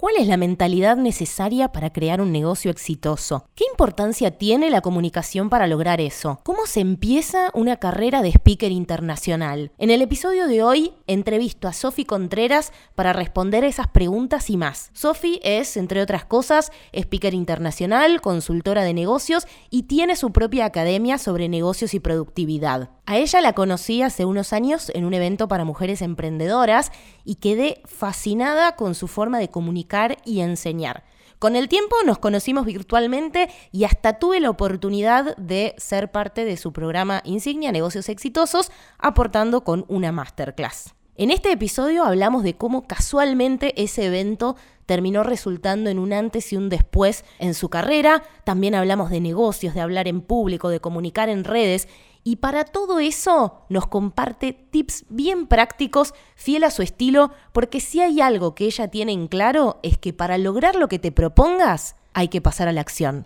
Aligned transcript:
¿Cuál 0.00 0.14
es 0.16 0.28
la 0.28 0.38
mentalidad 0.38 0.96
necesaria 0.96 1.72
para 1.72 1.92
crear 1.92 2.22
un 2.22 2.32
negocio 2.32 2.70
exitoso? 2.70 3.44
¿Qué 3.54 3.64
importancia 3.70 4.30
tiene 4.30 4.70
la 4.70 4.80
comunicación 4.80 5.50
para 5.50 5.66
lograr 5.66 6.00
eso? 6.00 6.40
¿Cómo 6.42 6.64
se 6.64 6.80
empieza 6.80 7.50
una 7.52 7.76
carrera 7.76 8.22
de 8.22 8.30
speaker 8.30 8.72
internacional? 8.72 9.72
En 9.76 9.90
el 9.90 10.00
episodio 10.00 10.46
de 10.46 10.62
hoy 10.62 10.94
entrevisto 11.06 11.68
a 11.68 11.74
Sofi 11.74 12.06
Contreras 12.06 12.72
para 12.94 13.12
responder 13.12 13.62
esas 13.62 13.88
preguntas 13.88 14.48
y 14.48 14.56
más. 14.56 14.90
Sofi 14.94 15.38
es, 15.42 15.76
entre 15.76 16.00
otras 16.00 16.24
cosas, 16.24 16.72
speaker 16.94 17.34
internacional, 17.34 18.22
consultora 18.22 18.84
de 18.84 18.94
negocios 18.94 19.46
y 19.68 19.82
tiene 19.82 20.16
su 20.16 20.32
propia 20.32 20.64
academia 20.64 21.18
sobre 21.18 21.50
negocios 21.50 21.92
y 21.92 22.00
productividad. 22.00 22.88
A 23.04 23.18
ella 23.18 23.42
la 23.42 23.54
conocí 23.54 24.00
hace 24.00 24.24
unos 24.24 24.54
años 24.54 24.90
en 24.94 25.04
un 25.04 25.12
evento 25.12 25.46
para 25.48 25.64
mujeres 25.64 26.00
emprendedoras 26.00 26.90
y 27.24 27.34
quedé 27.34 27.82
fascinada 27.84 28.76
con 28.76 28.94
su 28.94 29.06
forma 29.08 29.38
de 29.40 29.50
comunicar 29.50 29.89
y 30.24 30.40
enseñar. 30.40 31.04
Con 31.38 31.56
el 31.56 31.68
tiempo 31.68 31.96
nos 32.04 32.18
conocimos 32.18 32.66
virtualmente 32.66 33.48
y 33.72 33.84
hasta 33.84 34.18
tuve 34.18 34.40
la 34.40 34.50
oportunidad 34.50 35.34
de 35.38 35.74
ser 35.78 36.10
parte 36.10 36.44
de 36.44 36.58
su 36.58 36.72
programa 36.72 37.22
Insignia 37.24 37.72
Negocios 37.72 38.10
Exitosos, 38.10 38.70
aportando 38.98 39.64
con 39.64 39.86
una 39.88 40.12
masterclass. 40.12 40.94
En 41.16 41.30
este 41.30 41.50
episodio 41.50 42.04
hablamos 42.04 42.44
de 42.44 42.54
cómo 42.54 42.86
casualmente 42.86 43.72
ese 43.82 44.06
evento 44.06 44.56
terminó 44.86 45.22
resultando 45.22 45.88
en 45.88 45.98
un 45.98 46.12
antes 46.12 46.52
y 46.52 46.56
un 46.56 46.68
después 46.68 47.24
en 47.38 47.54
su 47.54 47.68
carrera. 47.68 48.22
También 48.44 48.74
hablamos 48.74 49.10
de 49.10 49.20
negocios, 49.20 49.74
de 49.74 49.80
hablar 49.80 50.08
en 50.08 50.20
público, 50.20 50.68
de 50.68 50.80
comunicar 50.80 51.28
en 51.28 51.44
redes 51.44 51.88
y 52.24 52.36
para 52.36 52.64
todo 52.64 52.98
eso 52.98 53.64
nos 53.68 53.86
comparte 53.86 54.52
tips 54.52 55.04
bien 55.08 55.46
prácticos, 55.46 56.14
fiel 56.34 56.64
a 56.64 56.70
su 56.70 56.82
estilo, 56.82 57.32
porque 57.52 57.80
si 57.80 58.00
hay 58.00 58.20
algo 58.20 58.54
que 58.54 58.66
ella 58.66 58.88
tiene 58.88 59.12
en 59.12 59.28
claro 59.28 59.80
es 59.82 59.98
que 59.98 60.12
para 60.12 60.38
lograr 60.38 60.76
lo 60.76 60.88
que 60.88 60.98
te 60.98 61.12
propongas 61.12 61.96
hay 62.12 62.28
que 62.28 62.40
pasar 62.40 62.68
a 62.68 62.72
la 62.72 62.80
acción. 62.80 63.24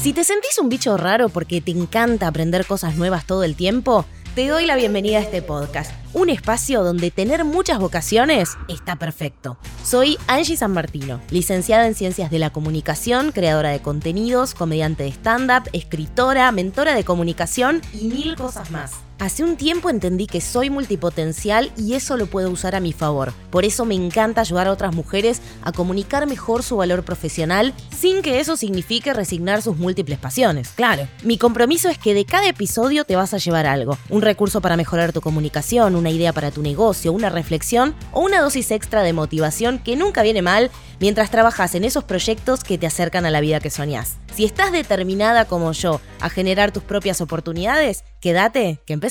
Si 0.00 0.14
te 0.14 0.24
sentís 0.24 0.58
un 0.58 0.70
bicho 0.70 0.96
raro 0.96 1.28
porque 1.28 1.60
te 1.60 1.72
encanta 1.72 2.26
aprender 2.26 2.66
cosas 2.66 2.96
nuevas 2.96 3.26
todo 3.26 3.44
el 3.44 3.54
tiempo, 3.54 4.06
te 4.34 4.46
doy 4.46 4.64
la 4.64 4.76
bienvenida 4.76 5.18
a 5.18 5.22
este 5.22 5.42
podcast, 5.42 5.92
un 6.12 6.30
espacio 6.30 6.84
donde 6.84 7.10
tener 7.10 7.44
muchas 7.44 7.78
vocaciones 7.78 8.56
está 8.68 8.96
perfecto. 8.96 9.56
Soy 9.82 10.18
Angie 10.28 10.56
San 10.56 10.72
Martino, 10.72 11.20
licenciada 11.30 11.86
en 11.86 11.94
Ciencias 11.94 12.30
de 12.30 12.38
la 12.38 12.50
Comunicación, 12.50 13.32
creadora 13.32 13.70
de 13.70 13.82
contenidos, 13.82 14.54
comediante 14.54 15.02
de 15.02 15.10
stand-up, 15.10 15.68
escritora, 15.72 16.50
mentora 16.52 16.94
de 16.94 17.04
comunicación 17.04 17.82
y 17.92 18.04
mil 18.06 18.36
cosas 18.36 18.70
más. 18.70 18.92
Hace 19.20 19.44
un 19.44 19.56
tiempo 19.56 19.90
entendí 19.90 20.26
que 20.26 20.40
soy 20.40 20.70
multipotencial 20.70 21.70
y 21.76 21.92
eso 21.92 22.16
lo 22.16 22.24
puedo 22.24 22.50
usar 22.50 22.74
a 22.74 22.80
mi 22.80 22.94
favor. 22.94 23.34
Por 23.50 23.66
eso 23.66 23.84
me 23.84 23.94
encanta 23.94 24.40
ayudar 24.40 24.66
a 24.66 24.72
otras 24.72 24.94
mujeres 24.94 25.42
a 25.60 25.72
comunicar 25.72 26.26
mejor 26.26 26.62
su 26.62 26.78
valor 26.78 27.04
profesional 27.04 27.74
sin 27.94 28.22
que 28.22 28.40
eso 28.40 28.56
signifique 28.56 29.12
resignar 29.12 29.60
sus 29.60 29.76
múltiples 29.76 30.18
pasiones. 30.18 30.70
Claro, 30.70 31.06
mi 31.22 31.36
compromiso 31.36 31.90
es 31.90 31.98
que 31.98 32.14
de 32.14 32.24
cada 32.24 32.48
episodio 32.48 33.04
te 33.04 33.14
vas 33.14 33.34
a 33.34 33.36
llevar 33.36 33.66
algo. 33.66 33.98
Un 34.08 34.22
recurso 34.22 34.62
para 34.62 34.78
mejorar 34.78 35.12
tu 35.12 35.20
comunicación, 35.20 35.96
una 35.96 36.08
idea 36.08 36.32
para 36.32 36.50
tu 36.50 36.62
negocio, 36.62 37.12
una 37.12 37.28
reflexión 37.28 37.94
o 38.12 38.20
una 38.20 38.40
dosis 38.40 38.70
extra 38.70 39.02
de 39.02 39.12
motivación 39.12 39.80
que 39.80 39.96
nunca 39.96 40.22
viene 40.22 40.40
mal 40.40 40.70
mientras 40.98 41.30
trabajas 41.30 41.74
en 41.74 41.84
esos 41.84 42.04
proyectos 42.04 42.64
que 42.64 42.78
te 42.78 42.86
acercan 42.86 43.26
a 43.26 43.30
la 43.30 43.42
vida 43.42 43.60
que 43.60 43.68
soñás. 43.68 44.16
Si 44.34 44.46
estás 44.46 44.72
determinada 44.72 45.44
como 45.44 45.72
yo 45.72 46.00
a 46.20 46.30
generar 46.30 46.72
tus 46.72 46.84
propias 46.84 47.20
oportunidades, 47.20 48.04
quédate, 48.20 48.80
que 48.86 48.94
empezamos. 48.94 49.09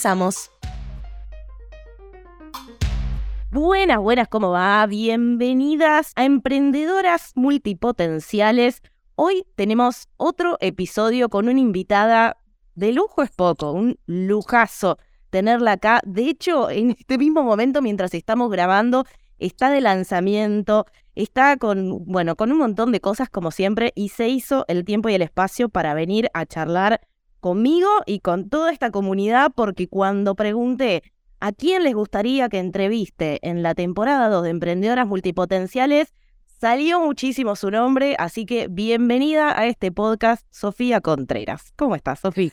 Buenas, 3.52 3.98
buenas, 3.98 4.28
¿cómo 4.28 4.52
va? 4.52 4.86
Bienvenidas 4.86 6.14
a 6.16 6.24
Emprendedoras 6.24 7.32
Multipotenciales. 7.36 8.82
Hoy 9.16 9.46
tenemos 9.56 10.08
otro 10.18 10.58
episodio 10.62 11.30
con 11.30 11.50
una 11.50 11.60
invitada 11.60 12.38
de 12.76 12.94
lujo 12.94 13.24
es 13.24 13.32
poco, 13.32 13.74
un 13.74 14.00
lujazo 14.06 14.98
tenerla 15.30 15.74
acá. 15.74 16.00
De 16.06 16.30
hecho, 16.30 16.70
en 16.70 16.92
este 16.92 17.18
mismo 17.18 17.44
momento, 17.44 17.82
mientras 17.82 18.14
estamos 18.14 18.50
grabando, 18.50 19.06
está 19.38 19.70
de 19.70 19.82
lanzamiento, 19.82 20.86
está 21.16 21.58
con, 21.58 22.06
bueno, 22.06 22.36
con 22.36 22.52
un 22.52 22.60
montón 22.60 22.92
de 22.92 23.02
cosas 23.02 23.30
como 23.30 23.52
siempre 23.52 23.92
y 23.96 24.10
se 24.10 24.30
hizo 24.30 24.64
el 24.68 24.86
tiempo 24.86 25.10
y 25.10 25.16
el 25.16 25.22
espacio 25.22 25.70
para 25.70 25.94
venir 25.94 26.30
a 26.34 26.46
charlar 26.46 27.02
conmigo 27.40 27.88
y 28.06 28.20
con 28.20 28.50
toda 28.50 28.72
esta 28.72 28.92
comunidad 28.92 29.52
porque 29.56 29.88
cuando 29.88 30.36
pregunté 30.36 31.04
a 31.40 31.52
quién 31.52 31.84
les 31.84 31.94
gustaría 31.94 32.50
que 32.50 32.60
entreviste 32.60 33.40
en 33.48 33.64
la 33.64 33.76
temporada 33.76 34.30
2 34.30 34.44
de 34.44 34.50
Emprendedoras 34.50 35.08
Multipotenciales, 35.08 36.14
salió 36.46 37.00
muchísimo 37.00 37.56
su 37.56 37.72
nombre, 37.72 38.16
así 38.20 38.46
que 38.46 38.68
bienvenida 38.68 39.58
a 39.58 39.66
este 39.68 39.92
podcast, 39.92 40.46
Sofía 40.52 41.00
Contreras. 41.00 41.72
¿Cómo 41.78 41.96
estás, 41.96 42.20
Sofía? 42.20 42.52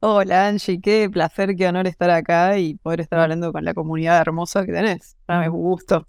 Hola 0.00 0.46
Angie, 0.46 0.80
qué 0.80 1.10
placer, 1.10 1.56
qué 1.56 1.66
honor 1.66 1.88
estar 1.88 2.08
acá 2.10 2.56
y 2.56 2.74
poder 2.74 3.00
estar 3.00 3.18
hablando 3.18 3.52
con 3.52 3.64
la 3.64 3.74
comunidad 3.74 4.20
hermosa 4.20 4.64
que 4.64 4.72
tenés. 4.72 5.16
Para 5.26 5.50
un 5.50 5.60
gusto. 5.60 6.06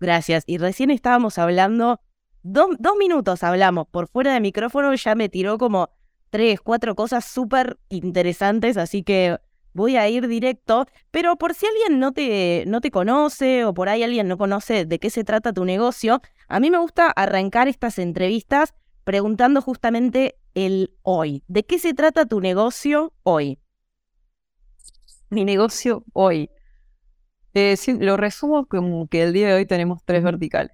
Gracias. 0.00 0.44
Y 0.46 0.56
recién 0.56 0.90
estábamos 0.90 1.36
hablando, 1.38 2.00
dos 2.42 2.96
minutos 2.98 3.42
hablamos 3.42 3.88
por 3.88 4.08
fuera 4.08 4.32
de 4.32 4.40
micrófono, 4.40 4.94
ya 4.94 5.14
me 5.14 5.28
tiró 5.28 5.58
como 5.58 5.90
tres, 6.30 6.60
cuatro 6.60 6.94
cosas 6.94 7.24
súper 7.24 7.78
interesantes, 7.88 8.76
así 8.76 9.02
que 9.02 9.38
voy 9.72 9.96
a 9.96 10.08
ir 10.08 10.28
directo. 10.28 10.86
Pero 11.10 11.36
por 11.36 11.54
si 11.54 11.66
alguien 11.66 11.98
no 11.98 12.12
te, 12.12 12.64
no 12.66 12.80
te 12.80 12.90
conoce 12.90 13.64
o 13.64 13.74
por 13.74 13.88
ahí 13.88 14.02
alguien 14.02 14.28
no 14.28 14.38
conoce 14.38 14.84
de 14.84 14.98
qué 14.98 15.10
se 15.10 15.24
trata 15.24 15.52
tu 15.52 15.64
negocio, 15.64 16.20
a 16.48 16.60
mí 16.60 16.70
me 16.70 16.78
gusta 16.78 17.10
arrancar 17.10 17.68
estas 17.68 17.98
entrevistas 17.98 18.74
preguntando 19.04 19.62
justamente 19.62 20.36
el 20.54 20.94
hoy. 21.02 21.42
¿De 21.48 21.64
qué 21.64 21.78
se 21.78 21.94
trata 21.94 22.26
tu 22.26 22.40
negocio 22.40 23.14
hoy? 23.22 23.58
Mi 25.30 25.44
negocio 25.44 26.04
hoy. 26.12 26.50
Eh, 27.54 27.76
lo 28.00 28.16
resumo 28.16 28.66
como 28.66 29.08
que 29.08 29.22
el 29.22 29.32
día 29.32 29.48
de 29.48 29.54
hoy 29.54 29.66
tenemos 29.66 30.02
tres 30.04 30.22
verticales. 30.22 30.72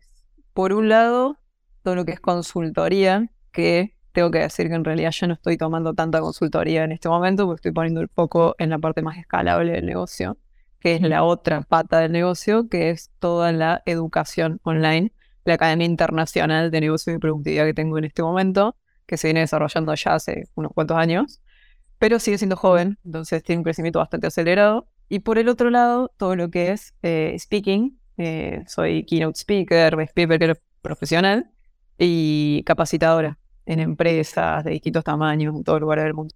Por 0.52 0.72
un 0.72 0.88
lado, 0.88 1.38
todo 1.82 1.94
lo 1.94 2.04
que 2.04 2.12
es 2.12 2.20
consultoría, 2.20 3.30
que 3.52 3.93
tengo 4.14 4.30
que 4.30 4.38
decir 4.38 4.68
que 4.68 4.74
en 4.74 4.84
realidad 4.84 5.10
yo 5.10 5.26
no 5.26 5.34
estoy 5.34 5.58
tomando 5.58 5.92
tanta 5.92 6.20
consultoría 6.20 6.84
en 6.84 6.92
este 6.92 7.08
momento, 7.08 7.46
porque 7.46 7.58
estoy 7.58 7.72
poniendo 7.72 8.00
el 8.00 8.08
foco 8.08 8.54
en 8.58 8.70
la 8.70 8.78
parte 8.78 9.02
más 9.02 9.18
escalable 9.18 9.72
del 9.72 9.86
negocio, 9.86 10.38
que 10.78 10.94
es 10.94 11.02
la 11.02 11.24
otra 11.24 11.62
pata 11.62 11.98
del 11.98 12.12
negocio, 12.12 12.68
que 12.68 12.90
es 12.90 13.10
toda 13.18 13.50
la 13.50 13.82
educación 13.86 14.60
online, 14.62 15.12
la 15.44 15.54
Academia 15.54 15.86
Internacional 15.86 16.70
de 16.70 16.80
Negocios 16.80 17.16
y 17.16 17.18
Productividad 17.18 17.66
que 17.66 17.74
tengo 17.74 17.98
en 17.98 18.04
este 18.04 18.22
momento, 18.22 18.76
que 19.06 19.16
se 19.16 19.26
viene 19.26 19.40
desarrollando 19.40 19.92
ya 19.94 20.14
hace 20.14 20.44
unos 20.54 20.72
cuantos 20.72 20.96
años, 20.96 21.42
pero 21.98 22.20
sigue 22.20 22.38
siendo 22.38 22.56
joven, 22.56 22.98
entonces 23.04 23.42
tiene 23.42 23.58
un 23.58 23.64
crecimiento 23.64 23.98
bastante 23.98 24.28
acelerado. 24.28 24.86
Y 25.08 25.20
por 25.20 25.38
el 25.38 25.48
otro 25.48 25.70
lado, 25.70 26.12
todo 26.16 26.36
lo 26.36 26.50
que 26.50 26.70
es 26.70 26.94
eh, 27.02 27.36
speaking, 27.38 27.98
eh, 28.16 28.62
soy 28.68 29.04
keynote 29.06 29.38
speaker, 29.40 30.00
speaker 30.02 30.60
profesional 30.82 31.50
y 31.98 32.62
capacitadora 32.64 33.38
en 33.66 33.80
empresas 33.80 34.64
de 34.64 34.72
distintos 34.72 35.04
tamaños 35.04 35.54
en 35.54 35.64
todo 35.64 35.80
lugar 35.80 36.02
del 36.02 36.14
mundo. 36.14 36.34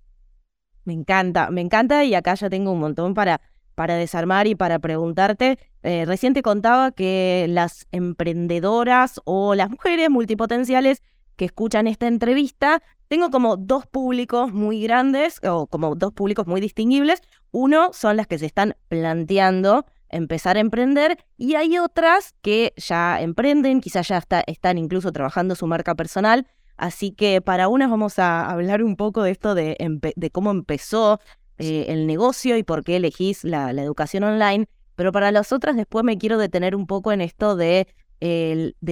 Me 0.84 0.92
encanta, 0.94 1.50
me 1.50 1.60
encanta 1.60 2.04
y 2.04 2.14
acá 2.14 2.34
ya 2.34 2.48
tengo 2.48 2.72
un 2.72 2.80
montón 2.80 3.14
para, 3.14 3.40
para 3.74 3.96
desarmar 3.96 4.46
y 4.46 4.54
para 4.54 4.78
preguntarte. 4.78 5.58
Eh, 5.82 6.04
recién 6.06 6.34
te 6.34 6.42
contaba 6.42 6.92
que 6.92 7.46
las 7.48 7.86
emprendedoras 7.92 9.20
o 9.24 9.54
las 9.54 9.70
mujeres 9.70 10.08
multipotenciales 10.10 11.02
que 11.36 11.44
escuchan 11.44 11.86
esta 11.86 12.08
entrevista, 12.08 12.82
tengo 13.06 13.30
como 13.30 13.56
dos 13.56 13.86
públicos 13.86 14.52
muy 14.52 14.82
grandes 14.82 15.40
o 15.44 15.66
como 15.68 15.94
dos 15.94 16.12
públicos 16.12 16.46
muy 16.46 16.60
distinguibles. 16.60 17.22
Uno 17.52 17.90
son 17.92 18.16
las 18.16 18.26
que 18.26 18.38
se 18.38 18.46
están 18.46 18.74
planteando 18.88 19.86
empezar 20.10 20.56
a 20.56 20.60
emprender 20.60 21.18
y 21.36 21.54
hay 21.54 21.78
otras 21.78 22.34
que 22.42 22.74
ya 22.76 23.20
emprenden, 23.20 23.80
quizás 23.80 24.08
ya 24.08 24.22
están 24.46 24.78
incluso 24.78 25.12
trabajando 25.12 25.54
su 25.54 25.66
marca 25.66 25.94
personal. 25.94 26.46
Así 26.78 27.10
que 27.10 27.40
para 27.42 27.68
unas 27.68 27.90
vamos 27.90 28.18
a 28.20 28.48
hablar 28.48 28.84
un 28.84 28.96
poco 28.96 29.24
de 29.24 29.32
esto 29.32 29.54
de, 29.56 29.76
cómo 30.32 30.52
empezó 30.52 31.20
eh, 31.58 31.86
el 31.88 32.06
negocio 32.06 32.56
y 32.56 32.62
por 32.62 32.84
qué 32.84 32.96
elegís 32.96 33.42
la, 33.44 33.70
educación 33.72 34.22
online. 34.22 34.66
Pero 34.94 35.12
para 35.12 35.32
las 35.32 35.52
otras 35.52 35.76
después 35.76 36.04
me 36.04 36.18
quiero 36.18 36.38
detener 36.38 36.76
un 36.76 36.86
poco 36.86 37.12
en 37.12 37.20
esto 37.20 37.56
de, 37.56 37.88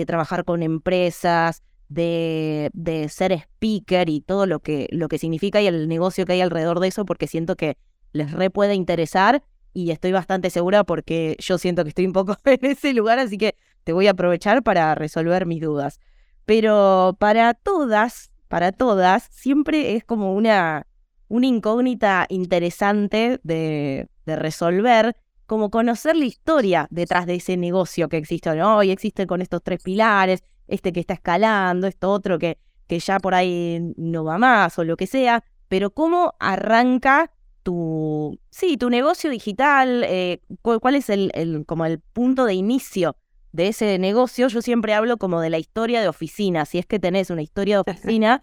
trabajar 0.06 0.44
con 0.44 0.64
empresas, 0.64 1.62
de, 1.88 2.70
de, 2.72 3.08
ser 3.08 3.32
speaker 3.32 4.08
y 4.08 4.20
todo 4.20 4.46
lo 4.46 4.58
que, 4.58 4.88
lo 4.90 5.08
que 5.08 5.18
significa 5.18 5.62
y 5.62 5.68
el 5.68 5.86
negocio 5.88 6.26
que 6.26 6.32
hay 6.32 6.40
alrededor 6.40 6.80
de 6.80 6.88
eso, 6.88 7.04
porque 7.04 7.28
siento 7.28 7.54
que 7.54 7.76
les 8.12 8.32
re 8.32 8.50
puede 8.50 8.74
interesar 8.74 9.44
y 9.72 9.92
estoy 9.92 10.10
bastante 10.10 10.50
segura 10.50 10.82
porque 10.82 11.36
yo 11.38 11.58
siento 11.58 11.84
que 11.84 11.90
estoy 11.90 12.06
un 12.06 12.12
poco 12.12 12.36
en 12.46 12.64
ese 12.64 12.92
lugar, 12.94 13.20
así 13.20 13.38
que 13.38 13.54
te 13.84 13.92
voy 13.92 14.08
a 14.08 14.12
aprovechar 14.12 14.64
para 14.64 14.92
resolver 14.96 15.46
mis 15.46 15.60
dudas. 15.60 16.00
Pero 16.46 17.16
para 17.19 17.54
todas, 17.54 18.31
para 18.48 18.72
todas, 18.72 19.28
siempre 19.31 19.96
es 19.96 20.04
como 20.04 20.34
una, 20.34 20.87
una 21.28 21.46
incógnita 21.46 22.26
interesante 22.28 23.40
de, 23.43 24.08
resolver 24.25 25.14
como 25.46 25.70
conocer 25.70 26.16
la 26.16 26.25
historia 26.25 26.88
detrás 26.90 27.26
de 27.26 27.37
ese 27.37 27.56
negocio 27.56 28.08
que 28.08 28.16
existe 28.16 28.50
hoy. 28.62 28.90
Existe 28.90 29.26
con 29.26 29.43
estos 29.43 29.62
tres 29.62 29.82
pilares, 29.82 30.43
este 30.66 30.93
que 30.93 31.00
está 31.00 31.14
escalando, 31.14 31.87
esto 31.87 32.10
otro 32.10 32.38
que, 32.38 32.58
que 32.88 32.99
ya 32.99 33.20
por 33.20 33.34
ahí 33.34 33.92
no 33.96 34.25
va 34.25 34.38
más 34.38 34.78
o 34.78 34.84
lo 34.84 34.96
que 34.96 35.06
sea, 35.06 35.44
pero 35.69 35.90
cómo 35.90 36.34
arranca 36.40 37.32
tu, 37.62 38.38
sí, 38.50 38.76
tu 38.76 38.90
negocio 38.90 39.28
digital, 39.28 40.04
eh, 40.04 40.40
cuál, 40.62 40.94
es 40.94 41.10
el, 41.10 41.64
como 41.66 41.84
el 41.84 41.99
punto 41.99 42.44
de 42.44 42.54
inicio 42.54 43.16
de 43.56 43.68
ese 43.68 43.98
negocio. 43.98 44.48
Yo 44.48 44.62
siempre 44.62 44.94
hablo 44.94 45.16
como 45.16 45.40
de 45.40 45.50
la 45.50 45.58
historia 45.58 46.00
de 46.02 46.08
oficina, 46.08 46.66
si 46.66 46.78
es 46.78 46.86
que 46.86 47.00
tenés 47.00 47.30
una 47.30 47.42
historia 47.42 47.76
de 47.76 47.90
oficina, 47.90 48.42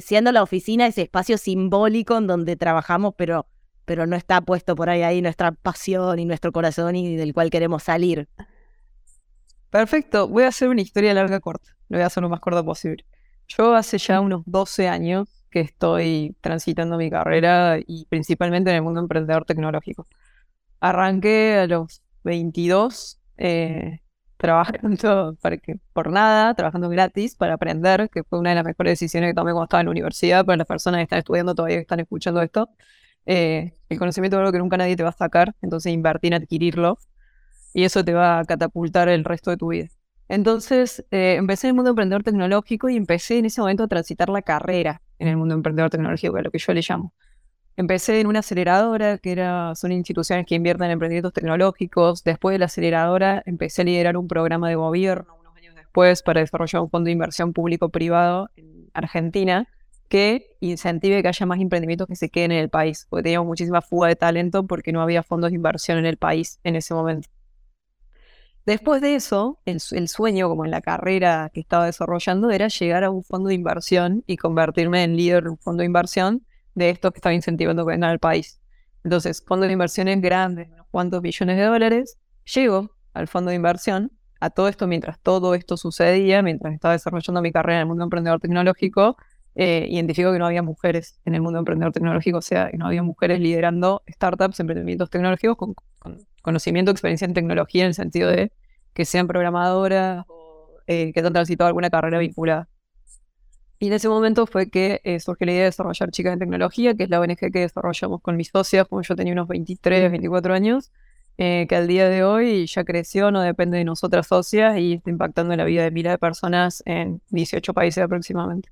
siendo 0.00 0.32
la 0.32 0.42
oficina 0.42 0.86
ese 0.86 1.02
espacio 1.02 1.36
simbólico 1.36 2.16
en 2.16 2.28
donde 2.28 2.56
trabajamos, 2.56 3.14
pero, 3.18 3.46
pero 3.84 4.06
no 4.06 4.16
está 4.16 4.40
puesto 4.40 4.76
por 4.76 4.88
ahí, 4.88 5.02
ahí 5.02 5.20
nuestra 5.20 5.52
pasión 5.52 6.20
y 6.20 6.24
nuestro 6.24 6.52
corazón 6.52 6.94
y 6.94 7.16
del 7.16 7.34
cual 7.34 7.50
queremos 7.50 7.82
salir. 7.82 8.28
Perfecto, 9.70 10.28
voy 10.28 10.44
a 10.44 10.48
hacer 10.48 10.68
una 10.68 10.80
historia 10.80 11.12
larga 11.12 11.40
corta, 11.40 11.76
lo 11.88 11.98
voy 11.98 12.04
a 12.04 12.06
hacer 12.06 12.22
lo 12.22 12.28
más 12.28 12.40
corta 12.40 12.62
posible. 12.62 13.04
Yo 13.48 13.74
hace 13.74 13.98
ya 13.98 14.20
unos 14.20 14.42
12 14.46 14.88
años 14.88 15.28
que 15.50 15.60
estoy 15.60 16.36
transitando 16.40 16.96
mi 16.96 17.10
carrera 17.10 17.78
y 17.84 18.06
principalmente 18.06 18.70
en 18.70 18.76
el 18.76 18.82
mundo 18.82 19.00
emprendedor 19.00 19.44
tecnológico. 19.44 20.06
Arranqué 20.80 21.54
a 21.54 21.66
los 21.66 22.02
22 22.22 23.18
eh, 23.38 24.00
trabajando 24.38 25.36
por 25.92 26.10
nada, 26.10 26.54
trabajando 26.54 26.88
gratis 26.88 27.36
para 27.36 27.54
aprender, 27.54 28.08
que 28.10 28.24
fue 28.24 28.38
una 28.38 28.50
de 28.50 28.56
las 28.56 28.64
mejores 28.64 28.92
decisiones 28.92 29.30
que 29.30 29.34
tomé 29.34 29.52
cuando 29.52 29.64
estaba 29.64 29.80
en 29.82 29.86
la 29.86 29.90
universidad, 29.90 30.46
para 30.46 30.56
las 30.56 30.66
personas 30.66 31.00
que 31.00 31.02
están 31.04 31.18
estudiando 31.18 31.54
todavía, 31.54 31.76
que 31.76 31.82
están 31.82 32.00
escuchando 32.00 32.40
esto. 32.40 32.70
Eh, 33.26 33.74
el 33.90 33.98
conocimiento 33.98 34.36
es 34.36 34.40
algo 34.40 34.52
que 34.52 34.58
nunca 34.58 34.78
nadie 34.78 34.96
te 34.96 35.02
va 35.02 35.10
a 35.10 35.12
sacar, 35.12 35.54
entonces 35.60 35.92
invertir 35.92 36.32
en 36.32 36.42
adquirirlo 36.42 36.98
y 37.74 37.84
eso 37.84 38.04
te 38.04 38.14
va 38.14 38.38
a 38.38 38.44
catapultar 38.44 39.08
el 39.08 39.24
resto 39.24 39.50
de 39.50 39.56
tu 39.58 39.68
vida. 39.68 39.88
Entonces, 40.28 41.04
eh, 41.10 41.34
empecé 41.38 41.66
en 41.66 41.70
el 41.70 41.74
mundo 41.76 41.90
emprendedor 41.90 42.22
tecnológico 42.22 42.88
y 42.88 42.96
empecé 42.96 43.38
en 43.38 43.46
ese 43.46 43.60
momento 43.60 43.84
a 43.84 43.88
transitar 43.88 44.28
la 44.28 44.42
carrera 44.42 45.02
en 45.18 45.28
el 45.28 45.36
mundo 45.36 45.54
emprendedor 45.54 45.90
tecnológico, 45.90 46.34
que 46.34 46.40
es 46.40 46.44
lo 46.44 46.50
que 46.50 46.58
yo 46.58 46.72
le 46.74 46.82
llamo. 46.86 47.14
Empecé 47.78 48.18
en 48.18 48.26
una 48.26 48.40
aceleradora, 48.40 49.18
que 49.18 49.30
era, 49.30 49.72
son 49.76 49.92
instituciones 49.92 50.46
que 50.46 50.56
invierten 50.56 50.86
en 50.86 50.90
emprendimientos 50.90 51.32
tecnológicos. 51.32 52.24
Después 52.24 52.52
de 52.52 52.58
la 52.58 52.64
aceleradora, 52.64 53.40
empecé 53.46 53.82
a 53.82 53.84
liderar 53.84 54.16
un 54.16 54.26
programa 54.26 54.68
de 54.68 54.74
gobierno 54.74 55.36
unos 55.38 55.56
años 55.56 55.76
después 55.76 56.24
para 56.24 56.40
desarrollar 56.40 56.82
un 56.82 56.90
fondo 56.90 57.04
de 57.04 57.12
inversión 57.12 57.52
público-privado 57.52 58.50
en 58.56 58.90
Argentina 58.94 59.68
que 60.08 60.56
incentive 60.58 61.22
que 61.22 61.28
haya 61.28 61.46
más 61.46 61.60
emprendimientos 61.60 62.08
que 62.08 62.16
se 62.16 62.30
queden 62.30 62.50
en 62.50 62.58
el 62.58 62.68
país, 62.68 63.06
porque 63.08 63.22
teníamos 63.22 63.46
muchísima 63.46 63.80
fuga 63.80 64.08
de 64.08 64.16
talento 64.16 64.66
porque 64.66 64.90
no 64.90 65.00
había 65.00 65.22
fondos 65.22 65.50
de 65.50 65.54
inversión 65.54 65.98
en 65.98 66.06
el 66.06 66.16
país 66.16 66.58
en 66.64 66.74
ese 66.74 66.94
momento. 66.94 67.28
Después 68.66 69.00
de 69.00 69.14
eso, 69.14 69.60
el, 69.66 70.08
sueño, 70.08 70.48
como 70.48 70.64
en 70.64 70.72
la 70.72 70.80
carrera 70.80 71.48
que 71.54 71.60
estaba 71.60 71.86
desarrollando, 71.86 72.50
era 72.50 72.66
llegar 72.66 73.04
a 73.04 73.10
un 73.10 73.22
fondo 73.22 73.50
de 73.50 73.54
inversión 73.54 74.24
y 74.26 74.36
convertirme 74.36 75.04
en 75.04 75.16
líder 75.16 75.44
de 75.44 75.50
un 75.50 75.58
fondo 75.58 75.82
de 75.82 75.86
inversión 75.86 76.44
de 76.74 76.90
estos 76.90 77.12
que 77.12 77.18
estaba 77.18 77.34
incentivando 77.34 77.84
que 77.84 77.92
vengan 77.92 78.10
al 78.10 78.18
país. 78.18 78.60
Entonces, 79.04 79.42
fondos 79.46 79.68
de 79.68 79.72
inversiones 79.72 80.20
grandes, 80.20 80.68
unos 80.70 80.86
cuantos 80.90 81.22
billones 81.22 81.56
de 81.56 81.64
dólares, 81.64 82.18
llego 82.52 82.94
al 83.14 83.28
fondo 83.28 83.50
de 83.50 83.56
inversión, 83.56 84.12
a 84.40 84.50
todo 84.50 84.68
esto 84.68 84.86
mientras 84.86 85.18
todo 85.20 85.54
esto 85.54 85.76
sucedía, 85.76 86.42
mientras 86.42 86.74
estaba 86.74 86.92
desarrollando 86.92 87.42
mi 87.42 87.52
carrera 87.52 87.78
en 87.78 87.80
el 87.82 87.86
mundo 87.86 88.04
emprendedor 88.04 88.40
tecnológico, 88.40 89.16
eh, 89.54 89.86
identifico 89.90 90.32
que 90.32 90.38
no 90.38 90.46
había 90.46 90.62
mujeres 90.62 91.18
en 91.24 91.34
el 91.34 91.40
mundo 91.40 91.58
emprendedor 91.58 91.92
tecnológico, 91.92 92.38
o 92.38 92.42
sea, 92.42 92.70
que 92.70 92.78
no 92.78 92.86
había 92.86 93.02
mujeres 93.02 93.40
liderando 93.40 94.02
startups, 94.08 94.60
emprendimientos 94.60 95.10
tecnológicos 95.10 95.56
con, 95.56 95.74
con 95.98 96.18
conocimiento, 96.42 96.92
experiencia 96.92 97.24
en 97.24 97.34
tecnología 97.34 97.82
en 97.82 97.88
el 97.88 97.94
sentido 97.94 98.30
de 98.30 98.52
que 98.94 99.04
sean 99.04 99.26
programadoras 99.26 100.24
o 100.28 100.70
eh, 100.86 101.12
que 101.12 101.20
hayan 101.20 101.32
transitado 101.32 101.68
alguna 101.68 101.90
carrera 101.90 102.18
vinculada. 102.18 102.68
Y 103.78 103.86
en 103.86 103.92
ese 103.92 104.08
momento 104.08 104.46
fue 104.46 104.70
que 104.70 105.00
eh, 105.04 105.20
surgió 105.20 105.46
la 105.46 105.52
idea 105.52 105.62
de 105.62 105.66
desarrollar 105.66 106.10
Chicas 106.10 106.32
en 106.32 106.40
Tecnología, 106.40 106.94
que 106.94 107.04
es 107.04 107.10
la 107.10 107.20
ONG 107.20 107.36
que 107.36 107.60
desarrollamos 107.60 108.20
con 108.20 108.36
mis 108.36 108.48
socias, 108.48 108.86
como 108.88 109.02
yo 109.02 109.14
tenía 109.14 109.32
unos 109.32 109.46
23, 109.46 110.10
24 110.10 110.52
años, 110.52 110.90
eh, 111.36 111.66
que 111.68 111.76
al 111.76 111.86
día 111.86 112.08
de 112.08 112.24
hoy 112.24 112.66
ya 112.66 112.82
creció, 112.84 113.30
no 113.30 113.40
depende 113.40 113.78
de 113.78 113.84
nosotras 113.84 114.26
socias 114.26 114.76
y 114.78 114.94
está 114.94 115.10
impactando 115.10 115.52
en 115.54 115.58
la 115.58 115.64
vida 115.64 115.84
de 115.84 115.92
miles 115.92 116.10
de 116.10 116.18
personas 116.18 116.82
en 116.86 117.22
18 117.30 117.72
países 117.72 118.02
aproximadamente. 118.02 118.70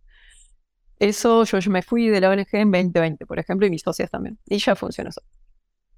Eso 0.98 1.44
yo, 1.44 1.58
yo 1.60 1.70
me 1.70 1.82
fui 1.82 2.08
de 2.08 2.20
la 2.20 2.30
ONG 2.30 2.48
en 2.52 2.72
2020, 2.72 3.26
por 3.26 3.38
ejemplo, 3.38 3.66
y 3.66 3.70
mis 3.70 3.82
socias 3.82 4.10
también. 4.10 4.38
Y 4.46 4.58
ya 4.58 4.74
funciona 4.74 5.10
eso. 5.10 5.22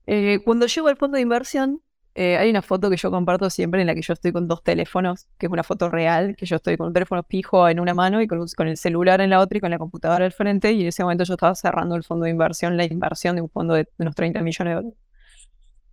Eh, 0.07 0.41
cuando 0.45 0.67
llego 0.67 0.89
al 0.89 0.97
fondo 0.97 1.17
de 1.17 1.23
inversión, 1.23 1.81
eh, 2.21 2.37
hay 2.37 2.51
una 2.51 2.63
foto 2.63 2.91
que 2.91 2.97
yo 2.97 3.13
comparto 3.13 3.49
siempre 3.49 3.81
en 3.81 3.87
la 3.87 3.95
que 3.95 4.03
yo 4.03 4.13
estoy 4.13 4.33
con 4.33 4.49
dos 4.49 4.65
teléfonos, 4.65 5.29
que 5.39 5.47
es 5.47 5.53
una 5.53 5.63
foto 5.63 5.89
real, 5.89 6.35
que 6.35 6.47
yo 6.47 6.57
estoy 6.57 6.77
con 6.77 6.89
un 6.89 6.93
teléfono 6.93 7.23
fijo 7.23 7.69
en 7.69 7.79
una 7.79 7.95
mano 7.95 8.21
y 8.21 8.27
con, 8.27 8.45
con, 8.57 8.67
el 8.67 8.77
celular 8.77 9.21
en 9.21 9.31
la 9.31 9.39
otra 9.39 9.59
y 9.59 9.61
con 9.61 9.71
la 9.71 9.79
computadora 9.79 10.25
al 10.25 10.33
frente. 10.33 10.73
Y 10.73 10.81
en 10.81 10.89
ese 10.89 11.05
momento 11.05 11.23
yo 11.23 11.35
estaba 11.35 11.55
cerrando 11.55 11.95
el 11.95 12.03
fondo 12.03 12.25
de 12.25 12.33
inversión, 12.33 12.77
la 12.77 12.87
inversión 12.87 13.37
de 13.37 13.43
un 13.43 13.49
fondo 13.49 13.75
de, 13.75 13.89
unos 13.99 14.17
30 14.17 14.43
millones 14.43 14.73
de 14.73 14.75
dólares. 14.75 14.99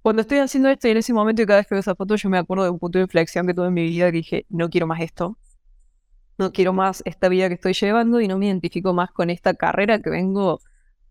Cuando 0.02 0.24
estoy 0.24 0.40
haciendo 0.40 0.70
esto 0.70 0.88
y 0.88 0.92
en 0.92 0.98
ese 0.98 1.14
momento 1.14 1.44
y 1.44 1.46
cada 1.46 1.60
vez 1.60 1.68
que 1.68 1.76
veo 1.76 1.82
esa 1.82 1.94
foto, 1.94 2.16
yo 2.16 2.28
me 2.28 2.40
acuerdo 2.40 2.64
de 2.64 2.72
un 2.72 2.80
punto 2.80 2.98
de 2.98 3.04
inflexión 3.04 3.46
que 3.46 3.54
tuve 3.54 3.68
en 3.68 3.76
mi 3.76 3.84
vida 3.84 4.08
que 4.08 4.18
dije, 4.18 4.46
no 4.50 4.72
quiero 4.72 4.88
más 4.88 5.02
esto. 5.02 5.38
No 6.40 6.52
quiero 6.54 6.74
más 6.74 7.04
esta 7.06 7.30
vida 7.30 7.50
que 7.50 7.54
estoy 7.54 7.74
llevando 7.74 8.20
y 8.20 8.28
no 8.28 8.40
me 8.40 8.48
identifico 8.48 8.96
más 8.96 9.12
con 9.12 9.30
esta 9.30 9.54
carrera 9.54 10.00
que 10.00 10.10
vengo, 10.10 10.60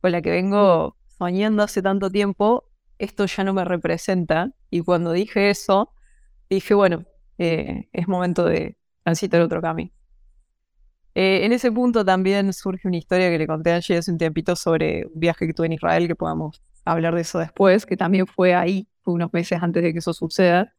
con 0.01 0.11
la 0.11 0.21
que 0.23 0.33
vengo 0.33 0.97
soñando 1.19 1.63
hace 1.63 1.83
tanto 1.83 2.11
tiempo 2.11 2.65
esto 2.99 3.27
ya 3.27 3.45
no 3.45 3.55
me 3.55 3.65
representa. 3.65 4.51
Y 4.75 4.81
cuando 4.81 5.13
dije 5.13 5.51
eso, 5.51 5.93
dije, 6.51 6.75
bueno, 6.75 7.05
eh, 7.39 7.89
es 7.93 8.09
momento 8.09 8.45
de 8.45 8.77
transitar 9.05 9.41
otro 9.41 9.63
camino. 9.63 9.93
Eh, 11.15 11.45
en 11.45 11.53
ese 11.53 11.71
punto 11.71 12.05
también 12.05 12.53
surge 12.53 12.89
una 12.89 12.97
historia 12.97 13.31
que 13.31 13.39
le 13.39 13.47
conté 13.47 13.71
ayer 13.71 13.99
hace 13.99 14.11
un 14.11 14.19
tiempito 14.19 14.57
sobre 14.57 15.07
un 15.07 15.21
viaje 15.21 15.47
que 15.47 15.55
tuve 15.55 15.67
en 15.67 15.75
Israel, 15.75 16.09
que 16.09 16.17
podamos 16.17 16.61
hablar 16.85 17.15
de 17.15 17.21
eso 17.21 17.39
después, 17.39 17.87
que 17.87 17.97
también 17.97 18.27
fue 18.27 18.53
ahí, 18.57 18.89
fue 19.03 19.15
unos 19.15 19.33
meses 19.33 19.63
antes 19.63 19.81
de 19.81 19.93
que 19.93 20.01
eso 20.01 20.13
suceda, 20.13 20.75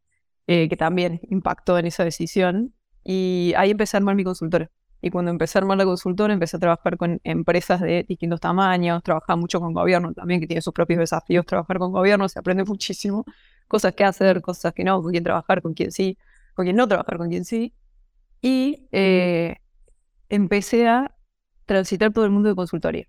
eh, 0.45 0.68
que 0.68 0.75
también 0.75 1.21
impactó 1.30 1.77
en 1.77 1.86
esa 1.86 2.03
decisión. 2.03 2.74
Y 3.06 3.53
ahí 3.56 3.71
empecé 3.71 3.95
a 3.95 4.00
armar 4.00 4.15
mi 4.15 4.25
consultora. 4.25 4.69
Y 5.01 5.09
cuando 5.09 5.31
empecé 5.31 5.57
a 5.57 5.62
armar 5.62 5.77
la 5.77 5.86
consultora, 5.86 6.33
empecé 6.33 6.57
a 6.57 6.59
trabajar 6.59 6.97
con 6.97 7.21
empresas 7.24 7.80
de 7.80 8.03
distintos 8.09 8.42
tamaños, 8.42 9.01
trabajaba 9.03 9.38
mucho 9.38 9.62
con 9.62 9.71
gobierno 9.71 10.12
también, 10.13 10.42
que 10.42 10.47
tiene 10.47 10.62
sus 10.62 10.74
propios 10.74 11.00
desafíos. 11.00 11.45
Trabajar 11.45 11.80
con 11.80 11.94
gobierno 11.94 12.27
se 12.27 12.39
aprende 12.39 12.65
muchísimo. 12.65 13.24
Cosas 13.67 13.94
que 13.95 14.03
hacer, 14.03 14.41
cosas 14.41 14.73
que 14.73 14.83
no, 14.83 15.01
con 15.01 15.12
quién 15.12 15.23
trabajar, 15.23 15.62
con 15.62 15.73
quién 15.73 15.91
sí, 15.91 16.17
con 16.53 16.65
quién 16.65 16.75
no 16.75 16.88
trabajar, 16.88 17.17
con 17.17 17.29
quién 17.29 17.45
sí. 17.45 17.73
Y 18.41 18.88
eh, 18.91 19.57
empecé 20.30 20.87
a 20.87 21.16
transitar 21.66 22.13
todo 22.13 22.25
el 22.25 22.31
mundo 22.31 22.49
de 22.49 22.56
consultoría. 22.56 23.07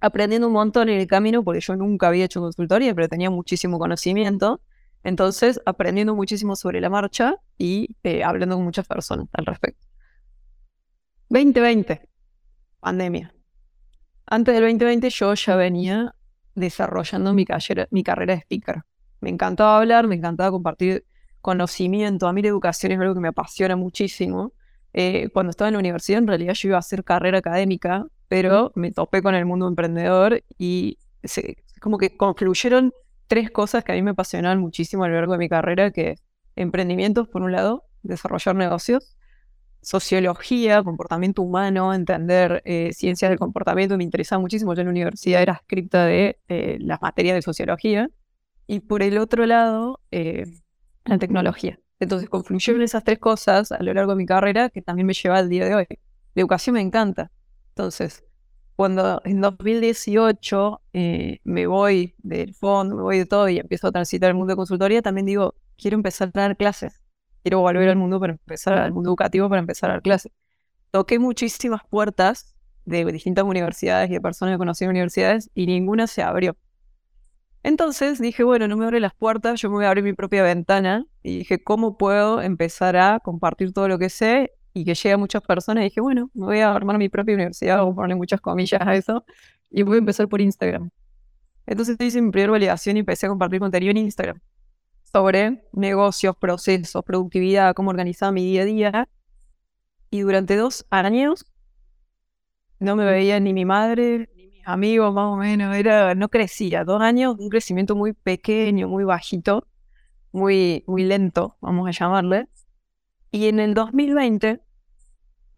Aprendiendo 0.00 0.48
un 0.48 0.54
montón 0.54 0.88
en 0.88 1.00
el 1.00 1.06
camino, 1.06 1.44
porque 1.44 1.60
yo 1.60 1.76
nunca 1.76 2.08
había 2.08 2.24
hecho 2.24 2.40
consultoría, 2.40 2.94
pero 2.94 3.08
tenía 3.08 3.30
muchísimo 3.30 3.78
conocimiento. 3.78 4.60
Entonces, 5.04 5.60
aprendiendo 5.66 6.14
muchísimo 6.14 6.56
sobre 6.56 6.80
la 6.80 6.90
marcha 6.90 7.36
y 7.58 7.96
eh, 8.02 8.24
hablando 8.24 8.56
con 8.56 8.64
muchas 8.64 8.86
personas 8.86 9.28
al 9.32 9.46
respecto. 9.46 9.86
2020, 11.28 12.08
pandemia. 12.80 13.34
Antes 14.26 14.54
del 14.54 14.64
2020 14.64 15.10
yo 15.10 15.34
ya 15.34 15.56
venía 15.56 16.14
desarrollando 16.54 17.32
mi, 17.32 17.44
mi 17.90 18.02
carrera 18.02 18.34
de 18.34 18.40
speaker. 18.40 18.82
Me 19.22 19.30
encantaba 19.30 19.78
hablar, 19.78 20.06
me 20.08 20.16
encantaba 20.16 20.50
compartir 20.50 21.06
conocimiento. 21.40 22.26
A 22.26 22.32
mí 22.32 22.42
la 22.42 22.48
educación 22.48 22.92
es 22.92 23.00
algo 23.00 23.14
que 23.14 23.20
me 23.20 23.28
apasiona 23.28 23.76
muchísimo. 23.76 24.52
Eh, 24.92 25.30
cuando 25.32 25.50
estaba 25.50 25.68
en 25.68 25.74
la 25.74 25.78
universidad 25.78 26.18
en 26.18 26.26
realidad 26.26 26.52
yo 26.54 26.68
iba 26.68 26.76
a 26.76 26.80
hacer 26.80 27.04
carrera 27.04 27.38
académica, 27.38 28.04
pero 28.28 28.72
me 28.74 28.90
topé 28.92 29.22
con 29.22 29.34
el 29.34 29.46
mundo 29.46 29.66
emprendedor 29.68 30.42
y 30.58 30.98
como 31.80 31.98
que 31.98 32.16
confluyeron 32.16 32.92
tres 33.28 33.50
cosas 33.50 33.84
que 33.84 33.92
a 33.92 33.94
mí 33.94 34.02
me 34.02 34.10
apasionaban 34.10 34.58
muchísimo 34.58 35.04
a 35.04 35.08
lo 35.08 35.14
largo 35.14 35.32
de 35.32 35.38
mi 35.38 35.48
carrera, 35.48 35.90
que 35.92 36.16
emprendimientos 36.56 37.28
por 37.28 37.42
un 37.42 37.52
lado, 37.52 37.84
desarrollar 38.02 38.56
negocios, 38.56 39.16
sociología, 39.80 40.82
comportamiento 40.82 41.42
humano, 41.42 41.94
entender 41.94 42.60
eh, 42.64 42.90
ciencias 42.92 43.30
del 43.30 43.38
comportamiento, 43.38 43.96
me 43.96 44.04
interesaba 44.04 44.40
muchísimo. 44.40 44.74
Yo 44.74 44.80
en 44.80 44.88
la 44.88 44.92
universidad 44.92 45.42
era 45.42 45.54
escrita 45.54 46.06
de 46.06 46.38
eh, 46.48 46.76
las 46.80 47.00
materias 47.00 47.36
de 47.36 47.42
sociología. 47.42 48.10
Y 48.66 48.80
por 48.80 49.02
el 49.02 49.18
otro 49.18 49.46
lado, 49.46 50.00
eh, 50.10 50.46
la 51.04 51.18
tecnología. 51.18 51.78
Entonces 52.00 52.28
confluyeron 52.28 52.82
esas 52.82 53.04
tres 53.04 53.18
cosas 53.18 53.72
a 53.72 53.82
lo 53.82 53.94
largo 53.94 54.12
de 54.12 54.16
mi 54.16 54.26
carrera 54.26 54.70
que 54.70 54.82
también 54.82 55.06
me 55.06 55.14
lleva 55.14 55.38
al 55.38 55.48
día 55.48 55.64
de 55.64 55.74
hoy. 55.74 55.86
La 56.34 56.40
educación 56.40 56.74
me 56.74 56.80
encanta. 56.80 57.30
Entonces, 57.68 58.24
cuando 58.76 59.20
en 59.24 59.40
2018 59.40 60.80
me 61.44 61.66
voy 61.66 62.14
del 62.18 62.54
fondo, 62.54 62.96
me 62.96 63.02
voy 63.02 63.18
de 63.18 63.26
todo 63.26 63.48
y 63.48 63.58
empiezo 63.58 63.88
a 63.88 63.92
transitar 63.92 64.30
el 64.30 64.34
mundo 64.34 64.52
de 64.52 64.56
consultoría, 64.56 65.02
también 65.02 65.26
digo, 65.26 65.54
quiero 65.76 65.94
empezar 65.96 66.28
a 66.34 66.40
dar 66.40 66.56
clases 66.56 67.02
quiero 67.42 67.60
volver 67.60 67.88
al 67.88 67.96
mundo 67.96 68.20
para 68.20 68.32
empezar, 68.32 68.74
al 68.74 68.92
mundo 68.92 69.10
educativo 69.10 69.48
para 69.48 69.60
empezar 69.60 69.90
a 69.90 69.94
dar 69.94 70.02
clases. 70.02 70.32
Toqué 70.90 71.18
muchísimas 71.18 71.82
puertas 71.88 72.54
de 72.84 73.04
distintas 73.06 73.44
universidades 73.44 74.10
y 74.10 74.14
de 74.14 74.20
personas 74.20 74.54
que 74.54 74.58
conocí 74.58 74.84
en 74.84 74.90
universidades 74.90 75.50
y 75.54 75.66
ninguna 75.66 76.06
se 76.06 76.22
abrió. 76.22 76.56
Entonces 77.62 78.20
dije, 78.20 78.42
bueno, 78.42 78.66
no 78.66 78.76
me 78.76 78.84
abre 78.84 78.98
las 78.98 79.14
puertas, 79.14 79.60
yo 79.60 79.70
me 79.70 79.76
voy 79.76 79.84
a 79.84 79.88
abrir 79.88 80.04
mi 80.04 80.12
propia 80.12 80.42
ventana. 80.42 81.06
Y 81.22 81.38
dije, 81.38 81.62
¿cómo 81.62 81.96
puedo 81.96 82.42
empezar 82.42 82.96
a 82.96 83.20
compartir 83.20 83.72
todo 83.72 83.88
lo 83.88 83.98
que 83.98 84.10
sé 84.10 84.52
y 84.74 84.84
que 84.84 84.94
llegue 84.94 85.12
a 85.12 85.18
muchas 85.18 85.42
personas? 85.42 85.82
Y 85.82 85.84
dije, 85.84 86.00
bueno, 86.00 86.30
me 86.34 86.46
voy 86.46 86.58
a 86.58 86.72
armar 86.72 86.98
mi 86.98 87.08
propia 87.08 87.34
universidad, 87.34 87.82
voy 87.82 87.92
a 87.92 87.94
ponerle 87.94 88.16
muchas 88.16 88.40
comillas 88.40 88.80
a 88.80 88.94
eso, 88.96 89.24
y 89.70 89.82
voy 89.82 89.96
a 89.96 89.98
empezar 89.98 90.28
por 90.28 90.40
Instagram. 90.40 90.90
Entonces 91.66 91.96
hice 92.00 92.20
mi 92.20 92.30
primera 92.30 92.52
validación 92.52 92.96
y 92.96 93.00
empecé 93.00 93.26
a 93.26 93.28
compartir 93.28 93.60
contenido 93.60 93.92
en 93.92 93.98
Instagram 93.98 94.40
sobre 95.12 95.62
negocios, 95.72 96.36
procesos, 96.36 97.04
productividad, 97.04 97.74
cómo 97.74 97.90
organizaba 97.90 98.32
mi 98.32 98.44
día 98.44 98.62
a 98.62 98.64
día. 98.64 99.08
Y 100.10 100.20
durante 100.20 100.56
dos 100.56 100.86
años 100.90 101.46
no 102.78 102.96
me 102.96 103.04
veía 103.04 103.38
ni 103.38 103.52
mi 103.52 103.64
madre, 103.64 104.30
mis 104.62 104.68
amigos, 104.68 105.12
más 105.12 105.32
o 105.32 105.36
menos. 105.36 105.76
Era, 105.76 106.14
no 106.14 106.28
crecía. 106.28 106.84
Dos 106.84 107.00
años, 107.02 107.36
un 107.38 107.48
crecimiento 107.48 107.96
muy 107.96 108.12
pequeño, 108.12 108.88
muy 108.88 109.04
bajito, 109.04 109.66
muy, 110.32 110.84
muy 110.86 111.04
lento, 111.04 111.56
vamos 111.60 111.88
a 111.88 111.92
llamarle. 111.92 112.48
Y 113.30 113.48
en 113.48 113.60
el 113.60 113.74
2020 113.74 114.60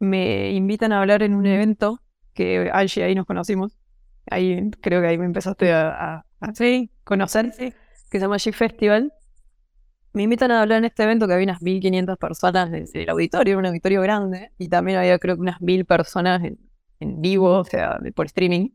me 0.01 0.53
invitan 0.53 0.93
a 0.93 1.01
hablar 1.01 1.23
en 1.23 1.35
un 1.35 1.47
evento 1.47 2.01
que 2.35 2.71
Angie 2.73 3.05
ahí 3.05 3.15
nos 3.15 3.27
conocimos. 3.27 3.77
Ahí 4.31 4.71
creo 4.81 5.01
que 5.01 5.09
ahí 5.09 5.19
me 5.19 5.27
empezaste 5.27 5.73
a, 5.73 6.25
conocer, 7.05 7.53
que 8.11 8.19
se 8.19 8.21
llama 8.21 8.37
G 8.37 8.53
Festival. 8.53 9.13
Me 10.13 10.23
invitan 10.23 10.51
a 10.53 10.63
hablar 10.63 10.79
en 10.79 10.85
este 10.85 11.03
evento 11.03 11.27
que 11.27 11.35
había 11.35 11.45
unas 11.45 11.63
1500 11.63 12.17
personas 12.19 12.73
en 12.73 12.87
el 12.95 13.11
auditorio, 13.11 13.59
un 13.59 13.67
auditorio 13.67 14.01
grande, 14.03 14.53
y 14.59 14.69
también 14.69 14.99
había 14.99 15.19
creo 15.19 15.35
que 15.35 15.41
unas 15.43 15.61
1000 15.61 15.85
personas 15.85 16.45
en, 16.45 16.59
en 17.01 17.21
vivo, 17.21 17.59
o 17.59 17.65
sea, 17.65 17.99
por 18.15 18.27
streaming. 18.27 18.71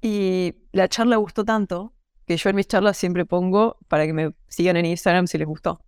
Y 0.00 0.54
la 0.72 0.88
charla 0.88 1.16
gustó 1.16 1.44
tanto 1.44 1.94
que 2.26 2.36
yo 2.36 2.50
en 2.50 2.56
mis 2.56 2.68
charlas 2.68 2.96
siempre 2.96 3.24
pongo 3.24 3.78
para 3.88 4.06
que 4.06 4.12
me 4.12 4.34
sigan 4.48 4.76
en 4.76 4.86
Instagram 4.86 5.26
si 5.26 5.38
les 5.38 5.46
gustó. 5.46 5.80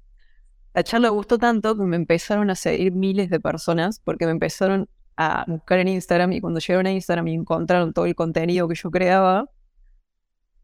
La 0.72 0.82
charla 0.82 1.08
gustó 1.10 1.38
tanto 1.38 1.76
que 1.76 1.82
me 1.82 1.96
empezaron 1.96 2.48
a 2.50 2.54
seguir 2.54 2.92
miles 2.92 3.28
de 3.28 3.40
personas 3.40 4.00
porque 4.00 4.24
me 4.24 4.32
empezaron 4.32 4.88
a 5.16 5.44
buscar 5.46 5.80
en 5.80 5.88
Instagram 5.88 6.32
y 6.32 6.40
cuando 6.40 6.60
llegaron 6.60 6.86
a 6.86 6.92
Instagram 6.92 7.28
y 7.28 7.34
encontraron 7.34 7.92
todo 7.92 8.06
el 8.06 8.14
contenido 8.14 8.68
que 8.68 8.74
yo 8.74 8.90
creaba, 8.90 9.50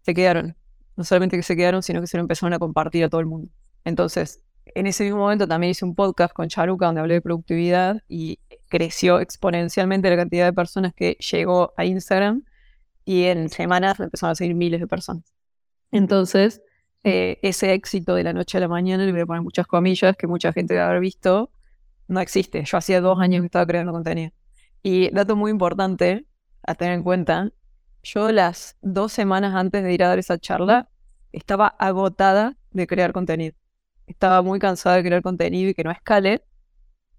se 0.00 0.15
quedaron. 0.15 0.57
No 0.97 1.05
solamente 1.05 1.37
que 1.37 1.43
se 1.43 1.57
quedaron, 1.57 1.83
sino 1.83 2.00
que 2.00 2.07
se 2.07 2.17
lo 2.17 2.23
empezaron 2.23 2.55
a 2.55 2.59
compartir 2.59 3.05
a 3.05 3.11
todo 3.11 3.21
el 3.21 3.26
mundo. 3.26 3.50
Entonces, 3.85 4.41
en 4.65 4.87
ese 4.87 5.05
mismo 5.05 5.19
momento 5.19 5.47
también 5.47 5.73
hice 5.73 5.85
un 5.85 5.95
podcast 5.95 6.33
con 6.33 6.49
Charuca 6.49 6.87
donde 6.87 7.03
hablé 7.03 7.15
de 7.15 7.21
productividad 7.21 8.03
y 8.09 8.38
creció 8.69 9.21
exponencialmente 9.21 10.09
la 10.09 10.17
cantidad 10.17 10.47
de 10.47 10.55
personas 10.55 10.95
que 10.95 11.19
llegó 11.31 11.75
a 11.76 11.85
Instagram 11.85 12.45
y 13.07 13.25
en 13.25 13.49
semanas 13.49 13.99
me 13.99 14.07
empezaron 14.07 14.33
a 14.33 14.35
seguir 14.35 14.55
miles 14.55 14.81
de 14.81 14.87
personas. 14.87 15.25
Entonces, 15.91 16.61
eh, 17.05 17.39
ese 17.43 17.73
éxito 17.73 18.15
de 18.15 18.25
la 18.25 18.35
noche 18.35 18.59
a 18.59 18.61
la 18.61 18.69
mañana, 18.69 19.05
le 19.07 19.13
voy 19.13 19.23
a 19.23 19.27
poner 19.27 19.43
muchas 19.43 19.67
comillas 19.67 20.17
que 20.17 20.27
mucha 20.27 20.53
gente 20.53 20.75
debe 20.75 20.85
haber 20.85 21.01
visto, 21.01 21.51
no 22.09 22.21
existe. 22.21 22.65
Yo 22.65 22.77
hacía 22.77 23.01
dos 23.01 23.19
años 23.21 23.41
que 23.41 23.47
estaba 23.47 23.67
creando 23.67 23.93
contenido. 23.93 24.33
Y 24.83 25.11
dato 25.11 25.37
muy 25.37 25.51
importante 25.51 26.27
a 26.63 26.75
tener 26.75 26.95
en 26.95 27.03
cuenta, 27.03 27.51
yo 28.03 28.31
las 28.33 28.77
dos 28.83 29.13
semanas 29.13 29.55
antes 29.55 29.83
de 29.83 29.95
ir 29.95 30.03
a 30.05 30.09
dar 30.09 30.19
esa 30.19 30.39
charla 30.39 30.91
estaba 31.33 31.69
agotada 31.69 32.57
de 32.73 32.87
crear 32.87 33.13
contenido. 33.13 33.55
Estaba 34.07 34.43
muy 34.43 34.59
cansada 34.59 34.97
de 34.97 35.05
crear 35.05 35.23
contenido 35.23 35.71
y 35.71 35.75
que 35.75 35.85
no 35.85 35.91
escale 35.91 36.45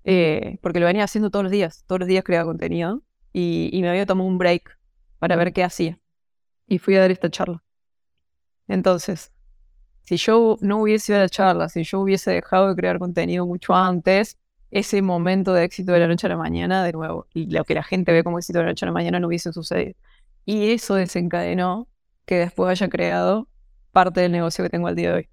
eh, 0.10 0.58
porque 0.62 0.80
lo 0.80 0.86
venía 0.86 1.04
haciendo 1.04 1.30
todos 1.30 1.44
los 1.44 1.52
días, 1.52 1.84
todos 1.86 2.00
los 2.00 2.08
días 2.08 2.24
creaba 2.24 2.46
contenido 2.46 3.04
y, 3.34 3.78
me 3.82 3.90
había 3.90 4.06
tomado 4.06 4.26
un 4.26 4.38
break 4.38 4.77
para 5.20 5.36
ver 5.36 5.54
qué 5.54 5.64
hacía. 5.64 6.00
Y 6.68 6.80
fui 6.80 6.96
a 6.96 7.02
dar 7.02 7.12
esta 7.12 7.30
charla. 7.30 7.64
Entonces, 8.68 9.32
si 10.04 10.18
yo 10.18 10.58
no 10.62 10.82
hubiese 10.82 11.12
ido 11.12 11.20
a 11.20 11.24
la 11.24 11.30
charla, 11.30 11.70
si 11.70 11.84
yo 11.84 12.00
hubiese 12.02 12.32
dejado 12.32 12.70
de 12.70 12.76
crear 12.76 13.00
contenido 13.00 13.46
mucho 13.46 13.76
antes, 13.76 14.38
ese 14.72 15.02
momento 15.02 15.54
de 15.54 15.64
éxito 15.64 15.94
de 15.94 16.00
la 16.00 16.08
noche 16.08 16.28
a 16.28 16.30
la 16.30 16.38
mañana, 16.38 16.84
de 16.84 16.92
nuevo, 16.92 17.28
y 17.34 17.50
lo 17.50 17.64
que 17.64 17.74
la 17.74 17.84
gente 17.84 18.12
ve 18.12 18.24
como 18.24 18.38
éxito 18.38 18.60
de 18.60 18.66
la 18.66 18.72
noche 18.72 18.86
a 18.86 18.88
la 18.88 18.94
mañana 18.94 19.20
no 19.20 19.28
hubiese 19.28 19.54
sucedido. 19.54 19.96
Y 20.46 20.72
eso 20.72 20.96
desencadenó 20.96 21.88
que 22.26 22.36
después 22.36 22.70
haya 22.70 22.90
creado 22.90 23.48
parte 23.92 24.22
del 24.22 24.32
negocio 24.32 24.64
que 24.64 24.70
tengo 24.70 24.88
al 24.88 24.96
día 24.96 25.10
de 25.10 25.16
hoy, 25.16 25.30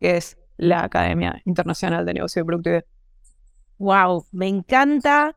que 0.00 0.16
es 0.16 0.38
la 0.56 0.84
Academia 0.84 1.40
Internacional 1.44 2.04
de 2.04 2.14
Negocio 2.14 2.40
de 2.40 2.46
Productividad. 2.46 2.84
Wow, 3.78 4.26
me 4.32 4.48
encanta 4.48 5.36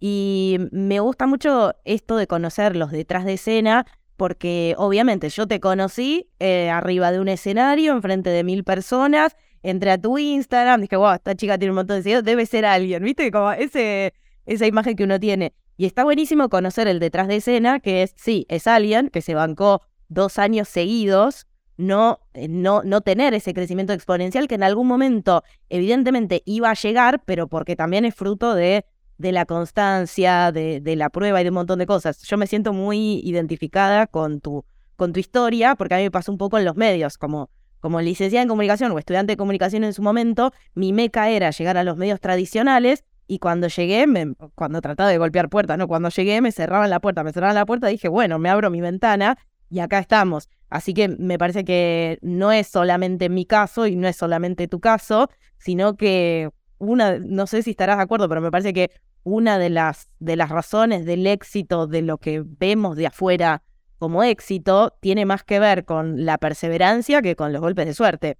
y 0.00 0.58
me 0.72 0.98
gusta 1.00 1.26
mucho 1.26 1.74
esto 1.84 2.16
de 2.16 2.26
conocer 2.26 2.74
los 2.74 2.90
detrás 2.90 3.26
de 3.26 3.34
escena, 3.34 3.86
porque 4.16 4.74
obviamente 4.78 5.28
yo 5.28 5.46
te 5.46 5.60
conocí 5.60 6.30
eh, 6.40 6.70
arriba 6.70 7.12
de 7.12 7.20
un 7.20 7.28
escenario, 7.28 7.92
enfrente 7.92 8.30
de 8.30 8.42
mil 8.42 8.64
personas, 8.64 9.36
entré 9.62 9.90
a 9.90 9.98
tu 10.00 10.18
Instagram, 10.18 10.80
dije, 10.80 10.96
wow, 10.96 11.12
esta 11.12 11.34
chica 11.34 11.58
tiene 11.58 11.72
un 11.72 11.76
montón 11.76 11.98
de 11.98 12.02
seguidores, 12.02 12.24
debe 12.24 12.46
ser 12.46 12.64
alguien, 12.64 13.04
¿viste? 13.04 13.30
Como 13.30 13.52
ese, 13.52 14.14
esa 14.46 14.66
imagen 14.66 14.96
que 14.96 15.04
uno 15.04 15.20
tiene. 15.20 15.52
Y 15.76 15.86
está 15.86 16.04
buenísimo 16.04 16.48
conocer 16.48 16.88
el 16.88 16.98
detrás 16.98 17.28
de 17.28 17.36
escena, 17.36 17.80
que 17.80 18.02
es, 18.02 18.14
sí, 18.16 18.46
es 18.48 18.66
alguien 18.66 19.08
que 19.08 19.22
se 19.22 19.34
bancó 19.34 19.82
dos 20.08 20.38
años 20.38 20.68
seguidos 20.68 21.46
no, 21.80 22.20
eh, 22.34 22.46
no, 22.48 22.82
no 22.84 23.00
tener 23.00 23.32
ese 23.32 23.54
crecimiento 23.54 23.94
exponencial 23.94 24.48
que 24.48 24.54
en 24.54 24.62
algún 24.62 24.86
momento 24.86 25.42
evidentemente 25.70 26.42
iba 26.44 26.70
a 26.70 26.74
llegar, 26.74 27.22
pero 27.24 27.48
porque 27.48 27.74
también 27.74 28.04
es 28.04 28.14
fruto 28.14 28.54
de, 28.54 28.84
de 29.20 29.32
la 29.32 29.44
constancia, 29.44 30.50
de, 30.50 30.80
de, 30.80 30.96
la 30.96 31.10
prueba 31.10 31.40
y 31.40 31.44
de 31.44 31.50
un 31.50 31.54
montón 31.54 31.78
de 31.78 31.86
cosas. 31.86 32.22
Yo 32.22 32.38
me 32.38 32.46
siento 32.46 32.72
muy 32.72 33.20
identificada 33.22 34.06
con 34.06 34.40
tu, 34.40 34.64
con 34.96 35.12
tu 35.12 35.20
historia, 35.20 35.74
porque 35.74 35.94
a 35.94 35.98
mí 35.98 36.04
me 36.04 36.10
pasó 36.10 36.32
un 36.32 36.38
poco 36.38 36.56
en 36.56 36.64
los 36.64 36.74
medios, 36.74 37.18
como, 37.18 37.50
como 37.80 38.00
licenciada 38.00 38.42
en 38.42 38.48
comunicación 38.48 38.90
o 38.92 38.98
estudiante 38.98 39.34
de 39.34 39.36
comunicación 39.36 39.84
en 39.84 39.92
su 39.92 40.00
momento, 40.00 40.52
mi 40.74 40.94
meca 40.94 41.28
era 41.28 41.50
llegar 41.50 41.76
a 41.76 41.84
los 41.84 41.98
medios 41.98 42.18
tradicionales 42.18 43.04
y 43.26 43.40
cuando 43.40 43.68
llegué, 43.68 44.06
me, 44.06 44.32
cuando 44.54 44.80
trataba 44.80 45.10
de 45.10 45.18
golpear 45.18 45.50
puertas, 45.50 45.76
no, 45.76 45.86
cuando 45.86 46.08
llegué 46.08 46.40
me 46.40 46.50
cerraban 46.50 46.88
la 46.88 47.00
puerta, 47.00 47.22
me 47.22 47.32
cerraban 47.32 47.56
la 47.56 47.66
puerta, 47.66 47.88
dije, 47.88 48.08
bueno, 48.08 48.38
me 48.38 48.48
abro 48.48 48.70
mi 48.70 48.80
ventana 48.80 49.36
y 49.68 49.80
acá 49.80 49.98
estamos. 49.98 50.48
Así 50.70 50.94
que 50.94 51.08
me 51.08 51.36
parece 51.36 51.64
que 51.64 52.18
no 52.22 52.52
es 52.52 52.68
solamente 52.68 53.28
mi 53.28 53.44
caso 53.44 53.86
y 53.86 53.96
no 53.96 54.08
es 54.08 54.16
solamente 54.16 54.66
tu 54.66 54.80
caso, 54.80 55.28
sino 55.58 55.96
que 55.96 56.48
una, 56.78 57.18
no 57.18 57.46
sé 57.46 57.62
si 57.62 57.70
estarás 57.70 57.98
de 57.98 58.02
acuerdo, 58.02 58.28
pero 58.28 58.40
me 58.40 58.50
parece 58.50 58.72
que 58.72 58.90
una 59.22 59.58
de 59.58 59.70
las, 59.70 60.08
de 60.18 60.36
las 60.36 60.48
razones 60.48 61.04
del 61.04 61.26
éxito 61.26 61.86
de 61.86 62.02
lo 62.02 62.18
que 62.18 62.42
vemos 62.44 62.96
de 62.96 63.06
afuera 63.06 63.62
como 63.98 64.22
éxito 64.22 64.96
tiene 65.00 65.26
más 65.26 65.44
que 65.44 65.58
ver 65.58 65.84
con 65.84 66.24
la 66.24 66.38
perseverancia 66.38 67.20
que 67.20 67.36
con 67.36 67.52
los 67.52 67.60
golpes 67.60 67.86
de 67.86 67.94
suerte. 67.94 68.38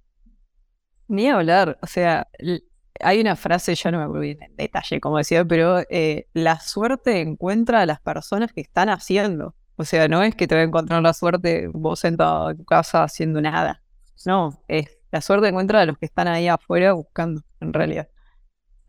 Ni 1.07 1.27
hablar, 1.29 1.77
o 1.81 1.87
sea, 1.87 2.27
hay 2.99 3.21
una 3.21 3.35
frase, 3.35 3.75
ya 3.75 3.91
no 3.91 3.99
me 3.99 4.05
acuerdo 4.05 4.23
en 4.23 4.55
detalle 4.55 4.99
como 4.99 5.17
decía, 5.17 5.45
pero 5.45 5.79
eh, 5.89 6.27
la 6.33 6.59
suerte 6.59 7.21
encuentra 7.21 7.81
a 7.81 7.85
las 7.85 7.99
personas 7.99 8.53
que 8.53 8.61
están 8.61 8.89
haciendo. 8.89 9.55
O 9.75 9.83
sea, 9.83 10.07
no 10.07 10.23
es 10.23 10.35
que 10.35 10.47
te 10.47 10.55
va 10.55 10.61
a 10.61 10.65
encontrar 10.65 11.01
la 11.01 11.13
suerte 11.13 11.67
vos 11.71 11.99
sentado 11.99 12.51
en 12.51 12.57
tu 12.57 12.65
casa 12.65 13.03
haciendo 13.03 13.41
nada. 13.41 13.83
No, 14.25 14.61
es 14.67 14.97
la 15.11 15.21
suerte 15.21 15.47
encuentra 15.47 15.81
a 15.81 15.85
los 15.85 15.97
que 15.97 16.05
están 16.05 16.27
ahí 16.27 16.47
afuera 16.47 16.93
buscando, 16.93 17.41
en 17.59 17.73
realidad. 17.73 18.07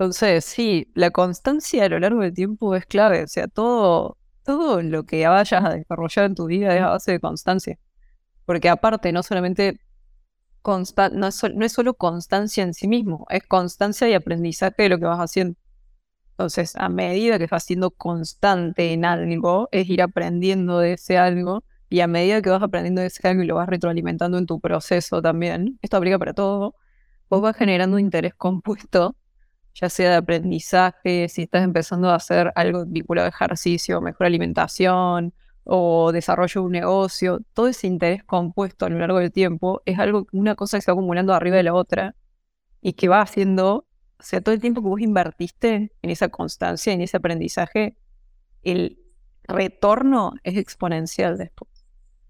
Entonces, 0.02 0.44
sí, 0.44 0.90
la 0.94 1.12
constancia 1.12 1.84
a 1.84 1.88
lo 1.88 2.00
largo 2.00 2.22
del 2.22 2.34
tiempo 2.34 2.74
es 2.74 2.86
clave. 2.86 3.22
O 3.22 3.28
sea, 3.28 3.46
todo, 3.46 4.18
todo 4.44 4.82
lo 4.82 5.04
que 5.04 5.28
vayas 5.28 5.64
a 5.64 5.74
desarrollar 5.74 6.24
en 6.24 6.34
tu 6.34 6.46
vida 6.46 6.74
es 6.74 6.82
a 6.82 6.88
base 6.88 7.12
de 7.12 7.20
constancia. 7.20 7.78
Porque 8.44 8.68
aparte, 8.68 9.12
no 9.12 9.22
solamente 9.22 9.80
no, 10.66 10.80
es, 11.28 11.44
no 11.54 11.64
es 11.64 11.72
solo 11.72 11.94
constancia 11.94 12.64
en 12.64 12.74
sí 12.74 12.88
mismo, 12.88 13.26
es 13.30 13.44
constancia 13.46 14.08
y 14.08 14.14
aprendizaje 14.14 14.74
de 14.84 14.88
lo 14.88 14.98
que 14.98 15.04
vas 15.04 15.20
haciendo. 15.20 15.56
Entonces, 16.32 16.74
a 16.76 16.88
medida 16.88 17.38
que 17.38 17.46
vas 17.46 17.62
siendo 17.64 17.92
constante 17.92 18.92
en 18.92 19.04
algo, 19.04 19.68
es 19.70 19.88
ir 19.88 20.02
aprendiendo 20.02 20.80
de 20.80 20.94
ese 20.94 21.16
algo. 21.18 21.62
Y 21.90 22.00
a 22.00 22.08
medida 22.08 22.42
que 22.42 22.50
vas 22.50 22.62
aprendiendo 22.62 23.02
de 23.02 23.08
ese 23.08 23.28
algo 23.28 23.44
y 23.44 23.46
lo 23.46 23.54
vas 23.56 23.68
retroalimentando 23.68 24.38
en 24.38 24.46
tu 24.46 24.60
proceso 24.60 25.22
también, 25.22 25.78
esto 25.80 25.96
aplica 25.96 26.18
para 26.18 26.34
todo, 26.34 26.74
vos 27.30 27.40
vas 27.42 27.56
generando 27.56 28.00
interés 28.00 28.34
compuesto, 28.34 29.16
ya 29.74 29.88
sea 29.88 30.10
de 30.10 30.16
aprendizaje, 30.16 31.28
si 31.28 31.42
estás 31.42 31.64
empezando 31.64 32.10
a 32.10 32.16
hacer 32.16 32.52
algo 32.54 32.84
vinculado 32.86 33.26
a 33.26 33.30
ejercicio, 33.30 34.00
mejor 34.00 34.26
alimentación 34.26 35.34
o 35.64 36.12
desarrollo 36.12 36.60
de 36.60 36.66
un 36.66 36.72
negocio, 36.72 37.40
todo 37.54 37.68
ese 37.68 37.86
interés 37.86 38.24
compuesto 38.24 38.86
a 38.86 38.88
lo 38.90 38.98
largo 38.98 39.18
del 39.18 39.32
tiempo 39.32 39.80
es 39.86 39.98
algo, 39.98 40.26
una 40.32 40.54
cosa 40.54 40.76
que 40.76 40.82
se 40.82 40.90
va 40.90 40.94
acumulando 40.94 41.34
arriba 41.34 41.56
de 41.56 41.62
la 41.62 41.74
otra 41.74 42.16
y 42.80 42.94
que 42.94 43.08
va 43.08 43.20
haciendo 43.20 43.86
o 44.22 44.24
sea, 44.24 44.40
todo 44.40 44.54
el 44.54 44.60
tiempo 44.60 44.82
que 44.82 44.88
vos 44.88 45.00
invertiste 45.00 45.92
en 46.00 46.10
esa 46.10 46.28
constancia, 46.28 46.92
en 46.92 47.00
ese 47.00 47.16
aprendizaje, 47.16 47.96
el 48.62 49.00
retorno 49.42 50.34
es 50.44 50.56
exponencial 50.56 51.36
después. 51.36 51.68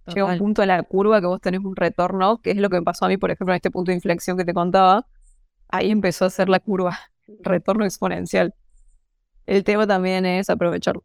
Llega 0.07 0.25
un 0.25 0.39
punto 0.39 0.63
en 0.63 0.69
la 0.69 0.83
curva 0.85 1.21
que 1.21 1.27
vos 1.27 1.39
tenés 1.43 1.61
un 1.61 1.77
retorno, 1.77 2.41
que 2.41 2.53
es 2.53 2.57
lo 2.57 2.71
que 2.71 2.77
me 2.77 2.83
pasó 2.83 3.05
a 3.05 3.09
mí, 3.09 3.19
por 3.19 3.31
ejemplo, 3.31 3.53
en 3.53 3.57
este 3.57 3.71
punto 3.71 3.91
de 3.91 3.97
inflexión 3.97 4.39
que 4.39 4.47
te 4.47 4.55
contaba. 4.55 5.07
Ahí 5.69 5.91
empezó 5.91 6.25
a 6.25 6.31
ser 6.31 6.49
la 6.49 6.61
curva, 6.61 6.99
retorno 7.41 7.85
exponencial. 7.85 8.55
El 9.47 9.64
tema 9.64 9.87
también 9.87 10.26
es 10.26 10.50
aprovecharlo. 10.50 11.05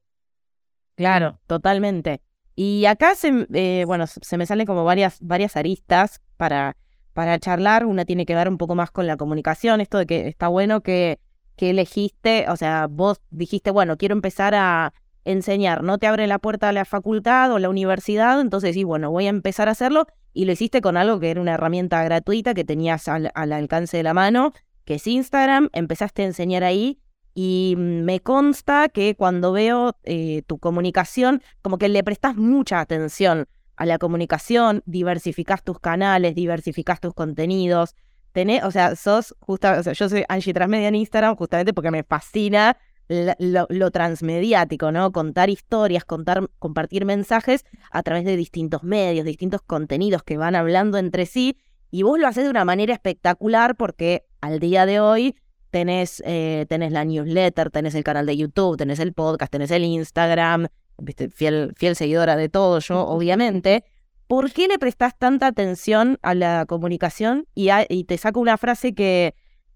Claro, 0.95 1.39
totalmente. 1.47 2.21
Y 2.55 2.85
acá 2.85 3.15
se, 3.15 3.47
eh, 3.53 3.83
bueno, 3.85 4.05
se 4.07 4.37
me 4.37 4.45
salen 4.45 4.65
como 4.65 4.83
varias, 4.83 5.19
varias 5.21 5.55
aristas 5.55 6.21
para, 6.37 6.75
para 7.13 7.37
charlar. 7.39 7.85
Una 7.85 8.05
tiene 8.05 8.25
que 8.25 8.35
ver 8.35 8.49
un 8.49 8.57
poco 8.57 8.75
más 8.75 8.89
con 8.91 9.05
la 9.05 9.17
comunicación, 9.17 9.81
esto 9.81 9.99
de 9.99 10.07
que 10.07 10.27
está 10.27 10.47
bueno 10.47 10.81
que, 10.81 11.19
que 11.57 11.71
elegiste, 11.71 12.45
o 12.49 12.55
sea, 12.55 12.87
vos 12.87 13.19
dijiste, 13.31 13.71
bueno, 13.71 13.97
quiero 13.97 14.13
empezar 14.13 14.55
a 14.55 14.93
enseñar, 15.25 15.83
no 15.83 15.97
te 15.97 16.07
abre 16.07 16.25
la 16.25 16.39
puerta 16.39 16.69
a 16.69 16.71
la 16.71 16.85
facultad 16.85 17.51
o 17.51 17.59
la 17.59 17.69
universidad, 17.69 18.39
entonces 18.39 18.75
sí, 18.75 18.85
bueno, 18.85 19.11
voy 19.11 19.25
a 19.25 19.29
empezar 19.29 19.67
a 19.67 19.71
hacerlo 19.71 20.07
y 20.33 20.45
lo 20.45 20.53
hiciste 20.53 20.81
con 20.81 20.95
algo 20.95 21.19
que 21.19 21.31
era 21.31 21.41
una 21.41 21.55
herramienta 21.55 22.01
gratuita 22.03 22.53
que 22.53 22.63
tenías 22.63 23.07
al, 23.07 23.31
alcance 23.33 23.97
de 23.97 24.03
la 24.03 24.13
mano, 24.13 24.53
que 24.87 24.95
es 24.95 25.05
Instagram, 25.05 25.69
empezaste 25.73 26.23
a 26.23 26.25
enseñar 26.25 26.63
ahí 26.63 26.99
y 27.35 27.75
me 27.77 28.21
consta 28.21 28.89
que 28.89 29.15
cuando 29.15 29.51
veo 29.51 29.95
eh, 30.03 30.41
tu 30.47 30.57
comunicación, 30.57 31.43
como 31.61 31.77
que 31.77 31.89
le 31.89 32.03
prestas 32.03 32.35
mucha 32.37 32.79
atención 32.79 33.47
a 33.75 33.85
la 33.85 33.99
comunicación, 33.99 34.81
diversificás 34.85 35.63
tus 35.63 35.79
canales, 35.79 36.33
diversificás 36.33 36.99
tus 36.99 37.13
contenidos, 37.13 37.95
tenés, 38.31 38.63
o 38.63 38.71
sea, 38.71 38.95
sos 38.95 39.35
justo, 39.39 39.67
o 39.71 39.83
sea, 39.83 39.93
yo 39.93 40.09
soy 40.09 40.23
Angie 40.29 40.53
Transmedia 40.53 40.87
en 40.87 40.95
Instagram 40.95 41.35
justamente 41.35 41.73
porque 41.73 41.91
me 41.91 42.03
fascina 42.03 42.77
lo, 43.09 43.91
transmediático, 43.91 44.91
¿no? 44.91 45.11
Contar 45.11 45.49
historias, 45.49 46.05
contar, 46.05 46.49
compartir 46.59 47.05
mensajes 47.05 47.65
a 47.91 48.03
través 48.03 48.25
de 48.25 48.35
distintos 48.35 48.83
medios, 48.83 49.25
distintos 49.25 49.61
contenidos 49.61 50.23
que 50.23 50.37
van 50.37 50.55
hablando 50.55 50.97
entre 50.97 51.25
sí. 51.25 51.57
Y 51.91 52.03
vos 52.03 52.19
lo 52.19 52.27
haces 52.27 52.45
de 52.45 52.49
una 52.49 52.65
manera 52.65 52.93
espectacular 52.93 53.75
porque 53.75 54.25
al 54.47 54.59
día 54.59 54.85
de 54.85 54.99
hoy 54.99 55.35
tenés, 55.71 56.23
eh, 56.25 56.65
tenés 56.69 56.91
la 56.91 57.03
newsletter, 57.03 57.69
tenés 57.69 57.95
el 57.95 58.03
canal 58.03 58.25
de 58.25 58.37
YouTube, 58.37 58.77
tenés 58.77 58.99
el 58.99 59.13
podcast, 59.13 59.51
tenés 59.51 59.71
el 59.71 59.83
Instagram, 59.83 60.67
¿viste? 60.97 61.29
Fiel, 61.29 61.73
fiel 61.75 61.95
seguidora 61.95 62.35
de 62.35 62.49
todo 62.49 62.79
yo, 62.79 63.05
obviamente. 63.05 63.83
¿Por 64.27 64.51
qué 64.51 64.67
le 64.67 64.79
prestás 64.79 65.17
tanta 65.17 65.47
atención 65.47 66.17
a 66.21 66.33
la 66.33 66.65
comunicación? 66.65 67.47
Y, 67.55 67.69
y 67.89 68.05
te 68.05 68.17
saco 68.17 68.39
una 68.39 68.57
frase 68.57 68.93
que, 68.93 69.35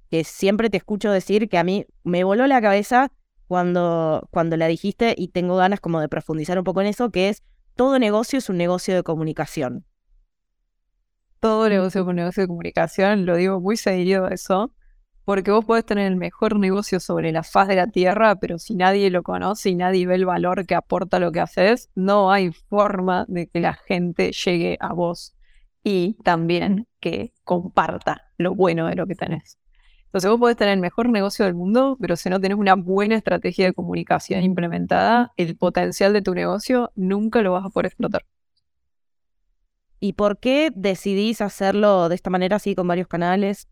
que 0.10 0.24
siempre 0.24 0.70
te 0.70 0.78
escucho 0.78 1.12
decir 1.12 1.50
que 1.50 1.58
a 1.58 1.64
mí 1.64 1.86
me 2.04 2.24
voló 2.24 2.48
la 2.48 2.62
cabeza 2.62 3.12
cuando, 3.48 4.28
cuando 4.32 4.56
la 4.58 4.68
dijiste 4.68 5.16
y 5.18 5.30
tengo 5.30 5.58
ganas 5.58 5.82
como 5.82 6.00
de 6.00 6.08
profundizar 6.08 6.58
un 6.58 6.64
poco 6.64 6.82
en 6.82 6.88
eso, 6.88 7.12
que 7.12 7.30
es 7.30 7.44
todo 7.76 8.00
negocio 8.00 8.40
es 8.40 8.50
un 8.50 8.58
negocio 8.58 8.96
de 8.96 9.04
comunicación. 9.04 9.86
Todo 11.42 11.68
negocio 11.70 12.02
es 12.02 12.08
un 12.08 12.16
negocio 12.18 12.44
de 12.44 12.48
comunicación, 12.48 13.26
lo 13.26 13.36
digo 13.36 13.60
muy 13.60 13.76
seguido 13.76 14.28
eso, 14.28 14.76
porque 15.26 15.50
vos 15.50 15.66
podés 15.66 15.84
tener 15.84 16.06
el 16.06 16.16
mejor 16.16 16.60
negocio 16.60 17.00
sobre 17.00 17.32
la 17.32 17.42
faz 17.42 17.68
de 17.68 17.76
la 17.76 17.88
tierra, 17.88 18.36
pero 18.36 18.60
si 18.60 18.76
nadie 18.76 19.10
lo 19.10 19.24
conoce 19.24 19.72
y 19.72 19.76
nadie 19.76 20.06
ve 20.06 20.14
el 20.14 20.26
valor 20.28 20.68
que 20.68 20.76
aporta 20.76 21.18
lo 21.18 21.32
que 21.32 21.40
haces, 21.40 21.90
no 21.96 22.32
hay 22.32 22.52
forma 22.52 23.26
de 23.28 23.48
que 23.48 23.60
la 23.60 23.74
gente 23.74 24.32
llegue 24.34 24.78
a 24.80 24.94
vos 24.94 25.36
y 25.84 26.16
también 26.24 26.88
que 27.00 27.34
comparta 27.44 28.22
lo 28.38 28.54
bueno 28.54 28.86
de 28.86 28.96
lo 28.96 29.08
que 29.08 29.16
tenés. 29.16 29.58
Entonces 30.06 30.30
vos 30.30 30.40
podés 30.40 30.58
tener 30.58 30.76
el 30.76 30.80
mejor 30.80 31.10
negocio 31.10 31.46
del 31.46 31.56
mundo, 31.56 31.98
pero 32.00 32.18
si 32.18 32.30
no 32.30 32.40
tenés 32.40 32.60
una 32.60 32.76
buena 32.76 33.16
estrategia 33.16 33.66
de 33.66 33.74
comunicación 33.74 34.44
implementada, 34.44 35.34
el 35.38 35.58
potencial 35.58 36.14
de 36.14 36.22
tu 36.22 36.36
negocio 36.36 36.92
nunca 36.96 37.42
lo 37.42 37.54
vas 37.54 37.66
a 37.66 37.70
poder 37.70 37.88
explotar. 37.88 38.22
¿Y 40.04 40.14
por 40.14 40.40
qué 40.40 40.72
decidís 40.76 41.42
hacerlo 41.42 42.10
de 42.10 42.16
esta 42.16 42.32
manera, 42.32 42.56
así 42.56 42.74
con 42.74 42.88
varios 42.88 43.08
canales 43.08 43.68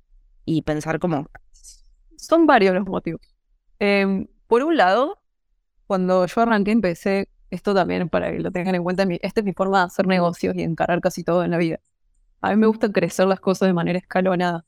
y 0.45 0.61
pensar 0.61 0.99
cómo? 0.99 1.25
Son 2.17 2.45
varios 2.45 2.75
los 2.75 2.85
motivos. 2.85 3.21
Em, 3.79 4.27
por 4.45 4.61
un 4.63 4.77
lado, 4.77 5.19
cuando 5.87 6.27
yo 6.27 6.41
arranqué, 6.41 6.69
empecé, 6.71 7.29
esto 7.49 7.73
también 7.73 8.09
para 8.09 8.31
que 8.31 8.39
lo 8.39 8.51
tengan 8.51 8.75
en 8.75 8.83
cuenta, 8.83 9.05
esta 9.21 9.41
es 9.41 9.45
mi 9.45 9.53
forma 9.53 9.79
de 9.79 9.85
hacer 9.85 10.05
negocios 10.05 10.55
y 10.55 10.61
encarar 10.61 11.01
casi 11.01 11.23
todo 11.23 11.43
en 11.43 11.49
la 11.49 11.57
vida. 11.57 11.79
A 12.41 12.51
mí 12.51 12.57
me 12.57 12.67
gusta 12.67 12.91
crecer 12.91 13.25
las 13.27 13.39
cosas 13.39 13.67
de 13.67 13.73
manera 13.73 13.97
escalonada. 13.97 14.65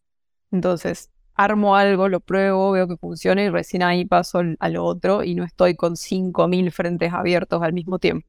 Entonces, 0.51 1.11
armo 1.35 1.75
algo, 1.75 2.09
lo 2.09 2.21
pruebo, 2.21 2.71
veo 2.71 2.87
que 2.87 2.97
funciona 2.97 3.43
y 3.43 3.49
recién 3.49 3.83
ahí 3.83 4.05
paso 4.05 4.41
a 4.59 4.69
lo 4.69 4.83
otro 4.83 5.23
y 5.23 5.35
no 5.35 5.43
estoy 5.43 5.75
con 5.75 5.95
5.000 5.95 6.71
frentes 6.71 7.13
abiertos 7.13 7.61
al 7.61 7.73
mismo 7.73 7.99
tiempo. 7.99 8.27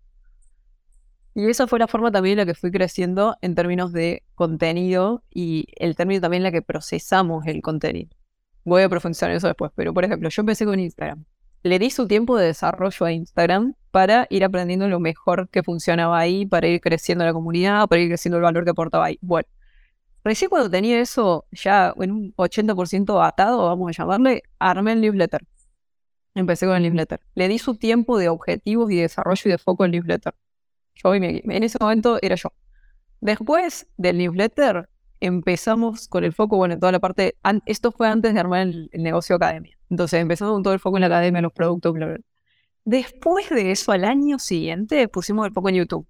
Y 1.35 1.49
esa 1.49 1.67
fue 1.67 1.79
la 1.79 1.89
forma 1.89 2.11
también 2.11 2.39
en 2.39 2.47
la 2.47 2.53
que 2.53 2.59
fui 2.59 2.71
creciendo 2.71 3.37
en 3.41 3.55
términos 3.55 3.93
de 3.93 4.23
contenido 4.35 5.25
y 5.31 5.67
el 5.77 5.97
término 5.97 6.21
también 6.21 6.41
en 6.41 6.45
la 6.45 6.53
que 6.53 6.63
procesamos 6.63 7.47
el 7.47 7.63
contenido. 7.63 8.11
Voy 8.65 8.83
a 8.83 8.89
profundizar 8.89 9.31
en 9.31 9.39
eso 9.39 9.47
después, 9.47 9.73
pero 9.75 9.95
por 9.95 10.05
ejemplo, 10.05 10.29
yo 10.29 10.43
empecé 10.43 10.65
con 10.65 10.79
Instagram. 10.79 11.25
Le 11.63 11.79
di 11.79 11.91
su 11.91 12.07
tiempo 12.07 12.37
de 12.37 12.47
desarrollo 12.47 13.07
a 13.07 13.13
Instagram 13.13 13.75
para 13.91 14.27
ir 14.31 14.45
aprendiendo 14.45 14.89
lo 14.89 15.01
mejor 15.01 15.49
que 15.49 15.63
funcionaba 15.63 16.19
ahí, 16.19 16.45
para 16.47 16.67
ir 16.69 16.81
creciendo 16.81 17.25
la 17.25 17.33
comunidad, 17.33 17.89
para 17.89 18.01
ir 18.03 18.09
creciendo 18.09 18.37
el 18.37 18.43
valor 18.43 18.65
que 18.65 18.71
aportaba 18.71 19.07
ahí. 19.07 19.19
Bueno, 19.21 19.49
Recién 20.25 20.51
cuando 20.51 20.71
tenía 20.71 21.01
eso 21.01 21.47
ya 21.51 21.93
en 21.99 22.13
un 22.13 22.35
80% 22.37 23.27
atado, 23.27 23.67
vamos 23.67 23.89
a 23.89 23.93
llamarle, 24.03 24.43
armé 24.59 24.93
el 24.93 25.01
newsletter. 25.01 25.45
Empecé 26.35 26.67
con 26.67 26.77
el 26.77 26.83
newsletter. 26.85 27.21
Le 27.35 27.49
di 27.49 27.59
su 27.59 27.77
tiempo 27.77 28.19
de 28.19 28.29
objetivos 28.29 28.91
y 28.93 28.97
desarrollo 29.01 29.43
y 29.47 29.51
de 29.51 29.59
foco 29.59 29.83
al 29.85 29.91
newsletter. 29.91 30.35
Yo 31.03 31.15
y 31.15 31.21
mi, 31.21 31.43
en 31.45 31.63
ese 31.63 31.79
momento 31.81 32.19
era 32.23 32.37
yo. 32.37 32.53
Después 33.21 33.87
del 33.97 34.19
newsletter 34.19 34.89
empezamos 35.21 36.09
con 36.09 36.25
el 36.25 36.33
foco, 36.33 36.57
bueno, 36.57 36.75
en 36.75 36.81
toda 36.81 36.93
la 36.93 36.99
parte, 36.99 37.37
esto 37.67 37.93
fue 37.93 38.09
antes 38.09 38.35
de 38.35 38.41
armar 38.41 38.63
el, 38.63 38.91
negocio 38.93 39.37
academia. 39.37 39.79
Entonces 39.89 40.21
empezamos 40.21 40.55
con 40.55 40.63
todo 40.65 40.75
el 40.75 40.81
foco 40.81 40.97
en 40.97 41.03
la 41.03 41.07
academia, 41.07 41.41
los 41.41 41.53
productos, 41.53 41.93
bla, 41.93 42.07
bla. 42.07 42.19
Después 42.85 43.49
de 43.51 43.71
eso, 43.71 43.93
al 43.93 44.05
año 44.05 44.39
siguiente, 44.41 45.07
pusimos 45.07 45.47
el 45.47 45.53
foco 45.53 45.69
en 45.69 45.77
YouTube. 45.77 46.07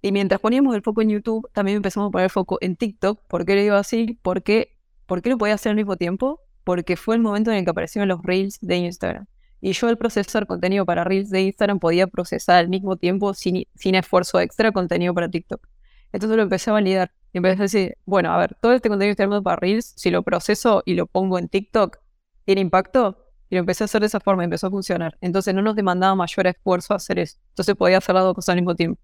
Y 0.00 0.10
mientras 0.10 0.40
poníamos 0.40 0.74
el 0.74 0.82
foco 0.82 1.00
en 1.02 1.10
YouTube, 1.10 1.48
también 1.52 1.76
empezamos 1.76 2.08
a 2.08 2.10
poner 2.10 2.24
el 2.24 2.30
foco 2.30 2.58
en 2.60 2.74
TikTok. 2.74 3.20
¿Por 3.28 3.44
qué 3.44 3.54
le 3.54 3.62
digo 3.62 3.76
así? 3.76 4.18
Porque, 4.22 4.76
¿Por 5.06 5.22
qué 5.22 5.30
lo 5.30 5.38
podía 5.38 5.54
hacer 5.54 5.70
al 5.70 5.76
mismo 5.76 5.96
tiempo? 5.96 6.40
Porque 6.64 6.96
fue 6.96 7.14
el 7.14 7.22
momento 7.22 7.52
en 7.52 7.58
el 7.58 7.64
que 7.64 7.70
aparecieron 7.70 8.08
los 8.08 8.20
Reels 8.22 8.58
de 8.60 8.76
Instagram. 8.78 9.26
Y 9.64 9.72
yo 9.74 9.86
al 9.86 9.96
procesar 9.96 10.48
contenido 10.48 10.84
para 10.84 11.04
Reels 11.04 11.30
de 11.30 11.40
Instagram 11.42 11.78
podía 11.78 12.08
procesar 12.08 12.56
al 12.56 12.68
mismo 12.68 12.96
tiempo, 12.96 13.32
sin, 13.32 13.64
sin 13.76 13.94
esfuerzo 13.94 14.40
extra, 14.40 14.72
contenido 14.72 15.14
para 15.14 15.30
TikTok. 15.30 15.64
Entonces 16.12 16.36
lo 16.36 16.42
empecé 16.42 16.70
a 16.70 16.72
validar. 16.72 17.12
Y 17.32 17.38
empecé 17.38 17.60
a 17.60 17.62
decir, 17.62 17.96
bueno, 18.04 18.32
a 18.32 18.38
ver, 18.38 18.56
todo 18.60 18.72
este 18.72 18.88
contenido 18.88 19.10
que 19.10 19.12
estoy 19.12 19.22
armando 19.22 19.44
para 19.44 19.56
Reels, 19.56 19.94
si 19.96 20.10
lo 20.10 20.24
proceso 20.24 20.82
y 20.84 20.94
lo 20.94 21.06
pongo 21.06 21.38
en 21.38 21.48
TikTok, 21.48 21.98
¿tiene 22.44 22.60
impacto? 22.60 23.24
Y 23.50 23.54
lo 23.54 23.60
empecé 23.60 23.84
a 23.84 23.86
hacer 23.86 24.00
de 24.00 24.08
esa 24.08 24.18
forma, 24.18 24.42
empezó 24.42 24.66
a 24.66 24.70
funcionar. 24.70 25.16
Entonces 25.20 25.54
no 25.54 25.62
nos 25.62 25.76
demandaba 25.76 26.16
mayor 26.16 26.48
esfuerzo 26.48 26.94
hacer 26.94 27.20
eso. 27.20 27.38
Entonces 27.50 27.76
podía 27.76 27.98
hacer 27.98 28.16
las 28.16 28.24
dos 28.24 28.34
cosas 28.34 28.54
al 28.54 28.56
mismo 28.56 28.74
tiempo. 28.74 29.00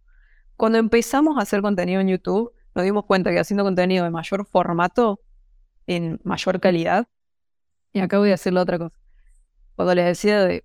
Cuando 0.56 0.78
empezamos 0.78 1.38
a 1.38 1.42
hacer 1.42 1.62
contenido 1.62 2.00
en 2.00 2.08
YouTube, 2.08 2.52
nos 2.74 2.84
dimos 2.84 3.04
cuenta 3.04 3.30
que 3.30 3.38
haciendo 3.38 3.62
contenido 3.62 4.02
de 4.02 4.10
mayor 4.10 4.44
formato, 4.44 5.20
en 5.86 6.20
mayor 6.24 6.58
calidad, 6.58 7.06
y 7.92 8.00
acá 8.00 8.18
voy 8.18 8.30
a 8.30 8.32
decir 8.32 8.52
la 8.52 8.62
otra 8.62 8.76
cosa. 8.78 8.98
Cuando 9.78 9.94
les 9.94 10.06
decía 10.06 10.44
de 10.44 10.64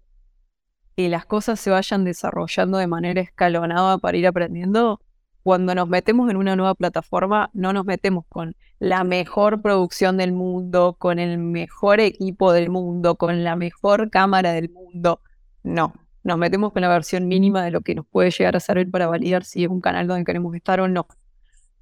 que 0.97 1.07
las 1.07 1.27
cosas 1.27 1.59
se 1.59 1.69
vayan 1.69 2.03
desarrollando 2.03 2.79
de 2.79 2.87
manera 2.87 3.21
escalonada 3.21 3.99
para 3.99 4.17
ir 4.17 4.25
aprendiendo, 4.25 5.01
cuando 5.43 5.75
nos 5.75 5.87
metemos 5.87 6.31
en 6.31 6.37
una 6.37 6.55
nueva 6.55 6.73
plataforma, 6.73 7.51
no 7.53 7.73
nos 7.73 7.85
metemos 7.85 8.25
con 8.27 8.55
la 8.79 9.03
mejor 9.03 9.61
producción 9.61 10.17
del 10.17 10.31
mundo, 10.31 10.95
con 10.97 11.19
el 11.19 11.37
mejor 11.37 11.99
equipo 11.99 12.53
del 12.53 12.71
mundo, 12.71 13.15
con 13.15 13.43
la 13.43 13.55
mejor 13.55 14.09
cámara 14.09 14.51
del 14.51 14.71
mundo. 14.71 15.21
No, 15.61 15.93
nos 16.23 16.39
metemos 16.39 16.73
con 16.73 16.81
la 16.81 16.89
versión 16.89 17.27
mínima 17.27 17.63
de 17.63 17.69
lo 17.69 17.81
que 17.81 17.93
nos 17.93 18.07
puede 18.07 18.31
llegar 18.31 18.55
a 18.55 18.59
servir 18.59 18.89
para 18.89 19.05
validar 19.05 19.43
si 19.43 19.63
es 19.63 19.69
un 19.69 19.79
canal 19.79 20.07
donde 20.07 20.25
queremos 20.25 20.55
estar 20.55 20.79
o 20.79 20.87
no. 20.87 21.05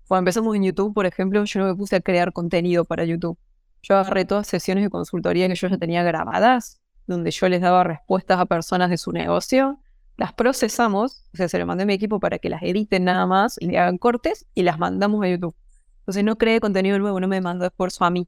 Cuando 0.06 0.24
empezamos 0.24 0.54
en 0.58 0.64
YouTube, 0.64 0.94
por 0.94 1.06
ejemplo, 1.06 1.46
yo 1.46 1.60
no 1.62 1.68
me 1.68 1.76
puse 1.76 1.96
a 1.96 2.02
crear 2.02 2.34
contenido 2.34 2.84
para 2.84 3.06
YouTube. 3.06 3.38
Yo 3.84 3.96
agarré 3.96 4.26
todas 4.26 4.48
sesiones 4.48 4.84
de 4.84 4.90
consultoría 4.90 5.48
que 5.48 5.56
yo 5.56 5.70
ya 5.70 5.78
tenía 5.78 6.04
grabadas, 6.04 6.81
donde 7.12 7.32
yo 7.32 7.50
les 7.50 7.62
daba 7.62 7.84
respuestas 7.84 8.40
a 8.40 8.46
personas 8.46 8.90
de 8.90 8.98
su 8.98 9.12
negocio, 9.12 9.80
las 10.18 10.34
procesamos, 10.34 11.26
o 11.34 11.38
sea, 11.38 11.50
se 11.50 11.58
las 11.58 11.68
mandé 11.68 11.84
a 11.84 11.86
mi 11.86 11.94
equipo 11.94 12.20
para 12.20 12.40
que 12.40 12.50
las 12.50 12.62
editen 12.64 13.06
nada 13.06 13.26
más 13.26 13.58
y 13.60 13.68
le 13.68 13.80
hagan 13.80 13.98
cortes 13.98 14.46
y 14.54 14.64
las 14.64 14.80
mandamos 14.80 15.24
a 15.24 15.28
YouTube. 15.30 15.56
Entonces 16.00 16.24
no 16.24 16.38
creé 16.38 16.60
contenido 16.60 16.98
nuevo, 17.00 17.20
no 17.20 17.28
me 17.28 17.42
mandó 17.42 17.66
esfuerzo 17.66 18.06
a 18.06 18.10
mí. 18.10 18.28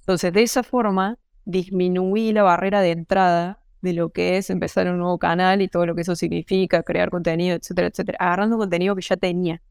Entonces, 0.00 0.32
de 0.32 0.42
esa 0.42 0.62
forma, 0.62 1.18
disminuí 1.44 2.32
la 2.32 2.42
barrera 2.42 2.80
de 2.80 2.92
entrada 2.92 3.62
de 3.82 3.92
lo 3.92 4.10
que 4.10 4.36
es 4.36 4.50
empezar 4.50 4.88
un 4.88 4.98
nuevo 4.98 5.18
canal 5.18 5.62
y 5.62 5.68
todo 5.68 5.86
lo 5.86 5.94
que 5.94 6.02
eso 6.02 6.14
significa, 6.16 6.82
crear 6.82 7.10
contenido, 7.10 7.56
etcétera, 7.56 7.88
etcétera, 7.88 8.18
agarrando 8.20 8.56
contenido 8.58 8.94
que 8.94 9.02
ya 9.02 9.16
tenía. 9.16 9.62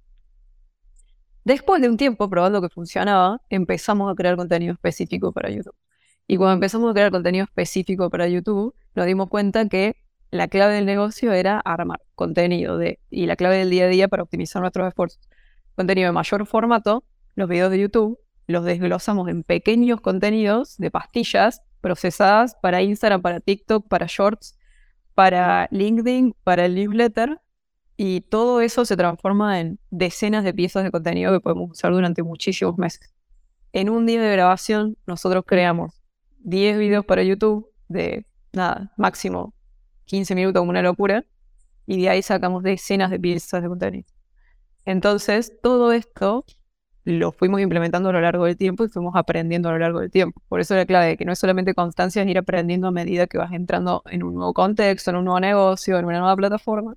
Después 1.44 1.82
de 1.82 1.90
un 1.90 1.98
tiempo 1.98 2.30
probando 2.30 2.62
que 2.62 2.70
funcionaba, 2.70 3.42
empezamos 3.50 4.12
a 4.12 4.16
crear 4.16 4.36
contenido 4.36 4.74
específico 4.74 5.32
para 5.32 5.50
YouTube. 5.50 5.76
Y 6.28 6.38
cuando 6.38 6.54
empezamos 6.54 6.90
a 6.90 6.94
crear 6.94 7.12
contenido 7.12 7.44
específico 7.46 8.10
para 8.10 8.28
YouTube, 8.28 8.74
nos 8.96 9.06
dimos 9.06 9.30
cuenta 9.30 9.68
que 9.68 9.96
la 10.32 10.48
clave 10.48 10.74
del 10.74 10.86
negocio 10.86 11.32
era 11.34 11.60
armar 11.60 12.02
contenido 12.16 12.80
y 13.10 13.26
la 13.26 13.36
clave 13.36 13.58
del 13.58 13.70
día 13.70 13.86
a 13.86 13.88
día 13.88 14.08
para 14.08 14.24
optimizar 14.24 14.62
nuestros 14.62 14.88
esfuerzos. 14.88 15.20
Contenido 15.76 16.08
de 16.08 16.14
mayor 16.14 16.46
formato, 16.48 17.04
los 17.36 17.48
videos 17.48 17.72
de 17.72 17.80
YouTube, 17.80 18.20
los 18.48 18.66
desglosamos 18.66 19.30
en 19.30 19.44
pequeños 19.44 20.02
contenidos 20.02 20.78
de 20.78 20.92
pastillas 20.92 21.62
procesadas 21.82 22.56
para 22.62 22.82
Instagram, 22.82 23.22
para 23.22 23.40
TikTok, 23.40 23.88
para 23.88 24.08
Shorts, 24.10 24.58
para 25.14 25.68
LinkedIn, 25.72 26.36
para 26.44 26.66
el 26.66 26.76
newsletter. 26.76 27.40
Y 27.98 28.22
todo 28.22 28.62
eso 28.62 28.84
se 28.84 28.98
transforma 28.98 29.60
en 29.60 29.80
decenas 29.90 30.44
de 30.44 30.54
piezas 30.54 30.84
de 30.84 30.92
contenido 30.92 31.32
que 31.32 31.40
podemos 31.40 31.72
usar 31.72 31.92
durante 31.92 32.24
muchísimos 32.24 32.78
meses. 32.78 33.14
En 33.72 33.90
un 33.90 34.06
día 34.06 34.22
de 34.22 34.32
grabación, 34.32 34.98
nosotros 35.06 35.44
creamos 35.46 35.95
10 36.46 36.78
videos 36.78 37.06
para 37.06 37.24
YouTube 37.24 37.68
de, 37.88 38.26
nada, 38.54 38.92
máximo 38.98 39.54
15 40.06 40.36
minutos 40.36 40.62
como 40.62 40.70
una 40.70 40.84
locura, 40.84 41.26
y 41.88 42.02
de 42.02 42.10
ahí 42.10 42.22
sacamos 42.22 42.64
decenas 42.64 43.12
de 43.12 43.20
piezas 43.20 43.62
de 43.62 43.68
contenido. 43.68 44.08
Entonces, 44.86 45.54
todo 45.62 45.92
esto 45.92 46.46
lo 47.04 47.32
fuimos 47.32 47.62
implementando 47.62 48.10
a 48.10 48.14
lo 48.14 48.22
largo 48.22 48.46
del 48.46 48.58
tiempo 48.58 48.86
y 48.86 48.90
fuimos 48.90 49.16
aprendiendo 49.16 49.70
a 49.70 49.72
lo 49.74 49.80
largo 49.80 50.00
del 50.00 50.12
tiempo. 50.12 50.42
Por 50.48 50.60
eso 50.60 50.76
la 50.76 50.86
clave 50.86 51.08
de 51.08 51.18
que 51.18 51.26
no 51.26 51.32
es 51.34 51.40
solamente 51.40 51.74
constancia, 51.74 52.22
es 52.22 52.28
ir 52.28 52.38
aprendiendo 52.38 52.88
a 52.88 52.92
medida 52.92 53.28
que 53.28 53.38
vas 53.38 53.52
entrando 53.52 54.04
en 54.06 54.24
un 54.24 54.36
nuevo 54.36 54.54
contexto, 54.54 55.12
en 55.12 55.18
un 55.18 55.26
nuevo 55.26 55.40
negocio, 55.40 55.98
en 55.98 56.06
una 56.06 56.20
nueva 56.20 56.36
plataforma. 56.36 56.96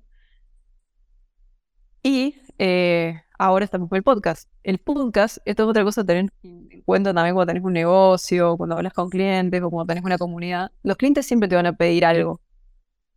Y 2.03 2.41
eh, 2.57 3.21
ahora 3.39 3.65
estamos 3.65 3.89
con 3.89 3.95
el 3.95 4.03
podcast. 4.03 4.49
El 4.63 4.77
podcast, 4.77 5.37
esto 5.45 5.63
es 5.63 5.69
otra 5.69 5.83
cosa 5.83 6.03
tener 6.03 6.29
en 6.43 6.81
cuenta 6.85 7.13
también 7.13 7.33
cuando 7.33 7.49
tenés 7.49 7.63
un 7.63 7.73
negocio, 7.73 8.57
cuando 8.57 8.75
hablas 8.75 8.93
con 8.93 9.09
clientes 9.09 9.61
o 9.63 9.71
cuando 9.71 9.87
tenés 9.87 10.03
una 10.03 10.17
comunidad. 10.17 10.71
Los 10.83 10.97
clientes 10.97 11.25
siempre 11.25 11.47
te 11.47 11.55
van 11.55 11.65
a 11.65 11.73
pedir 11.73 12.05
algo. 12.05 12.41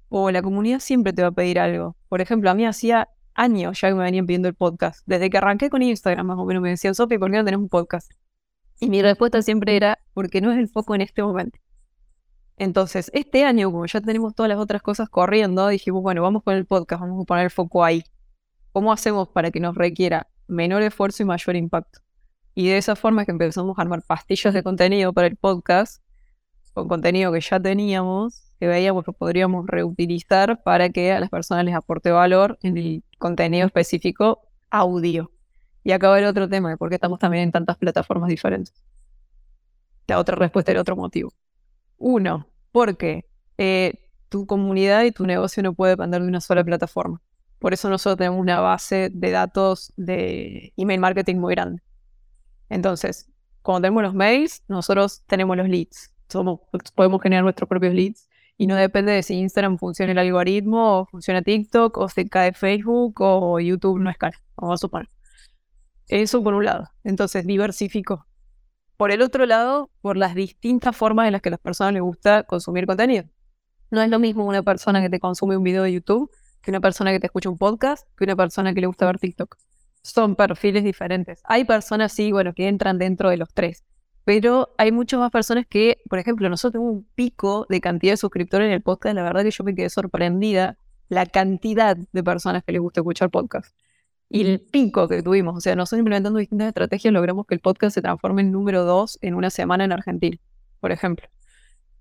O 0.08 0.30
la 0.30 0.40
comunidad 0.40 0.78
siempre 0.78 1.12
te 1.12 1.22
va 1.22 1.28
a 1.28 1.32
pedir 1.32 1.58
algo. 1.58 1.96
Por 2.08 2.20
ejemplo, 2.20 2.50
a 2.50 2.54
mí 2.54 2.64
hacía 2.64 3.08
años 3.34 3.80
ya 3.80 3.88
que 3.88 3.94
me 3.94 4.04
venían 4.04 4.26
pidiendo 4.26 4.48
el 4.48 4.54
podcast. 4.54 5.02
Desde 5.06 5.28
que 5.28 5.38
arranqué 5.38 5.70
con 5.70 5.82
Instagram, 5.82 6.24
más 6.24 6.38
o 6.38 6.44
menos 6.44 6.62
me 6.62 6.70
decían, 6.70 6.94
Sofi, 6.94 7.18
¿por 7.18 7.30
qué 7.30 7.38
no 7.38 7.44
tenés 7.44 7.58
un 7.58 7.68
podcast? 7.68 8.12
Y 8.78 8.88
mi 8.88 9.02
respuesta 9.02 9.42
siempre 9.42 9.76
era, 9.76 9.98
porque 10.14 10.40
no 10.40 10.52
es 10.52 10.58
el 10.58 10.68
foco 10.68 10.94
en 10.94 11.00
este 11.00 11.22
momento. 11.22 11.58
Entonces, 12.58 13.10
este 13.12 13.44
año, 13.44 13.72
como 13.72 13.86
ya 13.86 14.00
tenemos 14.00 14.34
todas 14.34 14.48
las 14.48 14.58
otras 14.58 14.82
cosas 14.82 15.08
corriendo, 15.08 15.66
dijimos, 15.66 16.02
bueno, 16.02 16.22
vamos 16.22 16.44
con 16.44 16.54
el 16.54 16.66
podcast, 16.66 17.00
vamos 17.00 17.22
a 17.22 17.24
poner 17.24 17.44
el 17.44 17.50
foco 17.50 17.82
ahí. 17.82 18.04
¿Cómo 18.72 18.90
hacemos 18.90 19.28
para 19.28 19.50
que 19.50 19.60
nos 19.60 19.74
requiera 19.74 20.28
menor 20.48 20.80
esfuerzo 20.82 21.22
y 21.22 21.26
mayor 21.26 21.56
impacto? 21.56 22.00
Y 22.54 22.68
de 22.68 22.78
esa 22.78 22.96
forma 22.96 23.22
es 23.22 23.26
que 23.26 23.32
empezamos 23.32 23.78
a 23.78 23.82
armar 23.82 24.02
pastillas 24.02 24.54
de 24.54 24.62
contenido 24.62 25.12
para 25.12 25.26
el 25.26 25.36
podcast, 25.36 26.02
con 26.72 26.88
contenido 26.88 27.30
que 27.32 27.40
ya 27.42 27.60
teníamos, 27.60 28.54
que 28.58 28.66
veíamos 28.66 29.04
que 29.04 29.12
podríamos 29.12 29.66
reutilizar 29.66 30.62
para 30.62 30.88
que 30.88 31.12
a 31.12 31.20
las 31.20 31.28
personas 31.28 31.66
les 31.66 31.74
aporte 31.74 32.10
valor 32.12 32.58
en 32.62 32.78
el 32.78 33.04
contenido 33.18 33.66
específico 33.66 34.40
audio. 34.70 35.30
Y 35.84 35.92
acá 35.92 36.08
va 36.08 36.18
el 36.18 36.24
otro 36.24 36.48
tema 36.48 36.70
de 36.70 36.78
por 36.78 36.88
qué 36.88 36.94
estamos 36.94 37.18
también 37.18 37.44
en 37.44 37.52
tantas 37.52 37.76
plataformas 37.76 38.30
diferentes. 38.30 38.74
La 40.06 40.18
otra 40.18 40.34
respuesta 40.36 40.70
era 40.70 40.80
otro 40.80 40.96
motivo. 40.96 41.34
Uno, 41.98 42.46
porque 42.70 43.26
eh, 43.58 44.08
tu 44.30 44.46
comunidad 44.46 45.04
y 45.04 45.12
tu 45.12 45.26
negocio 45.26 45.62
no 45.62 45.74
puede 45.74 45.92
depender 45.92 46.22
de 46.22 46.28
una 46.28 46.40
sola 46.40 46.64
plataforma. 46.64 47.20
Por 47.62 47.72
eso 47.72 47.88
nosotros 47.88 48.18
tenemos 48.18 48.40
una 48.40 48.58
base 48.58 49.08
de 49.12 49.30
datos 49.30 49.92
de 49.96 50.72
email 50.76 50.98
marketing 50.98 51.36
muy 51.36 51.54
grande. 51.54 51.80
Entonces, 52.68 53.30
cuando 53.62 53.82
tenemos 53.82 54.02
los 54.02 54.14
mails, 54.14 54.64
nosotros 54.66 55.22
tenemos 55.28 55.56
los 55.56 55.68
leads. 55.68 56.12
Somos, 56.28 56.58
podemos 56.96 57.22
generar 57.22 57.44
nuestros 57.44 57.68
propios 57.68 57.94
leads 57.94 58.28
y 58.58 58.66
no 58.66 58.74
depende 58.74 59.12
de 59.12 59.22
si 59.22 59.34
Instagram 59.34 59.78
funciona 59.78 60.10
el 60.10 60.18
algoritmo 60.18 60.98
o 60.98 61.06
funciona 61.06 61.40
TikTok 61.40 61.96
o 61.98 62.08
se 62.08 62.28
cae 62.28 62.52
Facebook 62.52 63.20
o 63.20 63.60
YouTube 63.60 64.00
no 64.00 64.10
escala, 64.10 64.42
vamos 64.56 64.74
a 64.74 64.78
suponer. 64.78 65.08
Eso 66.08 66.42
por 66.42 66.54
un 66.54 66.64
lado. 66.64 66.90
Entonces, 67.04 67.46
diversifico. 67.46 68.26
Por 68.96 69.12
el 69.12 69.22
otro 69.22 69.46
lado, 69.46 69.88
por 70.00 70.16
las 70.16 70.34
distintas 70.34 70.96
formas 70.96 71.26
en 71.26 71.32
las 71.34 71.42
que 71.42 71.50
a 71.50 71.52
las 71.52 71.60
personas 71.60 71.92
les 71.92 72.02
gusta 72.02 72.42
consumir 72.42 72.86
contenido. 72.86 73.26
No 73.92 74.02
es 74.02 74.10
lo 74.10 74.18
mismo 74.18 74.44
una 74.44 74.64
persona 74.64 75.00
que 75.00 75.10
te 75.10 75.20
consume 75.20 75.56
un 75.56 75.62
video 75.62 75.84
de 75.84 75.92
YouTube 75.92 76.28
que 76.62 76.70
una 76.70 76.80
persona 76.80 77.12
que 77.12 77.20
te 77.20 77.26
escucha 77.26 77.48
un 77.48 77.58
podcast 77.58 78.06
que 78.16 78.24
una 78.24 78.36
persona 78.36 78.72
que 78.72 78.80
le 78.80 78.86
gusta 78.86 79.06
ver 79.06 79.18
TikTok. 79.18 79.56
Son 80.02 80.34
perfiles 80.36 80.84
diferentes. 80.84 81.40
Hay 81.44 81.64
personas, 81.64 82.12
sí, 82.12 82.32
bueno, 82.32 82.54
que 82.54 82.68
entran 82.68 82.98
dentro 82.98 83.30
de 83.30 83.36
los 83.36 83.52
tres 83.52 83.84
pero 84.24 84.72
hay 84.78 84.92
muchas 84.92 85.18
más 85.20 85.30
personas 85.30 85.66
que, 85.68 86.00
por 86.08 86.18
ejemplo, 86.18 86.48
nosotros 86.48 86.72
tenemos 86.72 86.94
un 86.94 87.08
pico 87.14 87.66
de 87.68 87.80
cantidad 87.80 88.12
de 88.12 88.16
suscriptores 88.16 88.66
en 88.66 88.72
el 88.72 88.82
podcast, 88.82 89.16
la 89.16 89.22
verdad 89.22 89.42
que 89.42 89.50
yo 89.50 89.64
me 89.64 89.74
quedé 89.74 89.90
sorprendida 89.90 90.78
la 91.08 91.26
cantidad 91.26 91.96
de 91.96 92.22
personas 92.22 92.62
que 92.64 92.72
les 92.72 92.80
gusta 92.80 93.00
escuchar 93.00 93.30
podcast. 93.30 93.74
Y 94.28 94.42
el 94.42 94.60
pico 94.60 95.08
que 95.08 95.22
tuvimos, 95.22 95.56
o 95.56 95.60
sea, 95.60 95.76
nosotros 95.76 95.98
implementando 96.00 96.38
distintas 96.38 96.68
estrategias 96.68 97.12
logramos 97.12 97.46
que 97.46 97.54
el 97.54 97.60
podcast 97.60 97.94
se 97.94 98.02
transforme 98.02 98.42
en 98.42 98.52
número 98.52 98.84
dos 98.84 99.18
en 99.22 99.34
una 99.34 99.50
semana 99.50 99.84
en 99.84 99.92
Argentina, 99.92 100.38
por 100.80 100.92
ejemplo. 100.92 101.26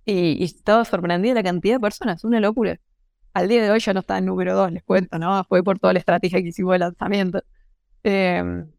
Y, 0.05 0.43
estaba 0.43 0.85
sorprendida 0.85 1.33
la 1.33 1.43
cantidad 1.43 1.75
de 1.75 1.79
personas, 1.79 2.23
una 2.23 2.39
locura. 2.39 2.79
Al 3.33 3.47
día 3.47 3.63
de 3.63 3.71
hoy 3.71 3.79
ya 3.79 3.93
no 3.93 4.01
está 4.01 4.17
en 4.17 4.25
número 4.25 4.55
dos, 4.55 4.71
les 4.71 4.83
cuento, 4.83 5.17
¿no? 5.19 5.43
Fue 5.45 5.63
por 5.63 5.79
toda 5.79 5.93
la 5.93 5.99
estrategia 5.99 6.41
que 6.41 6.49
hicimos 6.49 6.73
de 6.73 6.79
lanzamiento. 6.79 7.43
Em, 8.03 8.71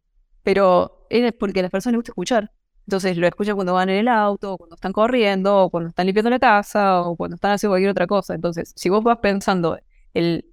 pero 0.43 1.07
es 1.11 1.33
porque 1.35 1.61
a 1.61 1.63
las 1.63 1.71
personas 1.71 1.95
les 1.95 1.99
gusta 1.99 2.11
escuchar. 2.13 2.53
Entonces 2.87 3.17
lo 3.17 3.27
escuchan 3.27 3.55
cuando 3.55 3.75
van 3.75 3.89
en 3.91 3.99
el 3.99 4.09
auto, 4.09 4.59
cuando 4.59 4.75
están 4.75 4.93
corriendo, 4.93 5.65
o 5.65 5.71
cuando 5.71 5.89
están 5.91 6.07
limpiando 6.07 6.31
la 6.31 6.39
casa, 6.39 7.03
o 7.03 7.17
cuando 7.17 7.37
están 7.37 7.53
haciendo 7.53 7.73
cualquier 7.73 7.91
otra 7.91 8.07
cosa. 8.07 8.35
Entonces, 8.35 8.73
si 8.77 8.89
vos 8.89 9.03
vas 9.05 9.19
pensando 9.19 9.79
el 10.15 10.47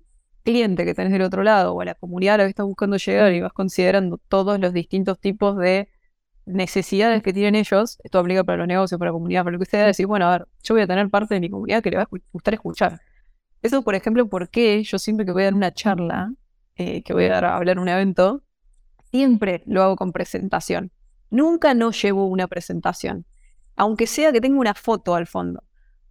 cliente 0.44 0.86
que 0.86 0.94
tenés 0.94 1.12
del 1.12 1.24
otro 1.24 1.44
lado, 1.44 1.76
o 1.76 1.84
la 1.84 1.96
comunidad 1.96 2.36
a 2.36 2.38
la 2.40 2.44
que 2.46 2.50
estás 2.52 2.66
buscando 2.66 2.98
llegar, 2.98 3.34
y 3.34 3.42
vas 3.42 3.54
considerando 3.54 4.20
todos 4.30 4.60
los 4.60 4.74
distintos 4.74 5.20
tipos 5.20 5.58
de 5.58 5.90
necesidades 6.46 7.24
que 7.24 7.34
tienen 7.34 7.56
ellos, 7.56 7.98
esto 8.04 8.20
aplica 8.20 8.44
para 8.44 8.60
los 8.60 8.68
negocios, 8.68 8.98
para 9.00 9.10
la 9.10 9.14
comunidad, 9.14 9.44
para 9.44 9.54
lo 9.54 9.60
que 9.60 9.66
sea, 9.66 9.86
decir, 9.86 10.08
bueno, 10.08 10.28
a 10.28 10.32
ver, 10.32 10.48
yo 10.64 10.76
voy 10.76 10.82
a 10.84 10.88
tener 10.88 11.10
parte 11.10 11.36
de 11.36 11.40
mi 11.42 11.50
comunidad 11.50 11.84
que 11.84 11.92
le 11.92 11.98
va 11.98 12.04
a 12.04 12.10
gustar 12.32 12.54
escuchar. 12.54 13.00
Eso, 13.62 13.82
por 13.82 13.96
ejemplo, 13.96 14.28
porque 14.28 14.84
yo 14.84 15.00
siempre 15.00 15.26
que 15.26 15.32
voy 15.32 15.44
a 15.44 15.46
dar 15.46 15.54
una 15.54 15.74
charla, 15.74 16.34
eh, 16.76 17.04
que 17.04 17.14
voy 17.14 17.26
a, 17.26 17.30
dar, 17.30 17.46
a 17.46 17.58
hablar 17.58 17.78
en 17.78 17.82
un 17.82 17.90
evento, 17.90 18.44
siempre 19.12 19.64
lo 19.66 19.84
hago 19.84 19.96
con 19.96 20.12
presentación. 20.12 20.92
Nunca 21.30 21.74
no 21.74 21.92
llevo 21.92 22.26
una 22.28 22.48
presentación, 22.48 23.26
aunque 23.76 24.08
sea 24.08 24.32
que 24.32 24.42
tenga 24.42 24.60
una 24.60 24.74
foto 24.74 25.16
al 25.16 25.28
fondo, 25.28 25.64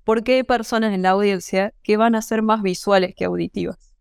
porque 0.05 0.35
hay 0.35 0.43
personas 0.43 0.95
en 0.95 1.03
la 1.03 1.11
audiencia 1.11 1.75
que 1.83 1.97
van 1.97 2.15
a 2.15 2.23
ser 2.23 2.43
más 2.43 2.63
visuales 2.63 3.15
que 3.17 3.25
auditivas. 3.25 3.95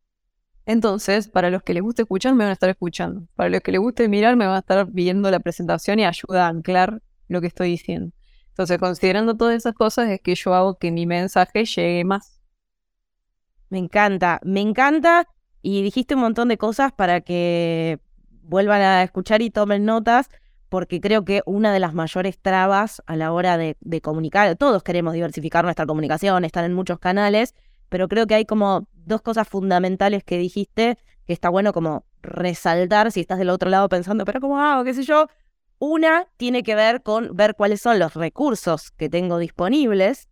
Entonces, 0.66 1.30
para 1.30 1.50
los 1.50 1.64
que 1.64 1.74
les 1.74 1.82
guste 1.82 2.02
escuchar, 2.02 2.34
me 2.36 2.44
van 2.44 2.50
a 2.50 2.54
estar 2.54 2.70
escuchando. 2.70 3.26
Para 3.36 3.50
los 3.50 3.62
que 3.62 3.72
les 3.72 3.80
guste 3.80 4.10
mirar, 4.10 4.36
me 4.36 4.46
van 4.46 4.56
a 4.56 4.60
estar 4.60 4.86
viendo 4.92 5.32
la 5.32 5.40
presentación 5.40 5.98
y 6.00 6.06
ayuda 6.06 6.46
a 6.46 6.50
anclar 6.50 7.02
lo 7.30 7.40
que 7.40 7.48
estoy 7.48 7.70
diciendo. 7.70 8.12
Entonces, 8.50 8.78
considerando 8.78 9.38
todas 9.38 9.56
esas 9.56 9.74
cosas, 9.74 10.10
es 10.10 10.20
que 10.20 10.36
yo 10.36 10.54
hago 10.54 10.78
que 10.78 10.92
mi 10.92 11.06
mensaje 11.06 11.64
llegue 11.64 12.04
más. 12.04 12.37
Me 13.69 13.77
encanta, 13.77 14.39
me 14.43 14.62
encanta. 14.62 15.27
Y 15.62 15.82
dijiste 15.82 16.15
un 16.15 16.21
montón 16.21 16.47
de 16.47 16.58
cosas 16.58 16.91
para 16.93 17.21
que 17.21 17.99
vuelvan 18.43 18.82
a 18.82 19.03
escuchar 19.03 19.41
y 19.41 19.49
tomen 19.49 19.86
notas 19.86 20.30
porque 20.69 20.99
creo 20.99 21.23
que 21.23 21.41
una 21.45 21.71
de 21.71 21.80
las 21.80 21.93
mayores 21.93 22.38
trabas 22.39 23.01
a 23.06 23.15
la 23.15 23.32
hora 23.32 23.58
de, 23.58 23.75
comunicar, 24.01 24.56
todos 24.56 24.84
queremos 24.84 25.13
diversificar 25.13 25.63
nuestra 25.63 25.86
comunicación, 25.86 26.43
estar 26.45 26.63
en 26.63 26.73
muchos 26.73 26.99
canales, 26.99 27.56
pero 27.89 28.08
creo 28.08 28.27
que 28.27 28.36
hay 28.36 28.45
como 28.45 28.88
dos 28.93 29.21
cosas 29.21 29.47
fundamentales 29.47 30.23
que 30.23 30.38
dijiste 30.38 30.97
que 31.25 31.34
está 31.34 31.49
bueno 31.49 31.73
como 31.73 32.06
resaltar 32.21 33.12
si 33.12 33.21
estás 33.21 33.38
del 33.38 33.49
otro 33.49 33.69
lado 33.69 33.88
pensando, 33.88 34.25
pero 34.25 34.41
¿cómo 34.41 34.60
hago? 34.60 34.84
¿Qué 34.84 34.93
sé 34.93 35.03
yo? 35.03 35.27
Una 35.80 36.27
tiene 36.38 36.63
que 36.63 36.75
ver 36.75 37.01
con 37.01 37.36
ver 37.36 37.56
cuáles 37.56 37.82
son 37.82 37.99
los 37.99 38.15
recursos 38.15 38.91
que 38.91 39.10
tengo 39.10 39.38
disponibles 39.38 40.27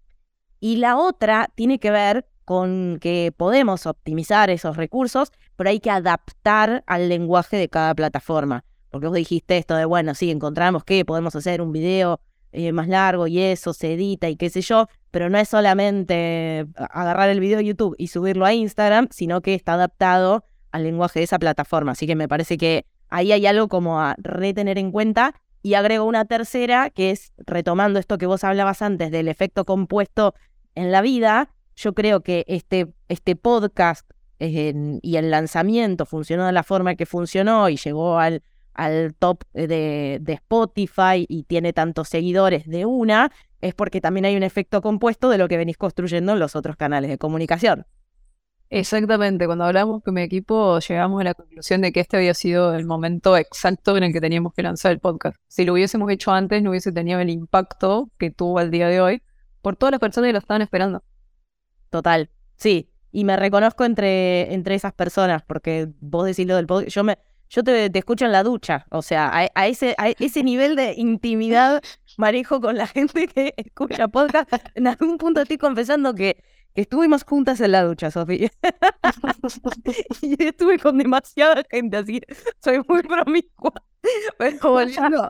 y 0.60 0.78
la 0.78 0.98
otra 0.98 1.50
tiene 1.56 1.80
que 1.80 1.92
ver 1.92 2.28
con 2.46 3.00
que 3.02 3.34
podemos 3.36 3.86
optimizar 3.86 4.50
esos 4.50 4.78
recursos, 4.78 5.32
pero 5.56 5.70
hay 5.70 5.80
que 5.80 5.90
adaptar 5.90 6.84
al 6.88 7.10
lenguaje 7.10 7.58
de 7.58 7.68
cada 7.68 7.94
plataforma 7.94 8.64
porque 8.96 9.08
vos 9.08 9.18
dijiste 9.18 9.58
esto 9.58 9.76
de, 9.76 9.84
bueno, 9.84 10.16
sí, 10.16 10.32
encontramos 10.32 10.86
que 10.86 11.04
podemos 11.04 11.36
hacer 11.36 11.62
un 11.62 11.74
video 11.74 12.22
eh, 12.54 12.72
más 12.72 12.88
largo 12.88 13.28
y 13.28 13.42
eso 13.42 13.74
se 13.74 13.92
edita 13.92 14.30
y 14.30 14.38
qué 14.38 14.50
sé 14.50 14.62
yo, 14.62 14.88
pero 15.12 15.30
no 15.30 15.38
es 15.38 15.50
solamente 15.50 16.66
agarrar 16.78 17.28
el 17.28 17.42
video 17.42 17.58
de 17.58 17.66
YouTube 17.66 17.94
y 17.98 18.08
subirlo 18.08 18.46
a 18.46 18.54
Instagram, 18.54 19.10
sino 19.12 19.42
que 19.42 19.54
está 19.54 19.74
adaptado 19.74 20.46
al 20.72 20.84
lenguaje 20.84 21.20
de 21.20 21.26
esa 21.26 21.40
plataforma. 21.40 21.92
Así 21.92 22.08
que 22.08 22.16
me 22.16 22.30
parece 22.30 22.58
que 22.58 22.86
ahí 23.10 23.34
hay 23.34 23.46
algo 23.46 23.68
como 23.68 24.00
a 24.00 24.16
retener 24.18 24.78
en 24.78 24.94
cuenta. 24.94 25.36
Y 25.62 25.74
agrego 25.74 26.06
una 26.06 26.24
tercera, 26.24 26.90
que 26.90 27.12
es 27.12 27.34
retomando 27.38 28.00
esto 28.00 28.18
que 28.18 28.28
vos 28.28 28.46
hablabas 28.46 28.82
antes 28.82 29.12
del 29.12 29.28
efecto 29.28 29.66
compuesto 29.66 30.36
en 30.74 30.94
la 30.94 31.02
vida. 31.02 31.50
Yo 31.76 31.94
creo 31.94 32.22
que 32.22 32.46
este, 32.48 32.94
este 33.08 33.36
podcast 33.36 34.10
y 34.38 35.16
el 35.16 35.32
lanzamiento 35.32 36.06
funcionó 36.06 36.46
de 36.46 36.52
la 36.52 36.64
forma 36.64 36.96
que 36.96 37.06
funcionó 37.06 37.70
y 37.70 37.78
llegó 37.78 38.20
al 38.20 38.44
al 38.76 39.16
top 39.18 39.44
de, 39.54 40.22
Spotify 40.28 41.26
y 41.28 41.44
tiene 41.44 41.74
tantos 41.74 42.10
seguidores 42.10 42.68
de 42.68 42.86
una, 42.86 43.32
es 43.62 43.74
porque 43.74 44.02
también 44.02 44.26
hay 44.26 44.36
un 44.36 44.44
efecto 44.44 44.82
compuesto 44.82 45.30
de 45.30 45.38
lo 45.38 45.48
que 45.48 45.58
venís 45.58 45.78
construyendo 45.78 46.34
en 46.34 46.40
los 46.40 46.56
otros 46.56 46.76
canales 46.76 47.10
de 47.10 47.18
comunicación. 47.18 47.86
Exactamente, 48.70 49.46
cuando 49.46 49.64
hablamos 49.64 50.04
con 50.04 50.16
mi 50.16 50.22
equipo 50.22 50.80
llegamos 50.80 51.22
a 51.22 51.24
la 51.24 51.34
conclusión 51.36 51.82
de 51.82 51.94
que 51.94 52.02
este 52.02 52.18
había 52.18 52.34
sido 52.34 52.74
el 52.76 52.86
momento 52.86 53.38
exacto 53.38 53.96
en 53.96 54.04
el 54.04 54.14
que 54.14 54.20
teníamos 54.20 54.54
que 54.54 54.64
lanzar 54.64 54.92
el 54.92 55.00
podcast. 55.00 55.38
Si 55.48 55.64
lo 55.64 55.74
hubiésemos 55.74 56.12
hecho 56.12 56.32
antes 56.32 56.62
no 56.62 56.72
hubiese 56.72 56.92
tenido 56.92 57.20
el 57.20 57.30
impacto 57.30 58.10
que 58.18 58.32
tuvo 58.32 58.60
al 58.60 58.72
día 58.72 58.88
de 58.90 59.00
hoy 59.00 59.22
por 59.62 59.78
todas 59.78 59.92
las 59.92 60.00
personas 60.00 60.30
que 60.30 60.34
lo 60.34 60.40
estaban 60.40 60.62
esperando. 60.62 61.04
Total, 61.96 62.30
sí. 62.58 62.90
y 63.14 63.24
me 63.24 63.38
reconozco 63.38 63.86
entre, 63.86 64.54
entre 64.54 64.76
esas 64.76 64.92
personas, 64.92 65.44
porque 65.44 65.88
vos 66.02 66.26
decís 66.26 66.46
lo 66.46 66.58
del 66.58 66.68
podcast, 66.68 66.90
yo 66.94 67.06
me, 67.06 67.18
yo 67.48 67.64
te, 67.64 67.90
escucho 67.98 68.26
en 68.26 68.34
la 68.34 68.44
ducha, 68.44 68.86
o 68.92 69.02
sea, 69.02 69.32
a, 69.34 69.68
ese, 69.68 69.96
a 69.98 70.10
ese 70.10 70.44
nivel 70.44 70.76
de 70.76 70.94
intimidad 70.98 71.82
manejo 72.18 72.60
con 72.60 72.76
la 72.76 72.86
gente 72.86 73.30
que 73.30 73.54
escucha 73.56 74.10
podcast. 74.10 74.52
En 74.74 74.88
algún 74.88 75.18
punto 75.18 75.40
estoy 75.40 75.58
confesando 75.58 76.14
que, 76.14 76.44
estuvimos 76.74 77.24
juntas 77.24 77.62
en 77.62 77.72
la 77.72 77.84
ducha, 77.84 78.12
Sofía. 78.12 78.52
y 80.22 80.44
estuve 80.44 80.78
con 80.78 80.98
demasiada 80.98 81.64
gente, 81.72 81.96
así 81.96 82.20
soy 82.62 82.82
muy 82.90 83.04
promiscua. 83.04 83.72
Pero 84.38 84.72
volviendo, 84.72 85.30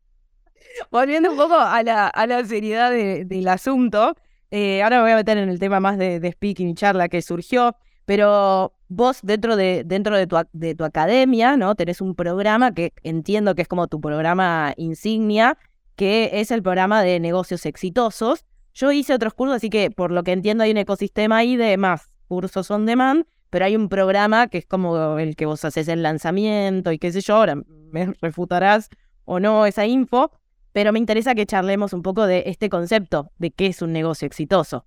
volviendo 0.90 1.30
un 1.30 1.36
poco 1.36 1.56
a 1.56 1.82
la, 1.82 2.08
a 2.08 2.26
la 2.26 2.42
seriedad 2.46 2.90
del 2.90 3.48
asunto, 3.48 4.16
eh, 4.56 4.84
ahora 4.84 4.98
me 4.98 5.02
voy 5.02 5.10
a 5.10 5.16
meter 5.16 5.36
en 5.36 5.48
el 5.48 5.58
tema 5.58 5.80
más 5.80 5.98
de, 5.98 6.30
speaking 6.30 6.68
y 6.68 6.74
charla 6.74 7.08
que 7.08 7.22
surgió, 7.22 7.74
pero 8.04 8.72
vos 8.86 9.18
dentro 9.24 9.56
de, 9.56 9.82
dentro 9.84 10.16
de 10.16 10.74
tu 10.76 10.84
academia, 10.84 11.56
¿no? 11.56 11.74
Tenés 11.74 12.00
un 12.00 12.14
programa 12.14 12.72
que 12.72 12.92
entiendo 13.02 13.56
que 13.56 13.62
es 13.62 13.68
como 13.68 13.88
tu 13.88 14.00
programa 14.00 14.72
insignia, 14.76 15.58
que 15.96 16.30
es 16.34 16.52
el 16.52 16.62
programa 16.62 17.02
de 17.02 17.18
negocios 17.18 17.66
exitosos. 17.66 18.44
Yo 18.74 18.92
hice 18.92 19.12
otros 19.14 19.34
cursos, 19.34 19.56
así 19.56 19.70
que 19.70 19.90
por 19.90 20.12
lo 20.12 20.22
que 20.22 20.30
entiendo 20.30 20.62
hay 20.62 20.70
un 20.70 20.76
ecosistema 20.76 21.38
ahí 21.38 21.56
de 21.56 21.76
más 21.76 22.12
cursos 22.28 22.70
on 22.70 22.86
demand, 22.86 23.26
pero 23.50 23.64
hay 23.64 23.74
un 23.74 23.88
programa 23.88 24.46
que 24.46 24.58
es 24.58 24.66
como 24.66 25.18
el 25.18 25.34
que 25.34 25.46
vos 25.46 25.64
haces 25.64 25.88
el 25.88 26.04
lanzamiento 26.04 26.92
y 26.92 27.00
qué 27.00 27.10
sé 27.10 27.22
yo, 27.22 27.34
ahora 27.34 27.56
me 27.90 28.12
refutarás 28.20 28.88
o 29.24 29.40
no 29.40 29.66
esa 29.66 29.84
info, 29.84 30.30
pero 30.74 30.92
me 30.92 30.98
interesa 30.98 31.36
que 31.36 31.46
charlemos 31.46 31.92
un 31.92 32.02
poco 32.02 32.26
de 32.26 32.42
este 32.46 32.68
concepto 32.68 33.30
de 33.38 33.52
qué 33.52 33.66
es 33.66 33.80
un 33.80 33.92
negocio 33.92 34.26
exitoso. 34.26 34.84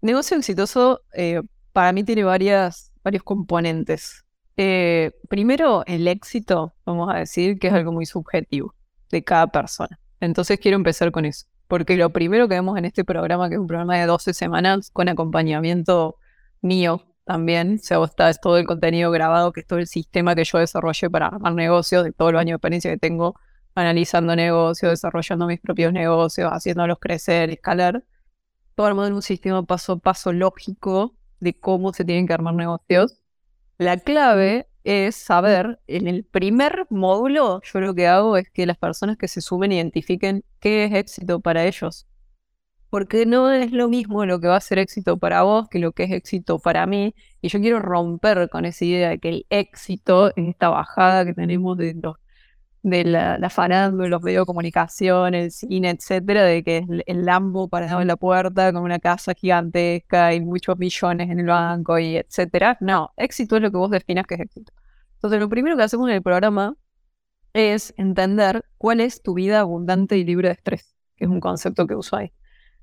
Negocio 0.00 0.38
exitoso 0.38 1.02
eh, 1.12 1.42
para 1.74 1.92
mí 1.92 2.02
tiene 2.02 2.24
varias, 2.24 2.90
varios 3.04 3.22
componentes. 3.22 4.24
Eh, 4.56 5.12
primero, 5.28 5.84
el 5.86 6.08
éxito, 6.08 6.72
vamos 6.86 7.14
a 7.14 7.18
decir, 7.18 7.58
que 7.58 7.66
es 7.66 7.74
algo 7.74 7.92
muy 7.92 8.06
subjetivo 8.06 8.74
de 9.10 9.22
cada 9.22 9.48
persona. 9.48 10.00
Entonces 10.20 10.58
quiero 10.58 10.76
empezar 10.76 11.12
con 11.12 11.26
eso, 11.26 11.46
porque 11.68 11.98
lo 11.98 12.08
primero 12.14 12.48
que 12.48 12.54
vemos 12.54 12.78
en 12.78 12.86
este 12.86 13.04
programa, 13.04 13.50
que 13.50 13.56
es 13.56 13.60
un 13.60 13.66
programa 13.66 13.98
de 13.98 14.06
12 14.06 14.32
semanas 14.32 14.90
con 14.90 15.10
acompañamiento 15.10 16.16
mío 16.62 17.02
también, 17.26 17.74
o 17.74 17.84
sea, 17.84 18.02
está 18.04 18.30
es 18.30 18.40
todo 18.40 18.56
el 18.56 18.64
contenido 18.64 19.10
grabado, 19.10 19.52
que 19.52 19.60
es 19.60 19.66
todo 19.66 19.80
el 19.80 19.86
sistema 19.86 20.34
que 20.34 20.44
yo 20.44 20.56
desarrollé 20.56 21.10
para 21.10 21.26
armar 21.26 21.52
negocios, 21.52 22.04
de 22.04 22.12
todos 22.12 22.32
los 22.32 22.40
años 22.40 22.54
de 22.54 22.56
experiencia 22.56 22.90
que 22.90 22.96
tengo 22.98 23.38
analizando 23.76 24.34
negocios, 24.34 24.90
desarrollando 24.90 25.46
mis 25.46 25.60
propios 25.60 25.92
negocios, 25.92 26.50
haciéndolos 26.50 26.98
crecer, 26.98 27.50
escalar, 27.50 28.04
todo 28.74 28.86
armado 28.86 29.08
en 29.08 29.14
un 29.14 29.22
sistema 29.22 29.62
paso 29.64 29.92
a 29.92 29.98
paso 29.98 30.32
lógico 30.32 31.14
de 31.40 31.58
cómo 31.58 31.92
se 31.92 32.04
tienen 32.04 32.26
que 32.26 32.32
armar 32.32 32.54
negocios. 32.54 33.22
La 33.78 33.98
clave 33.98 34.68
es 34.84 35.16
saber, 35.16 35.80
en 35.86 36.08
el 36.08 36.24
primer 36.24 36.86
módulo, 36.90 37.60
yo 37.62 37.80
lo 37.80 37.94
que 37.94 38.06
hago 38.06 38.36
es 38.36 38.50
que 38.50 38.66
las 38.66 38.78
personas 38.78 39.18
que 39.18 39.28
se 39.28 39.40
sumen 39.40 39.72
identifiquen 39.72 40.44
qué 40.60 40.84
es 40.84 40.94
éxito 40.94 41.40
para 41.40 41.64
ellos. 41.66 42.06
Porque 42.88 43.26
no 43.26 43.50
es 43.50 43.72
lo 43.72 43.88
mismo 43.88 44.24
lo 44.24 44.40
que 44.40 44.48
va 44.48 44.56
a 44.56 44.60
ser 44.60 44.78
éxito 44.78 45.18
para 45.18 45.42
vos 45.42 45.68
que 45.68 45.80
lo 45.80 45.92
que 45.92 46.04
es 46.04 46.12
éxito 46.12 46.58
para 46.58 46.86
mí. 46.86 47.14
Y 47.42 47.48
yo 47.48 47.60
quiero 47.60 47.80
romper 47.80 48.48
con 48.48 48.64
esa 48.64 48.84
idea 48.84 49.10
de 49.10 49.18
que 49.18 49.28
el 49.28 49.46
éxito 49.50 50.28
es 50.28 50.48
esta 50.48 50.70
bajada 50.70 51.26
que 51.26 51.34
tenemos 51.34 51.76
de 51.76 51.94
los 52.00 52.16
de 52.90 53.04
la, 53.04 53.36
la 53.38 53.50
farándula, 53.50 54.08
los 54.08 54.22
medios 54.22 54.42
de 54.42 54.46
comunicación, 54.46 55.34
el 55.34 55.50
cine, 55.50 55.90
etcétera, 55.90 56.44
de 56.44 56.62
que 56.62 56.78
es 56.78 56.84
el 57.06 57.24
Lambo 57.24 57.68
parado 57.68 58.00
en 58.00 58.06
la 58.06 58.16
puerta 58.16 58.72
con 58.72 58.82
una 58.82 59.00
casa 59.00 59.34
gigantesca 59.34 60.32
y 60.34 60.40
muchos 60.40 60.78
millones 60.78 61.28
en 61.28 61.40
el 61.40 61.46
banco 61.46 61.98
y 61.98 62.16
etcétera. 62.16 62.78
No, 62.80 63.10
éxito 63.16 63.56
es 63.56 63.62
lo 63.62 63.72
que 63.72 63.76
vos 63.76 63.90
definas 63.90 64.24
que 64.26 64.34
es 64.34 64.40
éxito. 64.40 64.72
Entonces, 65.14 65.40
lo 65.40 65.48
primero 65.48 65.76
que 65.76 65.82
hacemos 65.82 66.08
en 66.08 66.14
el 66.14 66.22
programa 66.22 66.76
es 67.54 67.92
entender 67.96 68.64
cuál 68.78 69.00
es 69.00 69.20
tu 69.20 69.34
vida 69.34 69.60
abundante 69.60 70.16
y 70.16 70.24
libre 70.24 70.48
de 70.48 70.54
estrés, 70.54 70.94
que 71.16 71.24
es 71.24 71.30
un 71.30 71.40
concepto 71.40 71.88
que 71.88 71.96
uso 71.96 72.16
ahí. 72.16 72.32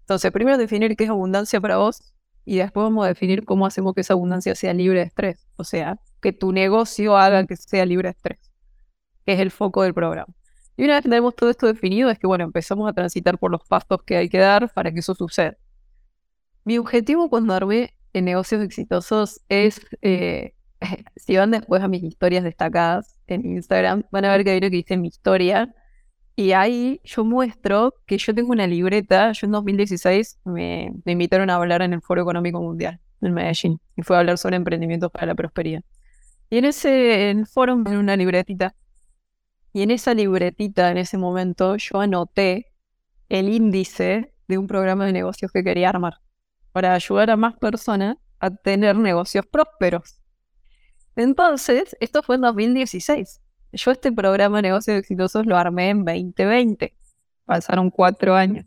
Entonces, 0.01 0.31
primero 0.33 0.57
definir 0.57 0.97
qué 0.97 1.05
es 1.05 1.09
abundancia 1.11 1.61
para 1.61 1.77
vos 1.77 2.13
y 2.43 2.57
después 2.57 2.83
vamos 2.83 3.05
a 3.05 3.07
definir 3.07 3.45
cómo 3.45 3.65
hacemos 3.65 3.93
que 3.93 4.01
esa 4.01 4.13
abundancia 4.15 4.53
sea 4.55 4.73
libre 4.73 4.99
de 4.99 5.05
estrés. 5.05 5.47
O 5.55 5.63
sea, 5.63 5.97
que 6.21 6.33
tu 6.33 6.51
negocio 6.51 7.15
haga 7.17 7.45
que 7.45 7.55
sea 7.55 7.85
libre 7.85 8.09
de 8.09 8.11
estrés 8.11 8.52
es 9.25 9.39
el 9.39 9.51
foco 9.51 9.83
del 9.83 9.93
programa. 9.93 10.33
Y 10.75 10.85
una 10.85 10.95
vez 10.95 11.03
que 11.03 11.09
tenemos 11.09 11.35
todo 11.35 11.49
esto 11.49 11.67
definido, 11.67 12.09
es 12.09 12.17
que, 12.17 12.27
bueno, 12.27 12.43
empezamos 12.43 12.89
a 12.89 12.93
transitar 12.93 13.37
por 13.37 13.51
los 13.51 13.61
pasos 13.67 14.01
que 14.05 14.17
hay 14.17 14.29
que 14.29 14.39
dar 14.39 14.71
para 14.73 14.91
que 14.91 14.99
eso 14.99 15.13
suceda. 15.13 15.55
Mi 16.65 16.77
objetivo 16.77 17.29
cuando 17.29 17.53
armé 17.53 17.93
en 18.13 18.25
negocios 18.25 18.63
exitosos 18.63 19.41
es, 19.49 19.81
eh, 20.01 20.53
si 21.15 21.37
van 21.37 21.51
después 21.51 21.83
a 21.83 21.87
mis 21.87 22.03
historias 22.03 22.43
destacadas 22.43 23.15
en 23.27 23.45
Instagram, 23.45 24.03
van 24.11 24.25
a 24.25 24.31
ver 24.31 24.43
que 24.43 24.51
hay 24.51 24.57
uno 24.57 24.69
que 24.69 24.77
dice 24.77 24.97
mi 24.97 25.09
historia. 25.09 25.73
Y 26.35 26.53
ahí 26.53 26.99
yo 27.03 27.23
muestro 27.23 27.93
que 28.07 28.17
yo 28.17 28.33
tengo 28.33 28.51
una 28.51 28.65
libreta. 28.65 29.31
Yo 29.33 29.45
en 29.45 29.51
2016 29.51 30.39
me, 30.45 30.91
me 31.05 31.11
invitaron 31.11 31.51
a 31.51 31.55
hablar 31.55 31.83
en 31.83 31.93
el 31.93 32.01
Foro 32.01 32.23
Económico 32.23 32.59
Mundial 32.59 32.99
en 33.21 33.33
Medellín. 33.33 33.79
Y 33.95 34.01
fue 34.01 34.15
a 34.15 34.19
hablar 34.19 34.39
sobre 34.39 34.55
emprendimientos 34.55 35.11
para 35.11 35.27
la 35.27 35.35
prosperidad. 35.35 35.83
Y 36.49 36.57
en 36.57 36.65
ese 36.65 37.29
en 37.29 37.45
foro 37.45 37.75
me 37.75 37.97
una 37.97 38.15
libretita 38.15 38.75
y 39.73 39.81
en 39.81 39.91
esa 39.91 40.13
libretita, 40.13 40.91
en 40.91 40.97
ese 40.97 41.17
momento, 41.17 41.75
yo 41.77 41.99
anoté 41.99 42.71
el 43.27 43.49
índice 43.49 44.31
de 44.47 44.57
un 44.59 44.67
programa 44.67 45.05
de 45.07 45.13
negocios 45.13 45.51
que 45.51 45.63
quería 45.63 45.89
armar 45.89 46.19
para 46.71 46.93
ayudar 46.93 47.31
a 47.31 47.37
más 47.37 47.57
personas 47.57 48.17
a 48.39 48.51
tener 48.51 48.95
negocios 48.95 49.45
prósperos. 49.47 50.19
Entonces, 51.15 51.95
esto 51.99 52.21
fue 52.21 52.35
en 52.35 52.41
2016. 52.41 53.41
Yo 53.71 53.91
este 53.91 54.11
programa 54.11 54.57
de 54.57 54.63
negocios 54.63 54.97
exitosos 54.97 55.45
lo 55.47 55.57
armé 55.57 55.89
en 55.89 56.05
2020. 56.05 56.95
Pasaron 57.45 57.89
cuatro 57.89 58.35
años. 58.35 58.65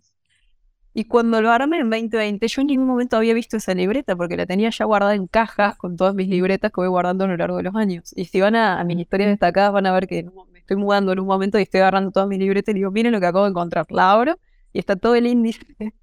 Y 0.93 1.05
cuando 1.05 1.41
lo 1.43 1.53
armé 1.53 1.79
en 1.79 1.91
2020, 1.91 2.49
yo 2.49 2.61
en 2.63 2.67
ningún 2.69 2.87
momento 2.87 3.17
había 3.17 3.35
visto 3.35 3.59
esa 3.59 3.75
libreta 3.75 4.17
porque 4.17 4.37
la 4.37 4.47
tenía 4.47 4.71
ya 4.71 4.87
guardada 4.87 5.15
en 5.15 5.27
cajas 5.27 5.77
con 5.77 5.97
todas 5.97 6.15
mis 6.15 6.29
libretas 6.29 6.73
que 6.73 6.81
voy 6.81 6.89
guardando 6.89 7.25
a 7.25 7.29
lo 7.29 7.37
largo 7.37 7.59
de 7.59 7.65
los 7.65 7.77
años. 7.77 8.13
Y 8.17 8.25
si 8.25 8.41
van 8.41 8.57
a, 8.57 8.81
a 8.81 8.85
mis 8.85 8.99
historias 8.99 9.29
destacadas, 9.31 9.73
van 9.73 9.87
a 9.87 9.93
ver 9.93 10.09
que 10.09 10.25
estoy 10.67 10.77
mudando 10.77 11.13
en 11.13 11.21
un 11.21 11.27
momento 11.27 11.59
y 11.59 11.63
estoy 11.63 11.81
agarrando 11.81 12.11
todas 12.11 12.29
mis 12.29 12.39
libretas 12.39 12.75
y 12.75 12.79
digo, 12.79 12.91
miren 12.91 13.13
lo 13.13 13.21
que 13.21 13.27
acabo 13.27 13.45
de 13.45 13.51
encontrar. 13.51 13.87
La 13.91 14.11
abro 14.11 14.39
y 14.73 14.79
está 14.81 14.97
todo 14.97 15.15
el 15.15 15.27
índice 15.27 15.61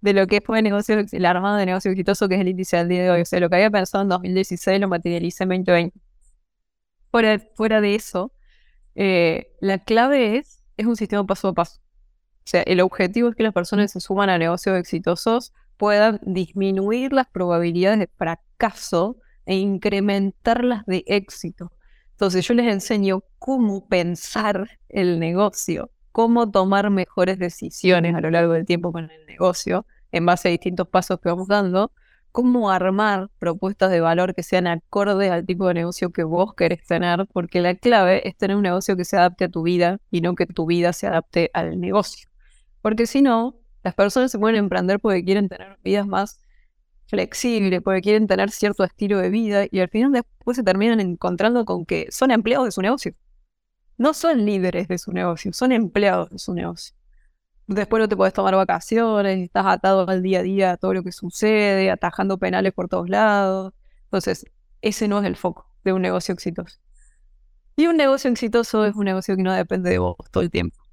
de 0.00 0.12
lo 0.12 0.26
que 0.26 0.40
fue 0.40 0.58
el 0.58 0.64
negocio, 0.64 1.04
el 1.10 1.26
armado 1.26 1.56
de 1.56 1.66
negocio 1.66 1.90
exitoso, 1.90 2.28
que 2.28 2.36
es 2.36 2.40
el 2.40 2.48
índice 2.48 2.78
del 2.78 2.88
día 2.88 3.02
de 3.02 3.10
hoy. 3.10 3.20
O 3.20 3.24
sea, 3.24 3.38
lo 3.40 3.50
que 3.50 3.56
había 3.56 3.70
pensado 3.70 4.02
en 4.02 4.08
2016 4.08 4.80
lo 4.80 4.88
materialicé 4.88 5.44
en 5.44 5.48
2020. 5.50 6.00
Fuera, 7.10 7.38
fuera 7.54 7.80
de 7.80 7.94
eso, 7.94 8.32
eh, 8.94 9.54
la 9.60 9.78
clave 9.78 10.38
es, 10.38 10.64
es 10.76 10.86
un 10.86 10.96
sistema 10.96 11.24
paso 11.26 11.48
a 11.48 11.52
paso. 11.52 11.80
O 11.80 12.50
sea, 12.50 12.62
el 12.62 12.80
objetivo 12.80 13.28
es 13.28 13.36
que 13.36 13.42
las 13.42 13.52
personas 13.52 13.92
se 13.92 14.00
suman 14.00 14.30
a 14.30 14.38
negocios 14.38 14.78
exitosos 14.78 15.52
puedan 15.76 16.18
disminuir 16.22 17.12
las 17.12 17.28
probabilidades 17.28 18.00
de 18.00 18.08
fracaso 18.08 19.16
e 19.46 19.56
incrementarlas 19.56 20.84
de 20.86 21.04
éxito. 21.06 21.72
Entonces 22.18 22.44
yo 22.48 22.54
les 22.54 22.66
enseño 22.66 23.22
cómo 23.38 23.86
pensar 23.86 24.68
el 24.88 25.20
negocio, 25.20 25.92
cómo 26.10 26.50
tomar 26.50 26.90
mejores 26.90 27.38
decisiones 27.38 28.16
a 28.16 28.20
lo 28.20 28.28
largo 28.32 28.54
del 28.54 28.66
tiempo 28.66 28.90
con 28.90 29.08
el 29.08 29.24
negocio, 29.26 29.86
en 30.10 30.26
base 30.26 30.48
a 30.48 30.50
distintos 30.50 30.88
pasos 30.88 31.20
que 31.20 31.28
vamos 31.28 31.46
dando, 31.46 31.92
cómo 32.32 32.72
armar 32.72 33.30
propuestas 33.38 33.92
de 33.92 34.00
valor 34.00 34.34
que 34.34 34.42
sean 34.42 34.66
acordes 34.66 35.30
al 35.30 35.46
tipo 35.46 35.68
de 35.68 35.74
negocio 35.74 36.10
que 36.10 36.24
vos 36.24 36.54
querés 36.54 36.84
tener, 36.84 37.28
porque 37.32 37.60
la 37.60 37.76
clave 37.76 38.26
es 38.26 38.36
tener 38.36 38.56
un 38.56 38.64
negocio 38.64 38.96
que 38.96 39.04
se 39.04 39.16
adapte 39.16 39.44
a 39.44 39.48
tu 39.48 39.62
vida 39.62 40.00
y 40.10 40.20
no 40.20 40.34
que 40.34 40.46
tu 40.46 40.66
vida 40.66 40.92
se 40.92 41.06
adapte 41.06 41.52
al 41.54 41.78
negocio. 41.78 42.28
Porque 42.82 43.06
si 43.06 43.22
no, 43.22 43.54
las 43.84 43.94
personas 43.94 44.32
se 44.32 44.40
pueden 44.40 44.56
emprender 44.56 44.98
porque 44.98 45.24
quieren 45.24 45.48
tener 45.48 45.78
vidas 45.84 46.08
más 46.08 46.40
flexible, 47.08 47.80
porque 47.80 48.02
quieren 48.02 48.26
tener 48.26 48.50
cierto 48.50 48.84
estilo 48.84 49.18
de 49.18 49.30
vida 49.30 49.64
y 49.70 49.80
al 49.80 49.88
final 49.88 50.12
después 50.12 50.56
se 50.56 50.62
terminan 50.62 51.00
encontrando 51.00 51.64
con 51.64 51.84
que 51.84 52.06
son 52.10 52.30
empleados 52.30 52.66
de 52.66 52.72
su 52.72 52.82
negocio. 52.82 53.14
No 53.96 54.14
son 54.14 54.44
líderes 54.44 54.88
de 54.88 54.98
su 54.98 55.12
negocio, 55.12 55.52
son 55.52 55.72
empleados 55.72 56.30
de 56.30 56.38
su 56.38 56.54
negocio. 56.54 56.94
Después 57.66 58.00
no 58.00 58.08
te 58.08 58.16
puedes 58.16 58.32
tomar 58.32 58.54
vacaciones, 58.54 59.40
estás 59.40 59.66
atado 59.66 60.08
al 60.08 60.22
día 60.22 60.40
a 60.40 60.42
día 60.42 60.72
a 60.72 60.76
todo 60.76 60.94
lo 60.94 61.02
que 61.02 61.12
sucede, 61.12 61.90
atajando 61.90 62.38
penales 62.38 62.72
por 62.72 62.88
todos 62.88 63.08
lados. 63.08 63.74
Entonces, 64.04 64.46
ese 64.80 65.08
no 65.08 65.18
es 65.18 65.26
el 65.26 65.36
foco 65.36 65.66
de 65.84 65.92
un 65.92 66.02
negocio 66.02 66.32
exitoso. 66.32 66.78
Y 67.76 67.86
un 67.86 67.96
negocio 67.96 68.30
exitoso 68.30 68.86
es 68.86 68.94
un 68.94 69.04
negocio 69.04 69.36
que 69.36 69.42
no 69.42 69.52
depende 69.52 69.90
de 69.90 69.98
vos 69.98 70.16
todo 70.30 70.42
el 70.42 70.50
tiempo 70.50 70.87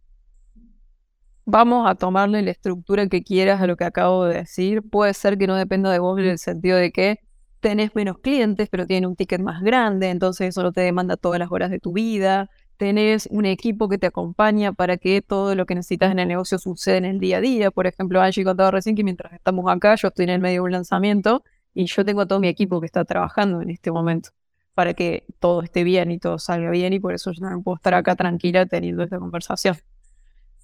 vamos 1.45 1.89
a 1.89 1.95
tomarle 1.95 2.41
la 2.41 2.51
estructura 2.51 3.07
que 3.07 3.23
quieras 3.23 3.61
a 3.61 3.67
lo 3.67 3.77
que 3.77 3.85
acabo 3.85 4.25
de 4.25 4.35
decir. 4.39 4.81
Puede 4.83 5.13
ser 5.13 5.37
que 5.37 5.47
no 5.47 5.55
dependa 5.55 5.91
de 5.91 5.99
vos 5.99 6.19
en 6.19 6.25
el 6.25 6.39
sentido 6.39 6.77
de 6.77 6.91
que 6.91 7.19
tenés 7.59 7.95
menos 7.95 8.19
clientes, 8.19 8.69
pero 8.69 8.85
tienen 8.85 9.09
un 9.09 9.15
ticket 9.15 9.41
más 9.41 9.63
grande, 9.63 10.09
entonces 10.09 10.49
eso 10.49 10.61
no 10.61 10.71
te 10.71 10.81
demanda 10.81 11.17
todas 11.17 11.39
las 11.39 11.51
horas 11.51 11.71
de 11.71 11.79
tu 11.79 11.93
vida. 11.93 12.49
tenés 12.77 13.27
un 13.31 13.45
equipo 13.45 13.87
que 13.87 13.97
te 13.97 14.05
acompaña 14.07 14.73
para 14.73 14.97
que 14.97 15.21
todo 15.21 15.55
lo 15.55 15.65
que 15.65 15.75
necesitas 15.75 16.11
en 16.11 16.19
el 16.19 16.27
negocio 16.27 16.59
suceda 16.59 16.97
en 16.97 17.05
el 17.05 17.19
día 17.19 17.37
a 17.37 17.41
día. 17.41 17.71
Por 17.71 17.87
ejemplo, 17.87 18.21
Angie 18.21 18.43
contaba 18.43 18.69
recién 18.71 18.95
que 18.95 19.03
mientras 19.03 19.33
estamos 19.33 19.65
acá, 19.71 19.95
yo 19.95 20.09
estoy 20.09 20.25
en 20.25 20.31
el 20.31 20.41
medio 20.41 20.61
de 20.61 20.65
un 20.65 20.71
lanzamiento 20.73 21.43
y 21.73 21.85
yo 21.85 22.03
tengo 22.05 22.21
a 22.21 22.27
todo 22.27 22.39
mi 22.39 22.49
equipo 22.49 22.79
que 22.81 22.85
está 22.85 23.05
trabajando 23.05 23.61
en 23.61 23.69
este 23.69 23.91
momento 23.91 24.31
para 24.75 24.93
que 24.93 25.25
todo 25.39 25.61
esté 25.63 25.83
bien 25.83 26.11
y 26.11 26.19
todo 26.19 26.37
salga 26.37 26.69
bien 26.69 26.93
y 26.93 26.99
por 26.99 27.13
eso 27.13 27.31
yo 27.31 27.49
no 27.49 27.61
puedo 27.63 27.77
estar 27.77 27.93
acá 27.93 28.15
tranquila 28.15 28.65
teniendo 28.65 29.03
esta 29.03 29.19
conversación. 29.19 29.77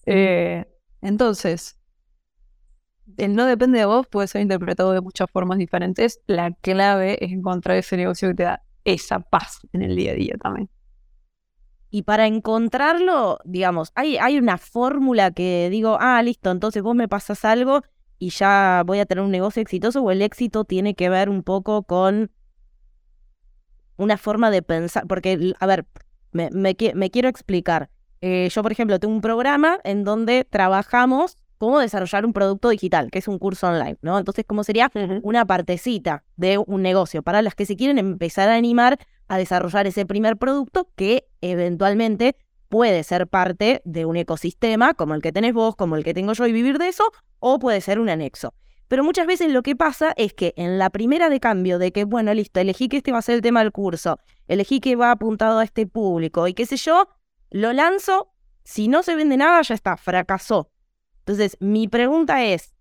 Eh, 0.05 0.65
entonces, 1.01 1.79
el 3.17 3.35
no 3.35 3.45
depende 3.45 3.79
de 3.79 3.85
vos 3.85 4.07
puede 4.07 4.27
ser 4.27 4.41
interpretado 4.41 4.93
de 4.93 5.01
muchas 5.01 5.29
formas 5.29 5.57
diferentes. 5.57 6.21
La 6.27 6.51
clave 6.51 7.23
es 7.23 7.31
encontrar 7.31 7.77
ese 7.77 7.97
negocio 7.97 8.29
que 8.29 8.35
te 8.35 8.43
da 8.43 8.63
esa 8.83 9.19
paz 9.19 9.59
en 9.73 9.81
el 9.81 9.95
día 9.95 10.11
a 10.11 10.15
día 10.15 10.35
también. 10.41 10.69
Y 11.89 12.03
para 12.03 12.25
encontrarlo, 12.25 13.39
digamos, 13.43 13.91
hay, 13.95 14.17
hay 14.17 14.37
una 14.37 14.57
fórmula 14.57 15.31
que 15.31 15.69
digo, 15.69 15.97
ah, 15.99 16.23
listo, 16.23 16.49
entonces 16.49 16.81
vos 16.81 16.95
me 16.95 17.09
pasas 17.09 17.43
algo 17.43 17.81
y 18.17 18.29
ya 18.29 18.83
voy 18.85 18.99
a 18.99 19.05
tener 19.05 19.23
un 19.23 19.31
negocio 19.31 19.61
exitoso, 19.61 20.01
o 20.01 20.11
el 20.11 20.21
éxito 20.21 20.63
tiene 20.63 20.93
que 20.93 21.09
ver 21.09 21.27
un 21.27 21.43
poco 21.43 21.83
con 21.83 22.31
una 23.97 24.17
forma 24.17 24.51
de 24.51 24.61
pensar, 24.61 25.07
porque, 25.07 25.53
a 25.59 25.65
ver, 25.65 25.85
me, 26.31 26.49
me, 26.53 26.75
quiero 26.75 27.27
explicar. 27.27 27.89
Eh, 28.21 28.49
yo, 28.51 28.61
por 28.61 28.71
ejemplo, 28.71 28.99
tengo 28.99 29.13
un 29.13 29.21
programa 29.21 29.79
en 29.83 30.03
donde 30.03 30.45
trabajamos 30.45 31.37
cómo 31.57 31.79
desarrollar 31.79 32.25
un 32.25 32.33
producto 32.33 32.69
digital, 32.69 33.11
que 33.11 33.19
es 33.19 33.27
un 33.27 33.37
curso 33.37 33.67
online, 33.67 33.97
¿no? 34.01 34.17
Entonces, 34.17 34.45
¿cómo 34.47 34.63
sería 34.63 34.91
una 35.21 35.45
partecita 35.45 36.23
de 36.35 36.57
un 36.57 36.81
negocio 36.81 37.21
para 37.21 37.41
las 37.41 37.53
que 37.53 37.65
se 37.65 37.75
quieren 37.75 37.99
empezar 37.99 38.49
a 38.49 38.55
animar 38.55 38.97
a 39.27 39.37
desarrollar 39.37 39.85
ese 39.87 40.05
primer 40.05 40.37
producto 40.37 40.89
que 40.95 41.27
eventualmente 41.41 42.35
puede 42.67 43.03
ser 43.03 43.27
parte 43.27 43.81
de 43.85 44.05
un 44.05 44.17
ecosistema 44.17 44.93
como 44.93 45.13
el 45.13 45.21
que 45.21 45.31
tenés 45.31 45.53
vos, 45.53 45.75
como 45.75 45.95
el 45.95 46.03
que 46.03 46.13
tengo 46.13 46.33
yo 46.33 46.47
y 46.47 46.51
vivir 46.51 46.79
de 46.79 46.87
eso, 46.87 47.11
o 47.39 47.59
puede 47.59 47.81
ser 47.81 47.99
un 47.99 48.09
anexo. 48.09 48.53
Pero 48.87 49.03
muchas 49.03 49.27
veces 49.27 49.51
lo 49.51 49.61
que 49.61 49.75
pasa 49.75 50.13
es 50.17 50.33
que 50.33 50.53
en 50.57 50.77
la 50.77 50.89
primera 50.89 51.29
de 51.29 51.39
cambio 51.39 51.79
de 51.79 51.91
que, 51.91 52.05
bueno, 52.05 52.33
listo, 52.33 52.59
elegí 52.59 52.87
que 52.89 52.97
este 52.97 53.11
va 53.11 53.19
a 53.19 53.21
ser 53.21 53.35
el 53.35 53.41
tema 53.41 53.61
del 53.61 53.71
curso, 53.71 54.19
elegí 54.47 54.79
que 54.79 54.95
va 54.95 55.11
apuntado 55.11 55.59
a 55.59 55.63
este 55.63 55.87
público 55.87 56.47
y 56.47 56.53
qué 56.53 56.65
sé 56.65 56.75
yo, 56.77 57.07
lo 57.51 57.73
lanzo, 57.73 58.33
si 58.63 58.87
no 58.87 59.03
se 59.03 59.15
vende 59.15 59.37
nada, 59.37 59.61
ya 59.61 59.75
está, 59.75 59.97
fracasó. 59.97 60.71
Entonces, 61.19 61.57
mi 61.59 61.87
pregunta 61.87 62.43
es, 62.43 62.73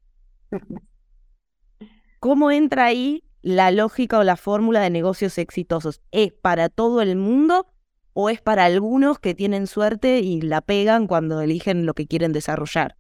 ¿cómo 2.21 2.51
entra 2.51 2.87
ahí 2.87 3.25
la 3.43 3.71
lógica 3.71 4.19
o 4.19 4.25
la 4.25 4.37
fórmula 4.37 4.81
de 4.81 4.91
negocios 4.91 5.37
exitosos? 5.39 6.01
¿Es 6.11 6.33
para 6.33 6.69
todo 6.69 7.03
el 7.03 7.17
mundo 7.17 7.67
o 8.13 8.31
es 8.31 8.41
para 8.41 8.65
algunos 8.65 9.19
que 9.19 9.35
tienen 9.35 9.67
suerte 9.67 10.21
y 10.21 10.41
la 10.41 10.61
pegan 10.61 11.07
cuando 11.07 11.41
eligen 11.41 11.85
lo 11.85 11.95
que 11.95 12.07
quieren 12.07 12.33
desarrollar? 12.33 12.97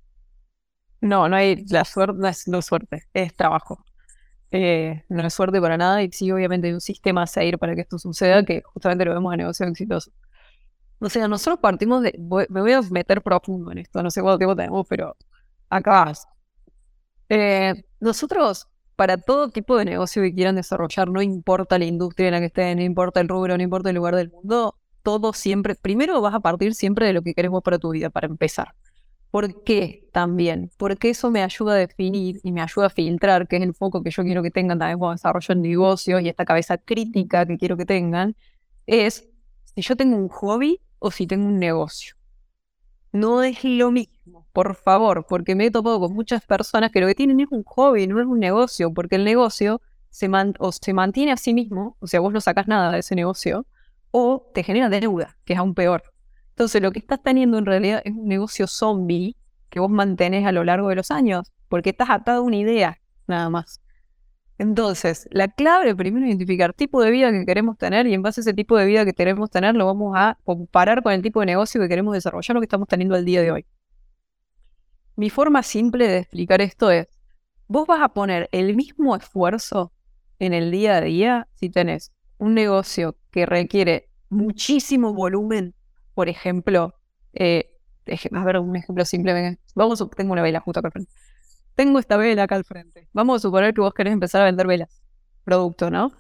No, 1.00 1.28
no 1.28 1.36
hay 1.36 1.64
la 1.68 1.84
suerte, 1.84 2.18
no 2.18 2.28
es, 2.28 2.66
suerte, 2.66 3.04
es 3.14 3.34
trabajo. 3.34 3.84
Eh, 4.50 5.04
no 5.08 5.24
es 5.24 5.32
suerte 5.32 5.60
para 5.60 5.76
nada 5.76 6.02
y 6.02 6.10
sí, 6.10 6.30
obviamente 6.32 6.66
hay 6.66 6.74
un 6.74 6.80
sistema 6.80 7.22
a 7.22 7.26
seguir 7.26 7.58
para 7.58 7.74
que 7.76 7.82
esto 7.82 7.98
suceda, 7.98 8.44
que 8.44 8.62
justamente 8.62 9.04
lo 9.04 9.14
vemos 9.14 9.32
en 9.32 9.38
negocios 9.38 9.70
exitosos. 9.70 10.12
O 11.00 11.08
sea, 11.08 11.28
nosotros 11.28 11.60
partimos 11.60 12.02
de, 12.02 12.14
me 12.50 12.60
voy 12.60 12.72
a 12.72 12.82
meter 12.82 13.22
profundo 13.22 13.72
en 13.72 13.78
esto, 13.78 14.02
no 14.02 14.10
sé 14.10 14.20
cuánto 14.20 14.38
tiempo 14.38 14.54
tenemos, 14.54 14.86
pero 14.88 15.16
acá 15.70 16.12
eh, 17.30 17.84
nosotros, 18.00 18.68
para 18.96 19.16
todo 19.16 19.48
tipo 19.50 19.78
de 19.78 19.86
negocio 19.86 20.22
que 20.22 20.34
quieran 20.34 20.56
desarrollar, 20.56 21.08
no 21.08 21.22
importa 21.22 21.78
la 21.78 21.86
industria 21.86 22.28
en 22.28 22.34
la 22.34 22.40
que 22.40 22.46
estén, 22.46 22.78
no 22.78 22.84
importa 22.84 23.20
el 23.20 23.28
rubro, 23.28 23.56
no 23.56 23.62
importa 23.62 23.88
el 23.90 23.96
lugar 23.96 24.14
del 24.16 24.30
mundo, 24.30 24.76
todo 25.02 25.32
siempre, 25.32 25.74
primero 25.74 26.20
vas 26.20 26.34
a 26.34 26.40
partir 26.40 26.74
siempre 26.74 27.06
de 27.06 27.14
lo 27.14 27.22
que 27.22 27.32
querés 27.34 27.50
vos 27.50 27.62
para 27.62 27.78
tu 27.78 27.90
vida, 27.90 28.10
para 28.10 28.26
empezar. 28.26 28.74
¿Por 29.30 29.62
qué 29.64 30.08
también? 30.12 30.70
Porque 30.76 31.10
eso 31.10 31.30
me 31.30 31.42
ayuda 31.42 31.74
a 31.74 31.76
definir 31.76 32.40
y 32.42 32.52
me 32.52 32.60
ayuda 32.62 32.86
a 32.86 32.90
filtrar, 32.90 33.46
que 33.48 33.56
es 33.56 33.62
el 33.62 33.74
foco 33.74 34.02
que 34.02 34.10
yo 34.10 34.24
quiero 34.24 34.42
que 34.42 34.50
tengan 34.50 34.78
también 34.78 34.98
cuando 34.98 35.14
desarrollo 35.14 35.54
negocios 35.54 36.20
y 36.20 36.28
esta 36.28 36.44
cabeza 36.44 36.78
crítica 36.78 37.46
que 37.46 37.56
quiero 37.56 37.76
que 37.76 37.86
tengan, 37.86 38.36
es 38.86 39.28
si 39.74 39.82
yo 39.82 39.96
tengo 39.96 40.16
un 40.16 40.28
hobby 40.28 40.80
o 41.00 41.10
si 41.10 41.26
tengo 41.26 41.48
un 41.48 41.58
negocio. 41.58 42.14
No 43.12 43.42
es 43.42 43.64
lo 43.64 43.90
mismo, 43.90 44.46
por 44.52 44.76
favor, 44.76 45.26
porque 45.28 45.56
me 45.56 45.66
he 45.66 45.70
topado 45.72 45.98
con 45.98 46.12
muchas 46.12 46.44
personas 46.44 46.92
que 46.92 47.00
lo 47.00 47.08
que 47.08 47.16
tienen 47.16 47.40
es 47.40 47.48
un 47.50 47.64
hobby, 47.64 48.06
no 48.06 48.20
es 48.20 48.26
un 48.26 48.38
negocio, 48.38 48.94
porque 48.94 49.16
el 49.16 49.24
negocio 49.24 49.80
se, 50.10 50.30
o 50.60 50.72
se 50.72 50.92
mantiene 50.92 51.32
a 51.32 51.36
sí 51.36 51.52
mismo, 51.52 51.96
o 51.98 52.06
sea, 52.06 52.20
vos 52.20 52.32
no 52.32 52.40
sacas 52.40 52.68
nada 52.68 52.92
de 52.92 53.00
ese 53.00 53.16
negocio, 53.16 53.66
o 54.12 54.48
te 54.54 54.62
genera 54.62 54.88
deuda, 54.88 55.36
que 55.44 55.54
es 55.54 55.58
aún 55.58 55.74
peor. 55.74 56.04
Entonces, 56.50 56.80
lo 56.82 56.92
que 56.92 57.00
estás 57.00 57.20
teniendo 57.22 57.58
en 57.58 57.66
realidad 57.66 58.02
es 58.04 58.12
un 58.12 58.28
negocio 58.28 58.68
zombie 58.68 59.36
que 59.70 59.80
vos 59.80 59.90
mantenés 59.90 60.46
a 60.46 60.52
lo 60.52 60.62
largo 60.62 60.88
de 60.88 60.96
los 60.96 61.10
años, 61.10 61.52
porque 61.68 61.90
estás 61.90 62.10
atado 62.10 62.38
a 62.38 62.42
una 62.42 62.56
idea, 62.56 63.00
nada 63.26 63.50
más. 63.50 63.80
Entonces, 64.60 65.26
la 65.30 65.48
clave 65.48 65.96
primero 65.96 66.26
es 66.26 66.32
identificar 66.32 66.74
tipo 66.74 67.02
de 67.02 67.10
vida 67.10 67.32
que 67.32 67.46
queremos 67.46 67.78
tener 67.78 68.06
y 68.06 68.12
en 68.12 68.20
base 68.20 68.40
a 68.40 68.42
ese 68.42 68.52
tipo 68.52 68.76
de 68.76 68.84
vida 68.84 69.06
que 69.06 69.14
queremos 69.14 69.48
tener 69.48 69.74
lo 69.74 69.86
vamos 69.86 70.12
a 70.14 70.36
comparar 70.44 71.02
con 71.02 71.14
el 71.14 71.22
tipo 71.22 71.40
de 71.40 71.46
negocio 71.46 71.80
que 71.80 71.88
queremos 71.88 72.12
desarrollar 72.12 72.56
lo 72.56 72.60
que 72.60 72.66
estamos 72.66 72.86
teniendo 72.86 73.16
el 73.16 73.24
día 73.24 73.40
de 73.40 73.52
hoy. 73.52 73.66
Mi 75.16 75.30
forma 75.30 75.62
simple 75.62 76.06
de 76.08 76.18
explicar 76.18 76.60
esto 76.60 76.90
es, 76.90 77.06
vos 77.68 77.86
vas 77.86 78.02
a 78.02 78.10
poner 78.10 78.50
el 78.52 78.76
mismo 78.76 79.16
esfuerzo 79.16 79.94
en 80.38 80.52
el 80.52 80.70
día 80.70 80.98
a 80.98 81.00
día 81.00 81.48
si 81.54 81.70
tenés 81.70 82.12
un 82.36 82.52
negocio 82.52 83.16
que 83.30 83.46
requiere 83.46 84.10
muchísimo 84.28 85.14
volumen, 85.14 85.74
por 86.12 86.28
ejemplo, 86.28 86.92
eh, 87.32 87.78
a 88.30 88.44
ver 88.44 88.58
un 88.58 88.76
ejemplo 88.76 89.06
simple, 89.06 89.58
vamos, 89.74 90.06
tengo 90.14 90.34
una 90.34 90.42
vela 90.42 90.60
justo 90.60 90.80
acá 90.80 90.90
tengo 91.80 91.98
esta 91.98 92.18
vela 92.18 92.42
acá 92.42 92.56
al 92.56 92.64
frente. 92.64 93.08
Vamos 93.14 93.36
a 93.36 93.38
suponer 93.38 93.72
que 93.72 93.80
vos 93.80 93.94
querés 93.94 94.12
empezar 94.12 94.42
a 94.42 94.44
vender 94.44 94.66
velas, 94.66 95.00
producto, 95.44 95.90
¿no? 95.90 96.12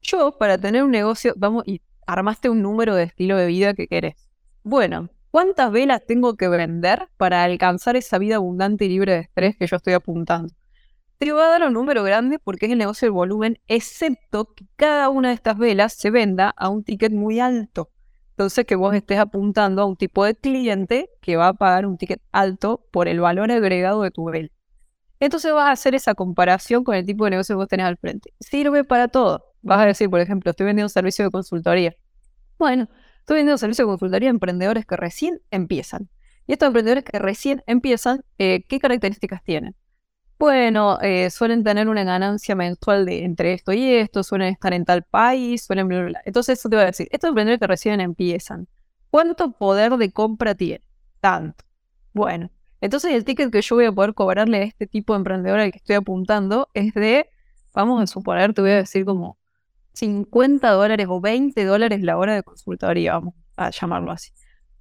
Yo, 0.00 0.38
para 0.38 0.56
tener 0.56 0.82
un 0.82 0.92
negocio, 0.92 1.34
vamos, 1.36 1.62
y 1.66 1.82
armaste 2.06 2.48
un 2.48 2.62
número 2.62 2.94
de 2.94 3.02
estilo 3.02 3.36
de 3.36 3.46
vida 3.46 3.74
que 3.74 3.86
querés. 3.86 4.30
Bueno, 4.62 5.10
¿cuántas 5.30 5.70
velas 5.70 6.00
tengo 6.06 6.38
que 6.38 6.48
vender 6.48 7.06
para 7.18 7.44
alcanzar 7.44 7.96
esa 7.96 8.16
vida 8.16 8.36
abundante 8.36 8.86
y 8.86 8.88
libre 8.88 9.12
de 9.12 9.20
estrés 9.20 9.58
que 9.58 9.66
yo 9.66 9.76
estoy 9.76 9.92
apuntando? 9.92 10.54
Te 11.18 11.30
voy 11.30 11.42
a 11.42 11.48
dar 11.48 11.64
un 11.64 11.74
número 11.74 12.02
grande 12.02 12.38
porque 12.38 12.64
es 12.64 12.72
el 12.72 12.78
negocio 12.78 13.04
del 13.04 13.12
volumen, 13.12 13.58
excepto 13.66 14.54
que 14.54 14.64
cada 14.74 15.10
una 15.10 15.28
de 15.28 15.34
estas 15.34 15.58
velas 15.58 15.92
se 15.92 16.08
venda 16.08 16.48
a 16.56 16.70
un 16.70 16.82
ticket 16.82 17.12
muy 17.12 17.40
alto. 17.40 17.90
Entonces, 18.30 18.64
que 18.64 18.74
vos 18.74 18.94
estés 18.94 19.18
apuntando 19.18 19.82
a 19.82 19.84
un 19.84 19.96
tipo 19.96 20.24
de 20.24 20.34
cliente 20.34 21.10
que 21.20 21.36
va 21.36 21.48
a 21.48 21.52
pagar 21.52 21.84
un 21.84 21.98
ticket 21.98 22.22
alto 22.32 22.86
por 22.90 23.06
el 23.06 23.20
valor 23.20 23.52
agregado 23.52 24.00
de 24.00 24.10
tu 24.10 24.24
vela. 24.24 24.48
Entonces 25.24 25.54
vas 25.54 25.68
a 25.68 25.70
hacer 25.70 25.94
esa 25.94 26.14
comparación 26.14 26.84
con 26.84 26.94
el 26.94 27.06
tipo 27.06 27.24
de 27.24 27.30
negocio 27.30 27.54
que 27.54 27.56
vos 27.56 27.68
tenés 27.68 27.86
al 27.86 27.96
frente. 27.96 28.34
Sirve 28.40 28.84
para 28.84 29.08
todo. 29.08 29.54
Vas 29.62 29.80
a 29.80 29.86
decir, 29.86 30.10
por 30.10 30.20
ejemplo, 30.20 30.50
estoy 30.50 30.66
vendiendo 30.66 30.84
un 30.84 30.90
servicio 30.90 31.24
de 31.24 31.30
consultoría. 31.30 31.96
Bueno, 32.58 32.90
estoy 33.20 33.36
vendiendo 33.36 33.54
un 33.54 33.58
servicio 33.58 33.86
de 33.86 33.92
consultoría 33.92 34.28
a 34.28 34.32
emprendedores 34.32 34.84
que 34.84 34.98
recién 34.98 35.40
empiezan. 35.50 36.10
Y 36.46 36.52
estos 36.52 36.66
emprendedores 36.66 37.04
que 37.04 37.18
recién 37.18 37.62
empiezan, 37.66 38.22
eh, 38.36 38.66
¿qué 38.68 38.78
características 38.78 39.42
tienen? 39.42 39.74
Bueno, 40.38 40.98
eh, 41.00 41.30
suelen 41.30 41.64
tener 41.64 41.88
una 41.88 42.04
ganancia 42.04 42.54
mensual 42.54 43.06
de 43.06 43.24
entre 43.24 43.54
esto 43.54 43.72
y 43.72 43.94
esto, 43.94 44.22
suelen 44.22 44.52
estar 44.52 44.74
en 44.74 44.84
tal 44.84 45.04
país, 45.04 45.64
suelen... 45.64 45.88
Bla, 45.88 46.20
Entonces 46.26 46.58
eso 46.58 46.68
te 46.68 46.76
va 46.76 46.82
a 46.82 46.86
decir, 46.86 47.08
estos 47.10 47.28
emprendedores 47.28 47.60
que 47.60 47.66
recién 47.66 47.98
empiezan, 48.02 48.68
¿cuánto 49.08 49.52
poder 49.52 49.96
de 49.96 50.12
compra 50.12 50.54
tienen? 50.54 50.86
Tanto. 51.20 51.64
Bueno, 52.12 52.50
entonces 52.80 53.12
el 53.12 53.24
ticket 53.24 53.50
que 53.50 53.62
yo 53.62 53.76
voy 53.76 53.86
a 53.86 53.92
poder 53.92 54.14
cobrarle 54.14 54.58
a 54.58 54.62
este 54.62 54.86
tipo 54.86 55.14
de 55.14 55.18
emprendedor 55.18 55.60
al 55.60 55.72
que 55.72 55.78
estoy 55.78 55.96
apuntando 55.96 56.68
es 56.74 56.94
de, 56.94 57.28
vamos 57.72 58.02
a 58.02 58.06
suponer, 58.06 58.54
te 58.54 58.60
voy 58.60 58.72
a 58.72 58.76
decir 58.76 59.04
como 59.04 59.38
50 59.94 60.70
dólares 60.70 61.06
o 61.08 61.20
20 61.20 61.64
dólares 61.64 62.02
la 62.02 62.18
hora 62.18 62.34
de 62.34 62.42
consultoría, 62.42 63.14
vamos 63.14 63.34
a 63.56 63.70
llamarlo 63.70 64.12
así. 64.12 64.32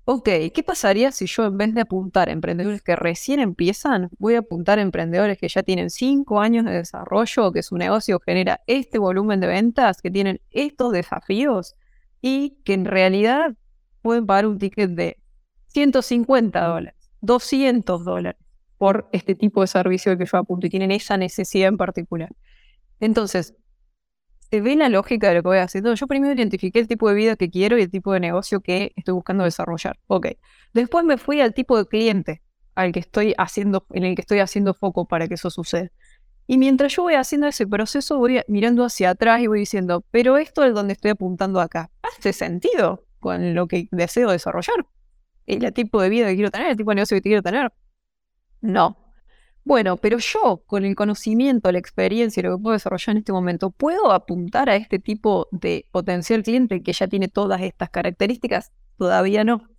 Ok, 0.05 0.27
¿qué 0.53 0.63
pasaría 0.65 1.13
si 1.13 1.27
yo 1.27 1.45
en 1.45 1.57
vez 1.57 1.73
de 1.73 1.79
apuntar 1.79 2.27
a 2.27 2.33
emprendedores 2.33 2.81
que 2.81 2.97
recién 2.97 3.39
empiezan, 3.39 4.09
voy 4.19 4.35
a 4.35 4.39
apuntar 4.39 4.77
a 4.77 4.81
emprendedores 4.81 5.37
que 5.37 5.47
ya 5.47 5.63
tienen 5.63 5.89
5 5.89 6.41
años 6.41 6.65
de 6.65 6.71
desarrollo, 6.71 7.53
que 7.53 7.63
su 7.63 7.77
negocio 7.77 8.19
genera 8.19 8.59
este 8.67 8.99
volumen 8.99 9.39
de 9.39 9.47
ventas, 9.47 10.01
que 10.01 10.11
tienen 10.11 10.41
estos 10.51 10.91
desafíos 10.91 11.75
y 12.21 12.57
que 12.65 12.73
en 12.73 12.83
realidad 12.83 13.55
pueden 14.01 14.25
pagar 14.25 14.45
un 14.45 14.59
ticket 14.59 14.89
de 14.91 15.17
150 15.67 16.67
dólares? 16.67 17.02
200 17.23 18.05
dólares 18.05 18.39
por 18.77 19.09
este 19.11 19.35
tipo 19.35 19.61
de 19.61 19.67
servicio 19.67 20.17
que 20.17 20.25
yo 20.25 20.37
apunto 20.37 20.67
y 20.67 20.69
tienen 20.69 20.91
esa 20.91 21.17
necesidad 21.17 21.69
en 21.69 21.77
particular. 21.77 22.29
Entonces, 22.99 23.55
¿se 24.51 24.61
ve 24.61 24.75
la 24.75 24.89
lógica 24.89 25.29
de 25.29 25.35
lo 25.35 25.41
que 25.41 25.47
voy 25.47 25.57
haciendo? 25.57 25.93
Yo 25.93 26.07
primero 26.07 26.33
identifiqué 26.33 26.79
el 26.79 26.87
tipo 26.87 27.09
de 27.09 27.15
vida 27.15 27.35
que 27.35 27.49
quiero 27.49 27.77
y 27.77 27.81
el 27.81 27.89
tipo 27.89 28.13
de 28.13 28.19
negocio 28.19 28.61
que 28.61 28.91
estoy 28.95 29.13
buscando 29.13 29.43
desarrollar. 29.43 29.97
Ok. 30.07 30.27
Después 30.73 31.05
me 31.05 31.17
fui 31.17 31.41
al 31.41 31.53
tipo 31.53 31.77
de 31.77 31.85
cliente 31.85 32.41
al 32.75 32.91
que 32.91 32.99
estoy 32.99 33.33
haciendo, 33.37 33.85
en 33.91 34.03
el 34.03 34.15
que 34.15 34.21
estoy 34.21 34.39
haciendo 34.39 34.73
foco 34.73 35.05
para 35.05 35.27
que 35.27 35.35
eso 35.35 35.49
suceda. 35.49 35.89
Y 36.45 36.57
mientras 36.57 36.93
yo 36.93 37.03
voy 37.03 37.13
haciendo 37.13 37.47
ese 37.47 37.65
proceso, 37.65 38.17
voy 38.17 38.41
mirando 38.47 38.83
hacia 38.83 39.11
atrás 39.11 39.41
y 39.41 39.47
voy 39.47 39.59
diciendo, 39.59 40.03
pero 40.11 40.37
esto 40.37 40.63
es 40.63 40.73
donde 40.73 40.93
estoy 40.93 41.11
apuntando 41.11 41.61
acá. 41.61 41.89
¿Hace 42.01 42.33
sentido? 42.33 43.05
con 43.23 43.55
lo 43.55 43.67
que 43.67 43.87
deseo 43.91 44.29
desarrollar. 44.29 44.85
El 45.45 45.73
tipo 45.73 46.01
de 46.01 46.09
vida 46.09 46.27
que 46.27 46.35
quiero 46.35 46.51
tener, 46.51 46.71
el 46.71 46.77
tipo 46.77 46.91
de 46.91 46.95
negocio 46.95 47.17
que 47.17 47.21
quiero 47.21 47.41
tener. 47.41 47.71
No. 48.61 48.97
Bueno, 49.65 49.97
pero 49.97 50.17
yo, 50.17 50.63
con 50.65 50.83
el 50.83 50.95
conocimiento, 50.95 51.71
la 51.71 51.79
experiencia 51.79 52.41
y 52.41 52.43
lo 52.43 52.57
que 52.57 52.61
puedo 52.63 52.73
desarrollar 52.73 53.11
en 53.11 53.17
este 53.19 53.31
momento, 53.31 53.71
¿puedo 53.71 54.11
apuntar 54.11 54.69
a 54.69 54.75
este 54.75 54.99
tipo 54.99 55.47
de 55.51 55.87
potencial 55.91 56.43
cliente 56.43 56.83
que 56.83 56.91
ya 56.91 57.07
tiene 57.07 57.29
todas 57.29 57.61
estas 57.61 57.89
características? 57.89 58.71
Todavía 58.97 59.43
no. 59.43 59.69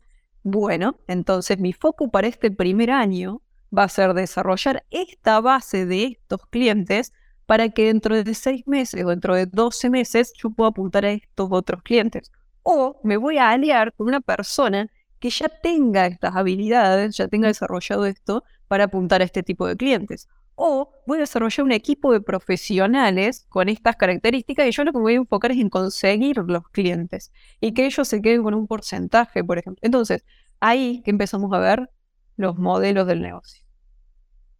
Bueno, 0.43 0.99
entonces 1.07 1.59
mi 1.59 1.73
foco 1.73 2.11
para 2.11 2.29
este 2.29 2.51
primer 2.51 2.91
año 2.91 3.43
va 3.77 3.85
a 3.85 3.89
ser 3.89 4.15
desarrollar 4.15 4.85
esta 4.91 5.41
base 5.41 5.87
de 5.87 6.05
estos 6.05 6.47
clientes 6.47 7.13
para 7.47 7.69
que 7.69 7.87
dentro 7.87 8.23
de 8.23 8.35
seis 8.35 8.67
meses 8.67 9.05
o 9.05 9.09
dentro 9.09 9.35
de 9.35 9.47
12 9.47 9.91
meses 9.91 10.33
yo 10.37 10.51
pueda 10.51 10.71
apuntar 10.71 11.05
a 11.05 11.13
estos 11.13 11.49
otros 11.51 11.83
clientes. 11.83 12.31
O 12.63 13.01
me 13.05 13.17
voy 13.17 13.39
a 13.39 13.51
aliar 13.51 13.93
con 13.95 14.07
una 14.09 14.21
persona 14.21 14.91
que 15.25 15.31
ya 15.31 15.49
tenga 15.49 16.07
estas 16.07 16.37
habilidades, 16.37 17.17
ya 17.17 17.29
tenga 17.29 17.49
desarrollado 17.49 18.05
esto 18.05 18.45
para 18.69 18.85
apuntar 18.85 19.23
a 19.23 19.25
este 19.25 19.43
tipo 19.43 19.67
de 19.67 19.75
clientes. 19.75 20.29
O 20.55 20.93
voy 21.07 21.17
a 21.17 21.21
desarrollar 21.23 21.65
un 21.65 21.73
equipo 21.73 22.13
de 22.13 22.21
profesionales 22.21 23.47
con 23.49 23.71
estas 23.71 23.97
características 23.97 24.67
y 24.67 24.73
yo 24.73 24.85
lo 24.85 24.93
que 24.93 24.99
voy 24.99 25.15
a 25.15 25.17
enfocar 25.17 25.53
es 25.53 25.57
en 25.57 25.71
conseguir 25.71 26.37
los 26.47 26.69
clientes 26.69 27.33
y 27.59 27.73
que 27.73 27.87
ellos 27.87 28.07
se 28.07 28.21
queden 28.21 28.43
con 28.43 28.53
un 28.53 28.67
porcentaje, 28.67 29.43
por 29.43 29.57
ejemplo. 29.57 29.81
Entonces, 29.81 30.27
ahí 30.61 31.01
que 31.07 31.11
empezamos 31.11 31.51
a 31.55 31.59
ver 31.59 31.89
los 32.37 32.59
modelos 32.59 33.07
del 33.07 33.23
negocio. 33.23 33.65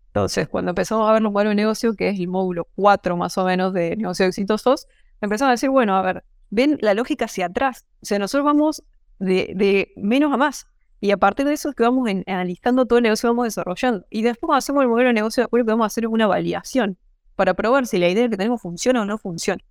Entonces, 0.07 0.49
cuando 0.49 0.71
empezamos 0.71 1.07
a 1.07 1.13
ver 1.13 1.21
los 1.21 1.31
modelos 1.31 1.51
de 1.51 1.57
negocio, 1.57 1.95
que 1.95 2.09
es 2.09 2.19
el 2.19 2.29
módulo 2.29 2.69
4 2.77 3.19
más 3.19 3.37
o 3.37 3.45
menos 3.45 3.75
de 3.75 3.97
negocios 3.99 4.31
exitosos, 4.31 4.87
empezamos 5.21 5.51
a 5.51 5.53
decir, 5.57 5.69
bueno, 5.69 5.95
a 5.95 6.01
ver, 6.01 6.25
ven 6.49 6.79
la 6.81 6.95
lógica 6.95 7.27
hacia 7.27 7.47
atrás. 7.47 7.85
O 8.01 8.07
sea, 8.07 8.19
nosotros 8.19 8.47
vamos 8.47 8.83
de, 9.19 9.93
menos 9.97 10.33
a 10.33 10.37
más. 10.37 10.67
Y 11.01 11.11
a 11.11 11.17
partir 11.17 11.47
de 11.47 11.53
eso 11.53 11.69
es 11.69 11.75
que 11.75 11.83
vamos 11.83 12.09
analizando 12.27 12.87
todo 12.87 12.99
el 12.99 13.03
negocio 13.03 13.29
vamos 13.29 13.45
desarrollando. 13.45 14.07
Y 14.11 14.23
después 14.23 14.57
hacemos 14.57 14.83
el 14.83 14.89
modelo 14.89 15.09
de 15.09 15.15
negocio, 15.15 15.43
después 15.43 15.61
lo 15.61 15.67
que 15.67 15.73
vamos 15.73 15.85
a 15.85 15.89
hacer 15.89 16.05
es 16.05 16.11
una 16.11 16.27
validación 16.27 16.97
para 17.37 17.55
probar 17.55 17.87
si 17.87 17.99
la 17.99 18.09
idea 18.09 18.29
que 18.29 18.37
tenemos 18.37 18.63
funciona 18.63 19.03
o 19.03 19.05
no 19.05 19.19
funciona. 19.19 19.63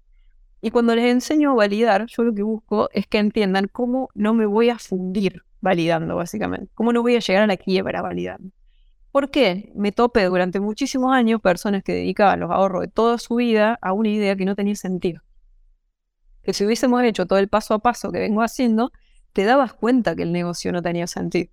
Y 0.61 0.71
cuando 0.71 0.95
les 0.95 1.11
enseño 1.11 1.51
a 1.51 1.55
validar, 1.55 2.05
yo 2.05 2.23
lo 2.23 2.33
que 2.33 2.43
busco 2.43 2.89
es 2.93 3.07
que 3.07 3.17
entiendan 3.17 3.67
cómo 3.67 4.09
no 4.13 4.33
me 4.33 4.45
voy 4.45 4.69
a 4.69 4.79
fundir 4.79 5.43
validando, 5.59 6.15
básicamente. 6.15 6.69
Cómo 6.73 6.93
no 6.93 7.01
voy 7.01 7.15
a 7.15 7.19
llegar 7.19 7.43
a 7.43 7.47
la 7.47 7.57
quiebra 7.57 8.01
validando. 8.01 8.49
¿Por 9.11 9.29
qué? 9.29 9.71
Me 9.75 9.91
topé 9.91 10.25
durante 10.25 10.59
muchísimos 10.59 11.13
años 11.13 11.41
personas 11.41 11.83
que 11.83 11.93
dedicaban 11.93 12.39
los 12.39 12.49
ahorros 12.49 12.81
de 12.81 12.87
toda 12.87 13.17
su 13.17 13.35
vida 13.35 13.77
a 13.81 13.93
una 13.93 14.09
idea 14.09 14.35
que 14.35 14.45
no 14.45 14.55
tenía 14.55 14.75
sentido. 14.75 15.21
Que 16.43 16.53
si 16.53 16.65
hubiésemos 16.65 17.03
hecho 17.03 17.25
todo 17.25 17.39
el 17.39 17.47
paso 17.47 17.73
a 17.73 17.79
paso 17.79 18.11
que 18.11 18.19
vengo 18.19 18.41
haciendo, 18.41 18.91
te 19.33 19.43
dabas 19.43 19.73
cuenta 19.73 20.15
que 20.15 20.23
el 20.23 20.31
negocio 20.31 20.71
no 20.71 20.81
tenía 20.81 21.07
sentido. 21.07 21.51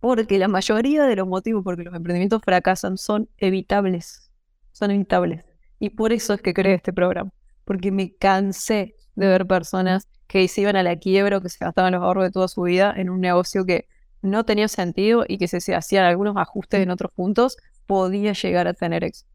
Porque 0.00 0.38
la 0.38 0.48
mayoría 0.48 1.04
de 1.04 1.16
los 1.16 1.26
motivos 1.26 1.62
por 1.62 1.78
los 1.82 1.94
emprendimientos 1.94 2.42
fracasan 2.42 2.96
son 2.96 3.28
evitables. 3.38 4.30
Son 4.72 4.90
evitables. 4.90 5.44
Y 5.78 5.90
por 5.90 6.12
eso 6.12 6.34
es 6.34 6.42
que 6.42 6.54
creé 6.54 6.74
este 6.74 6.92
programa. 6.92 7.30
Porque 7.64 7.90
me 7.90 8.14
cansé 8.14 8.96
de 9.14 9.26
ver 9.26 9.46
personas 9.46 10.08
que 10.26 10.46
se 10.48 10.62
iban 10.62 10.76
a 10.76 10.82
la 10.82 10.96
quiebra 10.96 11.38
o 11.38 11.40
que 11.40 11.48
se 11.48 11.64
gastaban 11.64 11.92
los 11.92 12.02
ahorros 12.02 12.24
de 12.24 12.30
toda 12.30 12.48
su 12.48 12.62
vida 12.62 12.92
en 12.96 13.10
un 13.10 13.20
negocio 13.20 13.64
que 13.64 13.88
no 14.22 14.44
tenía 14.44 14.68
sentido 14.68 15.24
y 15.26 15.38
que 15.38 15.48
si 15.48 15.60
se 15.60 15.74
hacían 15.74 16.04
algunos 16.04 16.36
ajustes 16.36 16.80
en 16.80 16.90
otros 16.90 17.12
puntos, 17.12 17.56
podía 17.86 18.32
llegar 18.32 18.66
a 18.66 18.74
tener 18.74 19.04
éxito. 19.04 19.30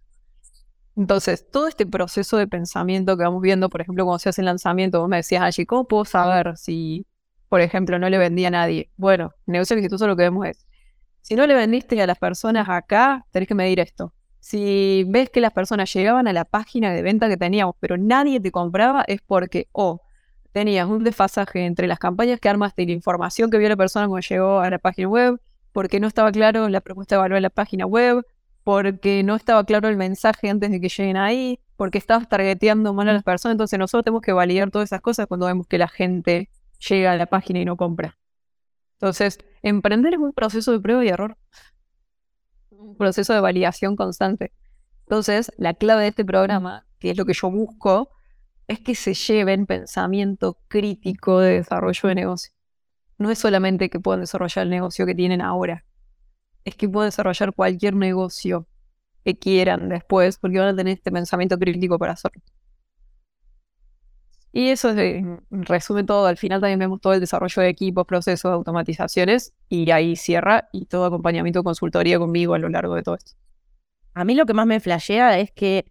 Entonces, 0.97 1.49
todo 1.49 1.67
este 1.67 1.85
proceso 1.85 2.37
de 2.37 2.47
pensamiento 2.47 3.15
que 3.17 3.23
vamos 3.23 3.41
viendo, 3.41 3.69
por 3.69 3.81
ejemplo, 3.81 4.03
cuando 4.03 4.19
se 4.19 4.29
hace 4.29 4.41
el 4.41 4.45
lanzamiento, 4.45 4.99
vos 4.99 5.09
me 5.09 5.17
decías, 5.17 5.41
allí, 5.41 5.65
¿cómo 5.65 5.87
puedo 5.87 6.03
saber 6.03 6.57
si, 6.57 7.05
por 7.51 7.59
ejemplo, 7.59 7.99
no 7.99 8.09
le 8.09 8.17
vendí 8.17 8.45
a 8.45 8.49
nadie? 8.49 8.91
Bueno, 8.95 9.33
negocio 9.45 9.75
exitoso 9.75 10.07
lo 10.07 10.15
que 10.15 10.23
vemos 10.23 10.47
es, 10.47 10.65
si 11.19 11.35
no 11.35 11.45
le 11.45 11.53
vendiste 11.53 12.01
a 12.01 12.07
las 12.07 12.17
personas 12.17 12.69
acá, 12.69 13.25
tenés 13.29 13.45
que 13.45 13.55
medir 13.55 13.81
esto. 13.81 14.13
Si 14.39 15.03
ves 15.09 15.29
que 15.29 15.41
las 15.41 15.51
personas 15.51 15.93
llegaban 15.93 16.29
a 16.29 16.31
la 16.31 16.45
página 16.45 16.93
de 16.93 17.01
venta 17.01 17.27
que 17.27 17.35
teníamos, 17.35 17.75
pero 17.81 17.97
nadie 17.97 18.39
te 18.39 18.51
compraba, 18.51 19.03
es 19.05 19.21
porque 19.21 19.67
o 19.73 20.01
tenías 20.53 20.87
un 20.87 21.03
desfasaje 21.03 21.65
entre 21.65 21.87
las 21.87 21.99
campañas 21.99 22.39
que 22.39 22.47
armaste 22.47 22.83
y 22.83 22.85
la 22.85 22.93
información 22.93 23.51
que 23.51 23.57
vio 23.57 23.67
la 23.67 23.75
persona 23.75 24.07
cuando 24.07 24.25
llegó 24.25 24.59
a 24.61 24.69
la 24.69 24.79
página 24.79 25.09
web, 25.09 25.41
porque 25.73 25.99
no 25.99 26.07
estaba 26.07 26.31
claro 26.31 26.69
la 26.69 26.79
propuesta 26.79 27.15
de 27.15 27.19
valor 27.19 27.35
en 27.35 27.43
la 27.43 27.49
página 27.49 27.85
web, 27.85 28.25
porque 28.63 29.23
no 29.23 29.35
estaba 29.35 29.65
claro 29.65 29.89
el 29.89 29.97
mensaje 29.97 30.49
antes 30.49 30.71
de 30.71 30.79
que 30.79 30.87
lleguen 30.87 31.17
ahí, 31.17 31.59
porque 31.75 31.97
estabas 31.97 32.29
targeteando 32.29 32.93
mal 32.93 33.09
a 33.09 33.13
las 33.13 33.23
personas. 33.23 33.55
Entonces 33.55 33.77
nosotros 33.77 34.05
tenemos 34.05 34.21
que 34.21 34.31
validar 34.31 34.71
todas 34.71 34.87
esas 34.87 35.01
cosas 35.01 35.27
cuando 35.27 35.47
vemos 35.47 35.67
que 35.67 35.77
la 35.77 35.89
gente 35.89 36.49
llega 36.89 37.11
a 37.11 37.17
la 37.17 37.25
página 37.25 37.59
y 37.59 37.65
no 37.65 37.77
compra. 37.77 38.17
Entonces, 38.93 39.39
emprender 39.61 40.13
es 40.13 40.19
un 40.19 40.33
proceso 40.33 40.71
de 40.71 40.79
prueba 40.79 41.03
y 41.03 41.09
error. 41.09 41.37
Un 42.69 42.97
proceso 42.97 43.33
de 43.33 43.39
validación 43.39 43.95
constante. 43.95 44.53
Entonces, 45.01 45.51
la 45.57 45.73
clave 45.73 46.03
de 46.03 46.09
este 46.09 46.25
programa, 46.25 46.85
que 46.99 47.11
es 47.11 47.17
lo 47.17 47.25
que 47.25 47.33
yo 47.33 47.49
busco, 47.51 48.09
es 48.67 48.79
que 48.79 48.95
se 48.95 49.13
lleven 49.13 49.65
pensamiento 49.65 50.57
crítico 50.67 51.39
de 51.39 51.55
desarrollo 51.55 52.09
de 52.09 52.15
negocio. 52.15 52.53
No 53.17 53.29
es 53.29 53.39
solamente 53.39 53.89
que 53.89 53.99
puedan 53.99 54.21
desarrollar 54.21 54.63
el 54.63 54.69
negocio 54.69 55.05
que 55.05 55.13
tienen 55.15 55.41
ahora, 55.41 55.85
es 56.63 56.75
que 56.75 56.87
puedan 56.87 57.07
desarrollar 57.07 57.53
cualquier 57.53 57.95
negocio 57.95 58.67
que 59.23 59.37
quieran 59.37 59.89
después, 59.89 60.37
porque 60.37 60.59
van 60.59 60.69
a 60.69 60.75
tener 60.75 60.93
este 60.95 61.11
pensamiento 61.11 61.57
crítico 61.57 61.99
para 61.99 62.13
hacerlo. 62.13 62.41
Y 64.53 64.69
eso 64.69 64.89
es, 64.89 65.23
resume 65.49 66.03
todo. 66.03 66.25
Al 66.25 66.37
final 66.37 66.59
también 66.59 66.79
vemos 66.79 66.99
todo 66.99 67.13
el 67.13 67.19
desarrollo 67.19 67.61
de 67.61 67.69
equipos, 67.69 68.05
procesos, 68.05 68.51
automatizaciones, 68.51 69.53
y 69.69 69.89
ahí 69.91 70.15
cierra 70.15 70.67
y 70.73 70.85
todo 70.85 71.05
acompañamiento, 71.05 71.63
consultoría 71.63 72.19
conmigo 72.19 72.53
a 72.53 72.59
lo 72.59 72.69
largo 72.69 72.95
de 72.95 73.03
todo 73.03 73.15
esto. 73.15 73.33
A 74.13 74.25
mí 74.25 74.35
lo 74.35 74.45
que 74.45 74.53
más 74.53 74.67
me 74.67 74.79
flashea 74.79 75.39
es 75.39 75.51
que 75.51 75.85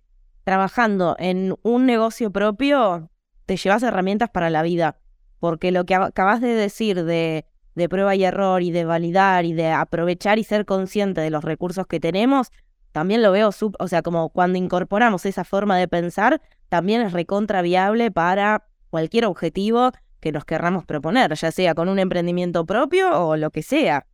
trabajando 0.45 1.17
en 1.19 1.55
un 1.63 1.87
negocio 1.87 2.31
propio, 2.31 3.11
te 3.47 3.57
llevas 3.57 3.83
herramientas 3.83 4.31
para 4.31 4.51
la 4.51 4.63
vida. 4.63 4.99
Porque 5.39 5.73
lo 5.73 5.87
que 5.87 5.95
acabas 5.95 6.43
de 6.43 6.49
decir 6.49 7.05
de, 7.05 7.47
de 7.75 7.89
prueba 7.89 8.15
y 8.15 8.25
error 8.25 8.63
y 8.63 8.71
de 8.71 8.85
validar 8.85 9.47
y 9.47 9.55
de 9.55 9.71
aprovechar 9.71 10.39
y 10.39 10.45
ser 10.45 10.67
consciente 10.67 11.23
de 11.23 11.31
los 11.31 11.45
recursos 11.45 11.87
que 11.87 11.99
tenemos, 11.99 12.53
también 12.93 13.23
lo 13.23 13.33
veo, 13.33 13.51
o 13.79 13.89
sea, 13.89 14.03
como 14.03 14.31
cuando 14.31 14.59
incorporamos 14.59 15.25
esa 15.25 15.45
forma 15.45 15.79
de 15.79 15.89
pensar, 15.89 16.43
también 16.71 17.03
es 17.03 17.13
recontra 17.13 17.61
viable 17.61 18.11
para 18.11 18.65
cualquier 18.91 19.27
objetivo 19.27 19.93
que 20.21 20.33
nos 20.33 20.45
querramos 20.45 20.85
proponer, 20.85 21.35
ya 21.35 21.51
sea 21.51 21.75
con 21.75 21.89
un 21.89 21.99
emprendimiento 21.99 22.65
propio 22.65 23.27
o 23.27 23.37
lo 23.37 23.51
que 23.51 23.63
sea. 23.63 24.07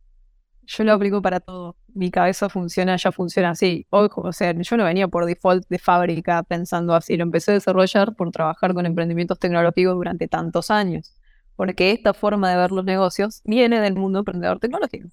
Yo 0.65 0.83
lo 0.83 0.93
aplico 0.93 1.21
para 1.21 1.39
todo. 1.39 1.77
Mi 1.93 2.11
cabeza 2.11 2.49
funciona, 2.49 2.97
ya 2.97 3.11
funciona 3.11 3.51
así. 3.51 3.85
Ojo, 3.89 4.21
o 4.21 4.33
sea, 4.33 4.53
yo 4.53 4.75
no 4.75 4.83
venía 4.83 5.07
por 5.07 5.25
default 5.25 5.67
de 5.69 5.77
fábrica 5.77 6.43
pensando 6.43 6.95
así. 6.95 7.15
Lo 7.15 7.23
empecé 7.23 7.51
a 7.51 7.53
desarrollar 7.53 8.15
por 8.15 8.31
trabajar 8.31 8.73
con 8.73 8.85
emprendimientos 8.85 9.39
tecnológicos 9.39 9.93
durante 9.93 10.27
tantos 10.27 10.71
años. 10.71 11.13
Porque 11.55 11.91
esta 11.91 12.13
forma 12.13 12.49
de 12.49 12.57
ver 12.57 12.71
los 12.71 12.85
negocios 12.85 13.41
viene 13.45 13.79
del 13.79 13.95
mundo 13.95 14.19
emprendedor 14.19 14.59
tecnológico. 14.59 15.09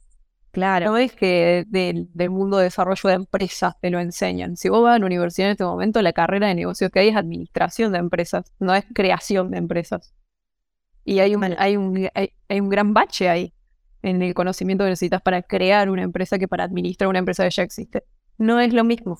Claro. 0.55 0.87
No 0.87 0.97
es 0.97 1.13
que 1.13 1.65
del, 1.67 2.09
mundo 2.31 2.59
de 2.59 2.65
desarrollo 2.65 3.09
de 3.09 3.17
empresas 3.17 3.75
te 3.81 3.91
lo 3.91 3.99
enseñan. 3.99 4.57
Si 4.57 4.69
vos 4.69 4.85
vas 4.85 4.95
a 4.95 4.99
la 5.01 5.07
universidad 5.07 5.49
en 5.49 5.53
este 5.53 5.65
momento, 5.65 6.01
la 6.01 6.13
carrera 6.13 6.47
de 6.47 6.55
negocios 6.55 6.93
que 6.93 7.01
hay 7.01 7.09
es 7.09 7.17
administración 7.17 7.91
de 7.91 7.99
empresas, 7.99 8.53
no 8.61 8.73
es 8.73 8.85
creación 8.95 9.51
de 9.51 9.59
empresas. 9.59 10.15
Y 11.05 11.19
hay 11.19 11.35
un, 11.35 11.43
hay 11.59 11.77
un, 11.77 12.09
hay 12.15 12.61
un 12.61 12.69
gran 12.69 12.95
bache 12.95 13.29
ahí 13.29 13.53
en 14.03 14.23
el 14.23 14.33
conocimiento 14.33 14.85
que 14.85 14.91
necesitas 14.91 15.21
para 15.23 15.43
crear 15.43 15.91
una 15.91 16.03
empresa 16.03 16.39
que 16.39 16.47
para 16.47 16.63
administrar 16.63 17.09
una 17.09 17.19
empresa 17.19 17.43
que 17.43 17.51
ya 17.51 17.65
existe. 17.65 18.05
No 18.39 18.61
es 18.61 18.73
lo 18.73 18.85
mismo. 18.85 19.19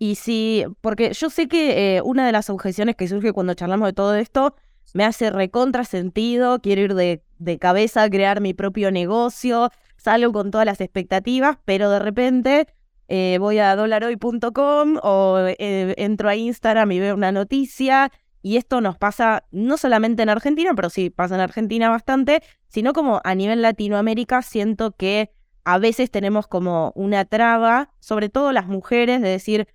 Y 0.00 0.16
sí, 0.16 0.64
porque 0.80 1.12
yo 1.12 1.30
sé 1.30 1.46
que 1.46 1.96
eh, 1.96 2.02
una 2.02 2.26
de 2.26 2.32
las 2.32 2.50
objeciones 2.50 2.96
que 2.96 3.06
surge 3.06 3.32
cuando 3.32 3.54
charlamos 3.54 3.86
de 3.86 3.92
todo 3.92 4.16
esto 4.16 4.56
me 4.94 5.04
hace 5.04 5.30
recontra 5.30 5.84
sentido, 5.84 6.58
quiero 6.58 6.82
ir 6.82 6.94
de, 6.94 7.22
de 7.38 7.58
cabeza 7.60 8.02
a 8.02 8.10
crear 8.10 8.40
mi 8.40 8.52
propio 8.52 8.90
negocio, 8.90 9.70
salgo 10.04 10.32
con 10.32 10.50
todas 10.50 10.66
las 10.66 10.82
expectativas, 10.82 11.56
pero 11.64 11.90
de 11.90 11.98
repente 11.98 12.68
eh, 13.08 13.38
voy 13.40 13.58
a 13.58 13.74
dolaroy.com 13.74 14.98
o 15.02 15.38
eh, 15.38 15.94
entro 15.96 16.28
a 16.28 16.36
Instagram 16.36 16.92
y 16.92 17.00
veo 17.00 17.14
una 17.14 17.32
noticia 17.32 18.12
y 18.42 18.58
esto 18.58 18.82
nos 18.82 18.98
pasa 18.98 19.44
no 19.50 19.78
solamente 19.78 20.22
en 20.22 20.28
Argentina, 20.28 20.72
pero 20.76 20.90
sí 20.90 21.08
pasa 21.08 21.36
en 21.36 21.40
Argentina 21.40 21.88
bastante, 21.88 22.42
sino 22.68 22.92
como 22.92 23.22
a 23.24 23.34
nivel 23.34 23.62
Latinoamérica 23.62 24.42
siento 24.42 24.92
que 24.92 25.32
a 25.64 25.78
veces 25.78 26.10
tenemos 26.10 26.46
como 26.46 26.92
una 26.94 27.24
traba, 27.24 27.90
sobre 28.00 28.28
todo 28.28 28.52
las 28.52 28.66
mujeres, 28.66 29.22
de 29.22 29.30
decir, 29.30 29.68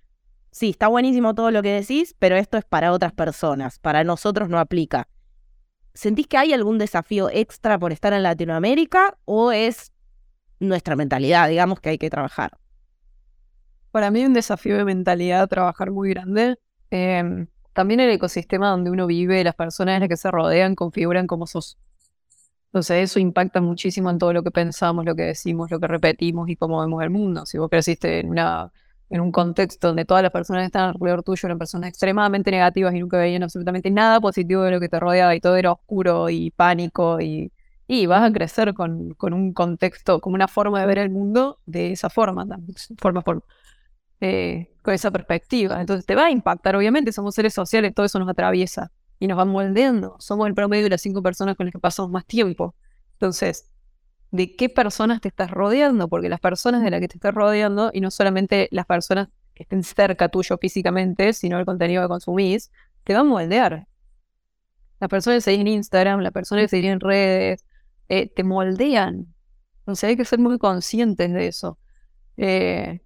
sí, 0.52 0.70
está 0.70 0.86
buenísimo 0.86 1.34
todo 1.34 1.50
lo 1.50 1.62
que 1.62 1.72
decís, 1.72 2.14
pero 2.20 2.36
esto 2.36 2.56
es 2.58 2.64
para 2.64 2.92
otras 2.92 3.12
personas, 3.12 3.80
para 3.80 4.04
nosotros 4.04 4.48
no 4.48 4.60
aplica. 4.60 5.08
¿Sentís 5.92 6.28
que 6.28 6.38
hay 6.38 6.52
algún 6.52 6.78
desafío 6.78 7.28
extra 7.28 7.76
por 7.80 7.90
estar 7.90 8.12
en 8.12 8.22
Latinoamérica 8.22 9.18
o 9.24 9.50
es 9.50 9.90
nuestra 10.60 10.94
mentalidad, 10.94 11.48
digamos, 11.48 11.80
que 11.80 11.90
hay 11.90 11.98
que 11.98 12.10
trabajar? 12.10 12.52
Para 13.90 14.10
mí 14.10 14.24
un 14.24 14.34
desafío 14.34 14.76
de 14.76 14.84
mentalidad 14.84 15.48
trabajar 15.48 15.90
muy 15.90 16.10
grande. 16.10 16.58
Em, 16.90 17.48
también 17.72 18.00
el 18.00 18.10
ecosistema 18.10 18.70
donde 18.70 18.90
uno 18.90 19.06
vive, 19.06 19.42
las 19.42 19.54
personas 19.54 19.94
en 19.96 20.00
las 20.00 20.08
que 20.08 20.16
se 20.16 20.30
rodean 20.30 20.74
configuran 20.74 21.26
cómo 21.26 21.46
sos. 21.46 21.78
Entonces 22.66 23.10
eso 23.10 23.18
impacta 23.18 23.60
muchísimo 23.60 24.10
en 24.10 24.18
todo 24.18 24.32
lo 24.32 24.44
que 24.44 24.52
pensamos, 24.52 25.04
lo 25.04 25.16
que 25.16 25.22
decimos, 25.22 25.70
lo 25.72 25.80
que 25.80 25.88
repetimos 25.88 26.48
y 26.48 26.56
cómo 26.56 26.80
vemos 26.80 27.02
el 27.02 27.10
mundo. 27.10 27.44
Si 27.46 27.58
vos 27.58 27.68
creciste 27.68 28.20
en, 28.20 28.30
una, 28.30 28.72
en 29.08 29.20
un 29.20 29.32
contexto 29.32 29.88
donde 29.88 30.04
todas 30.04 30.22
las 30.22 30.30
personas 30.30 30.62
que 30.62 30.66
están 30.66 30.90
alrededor 30.90 31.24
tuyo 31.24 31.46
eran 31.46 31.58
personas 31.58 31.90
extremadamente 31.90 32.50
negativas 32.52 32.94
y 32.94 33.00
nunca 33.00 33.18
veían 33.18 33.42
absolutamente 33.42 33.90
nada 33.90 34.20
positivo 34.20 34.62
de 34.62 34.70
lo 34.70 34.80
que 34.80 34.88
te 34.88 35.00
rodeaba 35.00 35.34
y 35.34 35.40
todo 35.40 35.56
era 35.56 35.72
oscuro 35.72 36.30
y 36.30 36.52
pánico 36.52 37.20
y, 37.20 37.50
y 37.92 38.06
vas 38.06 38.22
a 38.22 38.32
crecer 38.32 38.72
con, 38.72 39.14
con 39.14 39.32
un 39.34 39.52
contexto, 39.52 40.20
como 40.20 40.36
una 40.36 40.46
forma 40.46 40.80
de 40.80 40.86
ver 40.86 40.98
el 40.98 41.10
mundo 41.10 41.58
de 41.66 41.90
esa 41.90 42.08
forma, 42.08 42.46
forma. 42.98 43.42
Eh, 44.20 44.70
con 44.82 44.94
esa 44.94 45.10
perspectiva. 45.10 45.80
Entonces 45.80 46.06
te 46.06 46.14
va 46.14 46.26
a 46.26 46.30
impactar, 46.30 46.76
obviamente, 46.76 47.12
somos 47.12 47.34
seres 47.34 47.52
sociales, 47.52 47.92
todo 47.92 48.06
eso 48.06 48.20
nos 48.20 48.28
atraviesa 48.28 48.92
y 49.18 49.26
nos 49.26 49.36
va 49.36 49.44
moldeando. 49.44 50.14
Somos 50.20 50.46
el 50.46 50.54
promedio 50.54 50.84
de 50.84 50.90
las 50.90 51.02
cinco 51.02 51.20
personas 51.20 51.56
con 51.56 51.66
las 51.66 51.72
que 51.72 51.80
pasamos 51.80 52.12
más 52.12 52.24
tiempo. 52.26 52.76
Entonces, 53.14 53.68
¿de 54.30 54.54
qué 54.54 54.68
personas 54.68 55.20
te 55.20 55.26
estás 55.26 55.50
rodeando? 55.50 56.06
Porque 56.06 56.28
las 56.28 56.38
personas 56.38 56.84
de 56.84 56.90
las 56.92 57.00
que 57.00 57.08
te 57.08 57.16
estás 57.16 57.34
rodeando, 57.34 57.90
y 57.92 58.00
no 58.00 58.12
solamente 58.12 58.68
las 58.70 58.86
personas 58.86 59.30
que 59.52 59.64
estén 59.64 59.82
cerca 59.82 60.28
tuyo 60.28 60.58
físicamente, 60.58 61.32
sino 61.32 61.58
el 61.58 61.66
contenido 61.66 62.02
que 62.02 62.08
consumís, 62.08 62.70
te 63.02 63.14
van 63.14 63.26
a 63.26 63.30
moldear. 63.30 63.88
Las 65.00 65.10
personas 65.10 65.38
que 65.38 65.40
seguís 65.40 65.60
en 65.62 65.66
Instagram, 65.66 66.20
las 66.20 66.30
personas 66.30 66.62
que 66.66 66.68
seguís 66.68 66.90
en 66.92 67.00
redes, 67.00 67.64
eh, 68.10 68.28
te 68.28 68.44
moldean. 68.44 69.32
Entonces 69.80 70.04
hay 70.04 70.16
que 70.16 70.24
ser 70.24 70.40
muy 70.40 70.58
conscientes 70.58 71.32
de 71.32 71.46
eso. 71.46 71.78
Eh, 72.36 73.00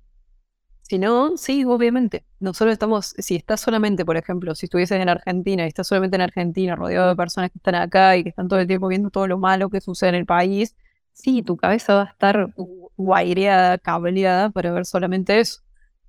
si 0.82 0.98
no, 0.98 1.36
sí, 1.36 1.64
obviamente. 1.64 2.24
Nosotros 2.40 2.72
estamos, 2.72 3.14
si 3.18 3.36
estás 3.36 3.60
solamente, 3.60 4.04
por 4.06 4.16
ejemplo, 4.16 4.54
si 4.54 4.66
estuvieses 4.66 5.00
en 5.00 5.10
Argentina 5.10 5.64
y 5.64 5.68
estás 5.68 5.88
solamente 5.88 6.16
en 6.16 6.22
Argentina, 6.22 6.74
rodeado 6.74 7.08
de 7.08 7.16
personas 7.16 7.50
que 7.50 7.58
están 7.58 7.74
acá 7.74 8.16
y 8.16 8.22
que 8.22 8.30
están 8.30 8.48
todo 8.48 8.60
el 8.60 8.66
tiempo 8.66 8.88
viendo 8.88 9.10
todo 9.10 9.26
lo 9.26 9.38
malo 9.38 9.68
que 9.70 9.80
sucede 9.82 10.10
en 10.10 10.14
el 10.16 10.26
país, 10.26 10.74
sí, 11.12 11.42
tu 11.42 11.56
cabeza 11.58 11.94
va 11.96 12.02
a 12.04 12.06
estar 12.06 12.54
guaireada, 12.96 13.78
cableada 13.78 14.50
para 14.50 14.72
ver 14.72 14.86
solamente 14.86 15.38
eso. 15.38 15.60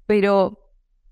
Pero 0.05 0.59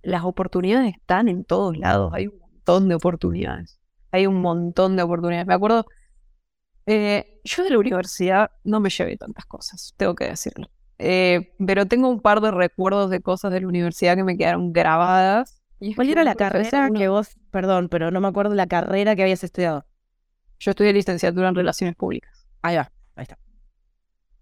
las 0.03 0.23
oportunidades 0.23 0.95
están 0.95 1.27
en 1.27 1.43
todos 1.43 1.77
lados, 1.77 2.13
hay 2.13 2.27
un 2.27 2.39
montón 2.39 2.87
de 2.89 2.95
oportunidades. 2.95 3.79
Hay 4.11 4.27
un 4.27 4.41
montón 4.41 4.95
de 4.95 5.03
oportunidades. 5.03 5.47
Me 5.47 5.53
acuerdo, 5.53 5.85
eh, 6.85 7.32
yo 7.43 7.63
de 7.63 7.69
la 7.69 7.79
universidad 7.79 8.51
no 8.63 8.79
me 8.79 8.89
llevé 8.89 9.17
tantas 9.17 9.45
cosas, 9.45 9.93
tengo 9.97 10.15
que 10.15 10.25
decirlo. 10.25 10.69
Eh, 10.99 11.53
pero 11.65 11.85
tengo 11.85 12.07
un 12.07 12.21
par 12.21 12.39
de 12.39 12.51
recuerdos 12.51 13.09
de 13.09 13.21
cosas 13.21 13.51
de 13.51 13.61
la 13.61 13.67
universidad 13.67 14.15
que 14.15 14.23
me 14.23 14.37
quedaron 14.37 14.71
grabadas. 14.71 15.61
¿Cuál 15.95 16.09
era 16.09 16.23
la 16.23 16.35
carrera 16.35 16.89
que 16.95 17.09
vos, 17.09 17.35
perdón, 17.51 17.89
pero 17.89 18.09
no 18.09 18.21
me 18.21 18.27
acuerdo 18.29 18.55
la 18.55 18.67
carrera 18.67 19.15
que 19.15 19.23
habías 19.23 19.43
estudiado? 19.43 19.85
Yo 20.59 20.71
estudié 20.71 20.93
licenciatura 20.93 21.49
en 21.49 21.55
Relaciones 21.55 21.95
Públicas. 21.95 22.47
Ahí 22.61 22.77
va, 22.77 22.89
ahí 23.15 23.23
está. 23.23 23.37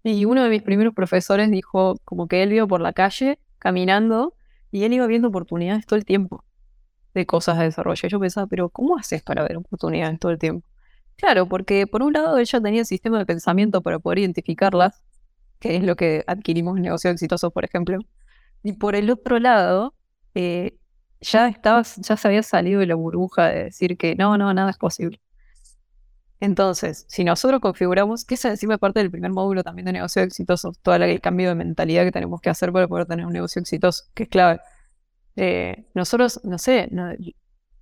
Y 0.04 0.24
uno 0.24 0.44
de 0.44 0.50
mis 0.50 0.62
primeros 0.62 0.94
profesores 0.94 1.50
dijo 1.50 1.96
como 2.04 2.28
que 2.28 2.42
él 2.44 2.52
iba 2.52 2.66
por 2.66 2.80
la 2.80 2.92
calle 2.92 3.40
caminando 3.58 4.34
y 4.70 4.84
él 4.84 4.92
iba 4.92 5.06
viendo 5.06 5.28
oportunidades 5.28 5.86
todo 5.86 5.96
el 5.96 6.04
tiempo 6.04 6.44
de 7.14 7.26
cosas 7.26 7.58
de 7.58 7.64
desarrollo. 7.64 8.08
Yo 8.08 8.20
pensaba, 8.20 8.46
pero 8.46 8.68
¿cómo 8.68 8.96
haces 8.96 9.22
para 9.22 9.42
ver 9.42 9.56
oportunidades 9.56 10.18
todo 10.18 10.32
el 10.32 10.38
tiempo? 10.38 10.66
Claro, 11.16 11.48
porque 11.48 11.86
por 11.86 12.02
un 12.02 12.12
lado 12.12 12.38
ella 12.38 12.60
tenía 12.60 12.80
el 12.80 12.86
sistema 12.86 13.18
de 13.18 13.26
pensamiento 13.26 13.82
para 13.82 13.98
poder 13.98 14.18
identificarlas 14.18 15.02
que 15.62 15.76
es 15.76 15.84
lo 15.84 15.96
que 15.96 16.24
adquirimos 16.26 16.76
en 16.76 16.82
negocios 16.82 17.14
exitosos, 17.14 17.52
por 17.52 17.64
ejemplo. 17.64 17.98
Y 18.64 18.74
por 18.74 18.96
el 18.96 19.10
otro 19.10 19.38
lado, 19.38 19.94
eh, 20.34 20.76
ya, 21.20 21.48
estaba, 21.48 21.82
ya 21.82 22.16
se 22.16 22.28
había 22.28 22.42
salido 22.42 22.80
de 22.80 22.86
la 22.86 22.96
burbuja 22.96 23.48
de 23.48 23.64
decir 23.64 23.96
que 23.96 24.16
no, 24.16 24.36
no, 24.38 24.52
nada 24.52 24.70
es 24.70 24.78
posible. 24.78 25.20
Entonces, 26.40 27.04
si 27.08 27.22
nosotros 27.22 27.60
configuramos, 27.60 28.24
que 28.24 28.34
esa 28.34 28.50
encima 28.50 28.74
es 28.74 28.80
parte 28.80 28.98
del 28.98 29.12
primer 29.12 29.30
módulo 29.30 29.62
también 29.62 29.86
de 29.86 29.92
negocios 29.92 30.26
exitosos, 30.26 30.76
todo 30.80 30.96
el 30.96 31.20
cambio 31.20 31.48
de 31.50 31.54
mentalidad 31.54 32.02
que 32.04 32.10
tenemos 32.12 32.40
que 32.40 32.50
hacer 32.50 32.72
para 32.72 32.88
poder 32.88 33.06
tener 33.06 33.24
un 33.24 33.32
negocio 33.32 33.60
exitoso, 33.60 34.04
que 34.14 34.24
es 34.24 34.28
clave. 34.28 34.60
Eh, 35.36 35.86
nosotros, 35.94 36.40
no 36.42 36.58
sé, 36.58 36.90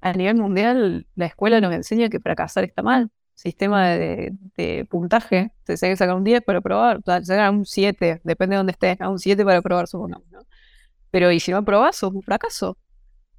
a 0.03 0.13
nivel 0.13 0.37
mundial, 0.37 1.07
la 1.15 1.27
escuela 1.27 1.61
nos 1.63 1.73
enseña 1.75 2.11
que 2.11 2.21
fracasar 2.21 2.65
está 2.65 2.83
mal 2.83 3.11
sistema 3.41 3.89
de, 3.89 4.87
puntaje, 4.91 5.51
te 5.65 5.75
que 5.75 5.97
sacar 5.97 6.15
un 6.15 6.25
10 6.25 6.43
para 6.43 6.61
probar, 6.61 7.03
te 7.03 7.25
sacar 7.25 7.51
un 7.51 7.65
7, 7.65 8.21
depende 8.23 8.55
de 8.55 8.57
dónde 8.59 8.73
estés, 8.73 8.99
un 9.01 9.19
7 9.19 9.45
para 9.47 9.63
probar 9.63 9.87
su 9.87 10.07
¿no? 10.07 10.21
Pero 11.11 11.33
y 11.33 11.41
si 11.41 11.51
no 11.51 11.57
aprobas, 11.57 11.97
sos 11.97 12.13
un 12.13 12.23
fracaso. 12.23 12.77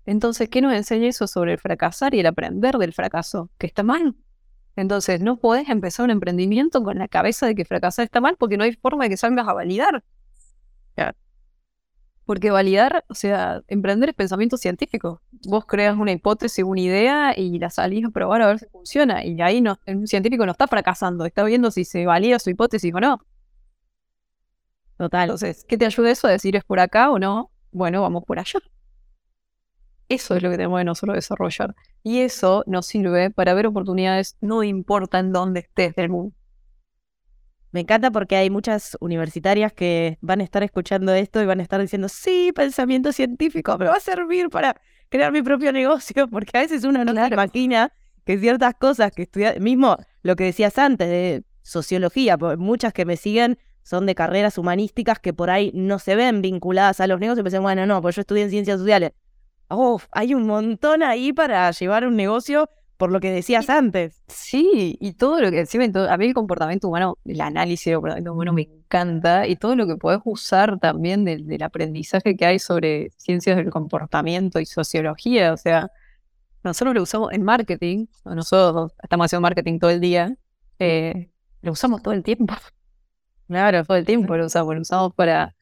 Entonces, 0.07 0.49
¿qué 0.49 0.59
nos 0.59 0.73
enseña 0.73 1.07
eso 1.07 1.27
sobre 1.27 1.53
el 1.53 1.59
fracasar 1.59 2.15
y 2.15 2.19
el 2.19 2.25
aprender 2.25 2.77
del 2.77 2.93
fracaso? 2.93 3.51
Que 3.59 3.67
está 3.67 3.83
mal. 3.83 4.15
Entonces, 4.75 5.21
no 5.21 5.37
podés 5.37 5.69
empezar 5.69 6.05
un 6.05 6.09
emprendimiento 6.09 6.81
con 6.83 6.97
la 6.97 7.07
cabeza 7.07 7.45
de 7.45 7.53
que 7.53 7.63
fracasar 7.63 8.05
está 8.05 8.21
mal 8.21 8.37
porque 8.39 8.57
no 8.57 8.63
hay 8.63 8.73
forma 8.73 9.03
de 9.03 9.11
que 9.11 9.17
salgas 9.17 9.47
a 9.47 9.53
validar. 9.53 10.03
Porque 12.32 12.49
validar, 12.49 13.03
o 13.09 13.13
sea, 13.13 13.61
emprender 13.67 14.07
es 14.07 14.15
pensamiento 14.15 14.55
científico. 14.55 15.21
Vos 15.49 15.65
creas 15.65 15.97
una 15.97 16.13
hipótesis, 16.13 16.63
una 16.63 16.79
idea 16.79 17.34
y 17.38 17.59
la 17.59 17.69
salís 17.69 18.05
a 18.05 18.09
probar 18.09 18.41
a 18.41 18.47
ver 18.47 18.59
si 18.59 18.67
funciona. 18.67 19.25
Y 19.25 19.41
ahí 19.41 19.59
no, 19.59 19.77
un 19.86 20.07
científico 20.07 20.45
no 20.45 20.53
está 20.53 20.65
fracasando, 20.65 21.25
está 21.25 21.43
viendo 21.43 21.71
si 21.71 21.84
se 21.84 22.05
valida 22.05 22.39
su 22.39 22.49
hipótesis 22.49 22.93
o 22.93 23.01
no. 23.01 23.19
Total. 24.97 25.23
Entonces, 25.23 25.65
¿qué 25.67 25.77
te 25.77 25.86
ayuda 25.86 26.09
eso 26.09 26.27
a 26.27 26.32
decir 26.32 26.55
es 26.55 26.63
por 26.63 26.79
acá 26.79 27.11
o 27.11 27.19
no? 27.19 27.51
Bueno, 27.69 28.01
vamos 28.01 28.23
por 28.23 28.39
allá. 28.39 28.61
Eso 30.07 30.34
es 30.34 30.41
lo 30.41 30.51
que 30.51 30.55
tenemos 30.55 30.79
que 30.79 30.86
nosotros 30.86 31.15
desarrollar. 31.15 31.75
Y 32.01 32.19
eso 32.19 32.63
nos 32.65 32.86
sirve 32.86 33.32
para 33.32 33.53
ver 33.53 33.67
oportunidades, 33.67 34.38
no 34.39 34.63
importa 34.63 35.19
en 35.19 35.34
dónde 35.34 35.59
estés 35.59 35.95
del 35.95 36.07
mundo. 36.07 36.34
Me 37.72 37.80
encanta 37.80 38.11
porque 38.11 38.36
hay 38.36 38.49
muchas 38.49 38.97
universitarias 38.99 39.72
que 39.72 40.17
van 40.22 40.41
a 40.41 40.43
estar 40.43 40.61
escuchando 40.61 41.13
esto 41.13 41.41
y 41.41 41.45
van 41.45 41.61
a 41.61 41.63
estar 41.63 41.80
diciendo, 41.80 42.09
sí, 42.09 42.51
pensamiento 42.53 43.13
científico 43.13 43.78
me 43.78 43.86
va 43.86 43.95
a 43.95 43.99
servir 43.99 44.49
para 44.49 44.76
crear 45.09 45.32
mi 45.32 45.41
propio 45.41 45.72
negocio, 45.72 46.28
porque 46.32 46.57
a 46.57 46.61
veces 46.61 46.84
uno 46.84 47.05
no 47.05 47.13
se 47.13 47.34
imagina 47.34 47.93
que 48.26 48.38
ciertas 48.38 48.76
cosas 48.76 49.11
que 49.11 49.24
estudia, 49.24 49.55
mismo 49.59 49.97
lo 50.22 50.36
que 50.36 50.43
decías 50.45 50.78
antes 50.78 51.07
de 51.07 51.43
sociología, 51.61 52.38
muchas 52.57 52.91
que 52.91 53.05
me 53.05 53.15
siguen 53.15 53.57
son 53.84 54.05
de 54.05 54.15
carreras 54.15 54.57
humanísticas 54.57 55.19
que 55.19 55.34
por 55.34 55.49
ahí 55.49 55.72
no 55.74 55.97
se 55.97 56.15
ven 56.15 56.41
vinculadas 56.41 56.99
a 56.99 57.07
los 57.07 57.19
negocios 57.19 57.39
y 57.39 57.43
piensan, 57.43 57.63
bueno, 57.63 57.86
no, 57.86 58.01
pues 58.01 58.15
yo 58.15 58.22
estudié 58.22 58.43
en 58.43 58.49
ciencias 58.49 58.80
sociales. 58.80 59.13
Uf, 59.69 60.05
hay 60.11 60.34
un 60.34 60.45
montón 60.45 61.01
ahí 61.01 61.32
para 61.32 61.72
llevar 61.72 62.05
un 62.05 62.15
negocio 62.15 62.69
por 63.01 63.11
lo 63.11 63.19
que 63.19 63.31
decías 63.31 63.67
antes. 63.71 64.21
Sí, 64.27 64.95
y 65.01 65.13
todo 65.13 65.41
lo 65.41 65.49
que 65.49 65.61
encima, 65.61 65.85
a 66.07 66.17
mí 66.17 66.27
el 66.27 66.35
comportamiento 66.35 66.87
humano, 66.87 67.17
el 67.25 67.41
análisis 67.41 67.85
del 67.85 67.95
comportamiento 67.95 68.31
humano 68.31 68.53
me 68.53 68.61
encanta, 68.61 69.47
y 69.47 69.55
todo 69.55 69.75
lo 69.75 69.87
que 69.87 69.95
puedes 69.95 70.21
usar 70.23 70.77
también 70.77 71.25
del, 71.25 71.63
aprendizaje 71.63 72.37
que 72.37 72.45
hay 72.45 72.59
sobre 72.59 73.09
ciencias 73.17 73.57
del 73.57 73.71
comportamiento 73.71 74.59
y 74.59 74.67
sociología, 74.67 75.51
o 75.51 75.57
sea, 75.57 75.89
nosotros 76.63 76.93
lo 76.93 77.01
usamos 77.01 77.33
en 77.33 77.41
marketing, 77.41 78.05
nosotros 78.23 78.91
estamos 79.01 79.25
haciendo 79.25 79.41
marketing 79.41 79.79
todo 79.79 79.89
el 79.89 79.99
día, 79.99 80.35
eh, 80.77 81.31
lo 81.63 81.71
usamos 81.71 82.03
todo 82.03 82.13
el 82.13 82.21
tiempo. 82.21 82.53
Claro, 83.47 83.83
todo 83.83 83.97
el 83.97 84.05
tiempo 84.05 84.37
lo 84.37 84.45
usamos, 84.45 84.75
lo 84.75 84.81
usamos 84.81 85.13
para, 85.15 85.55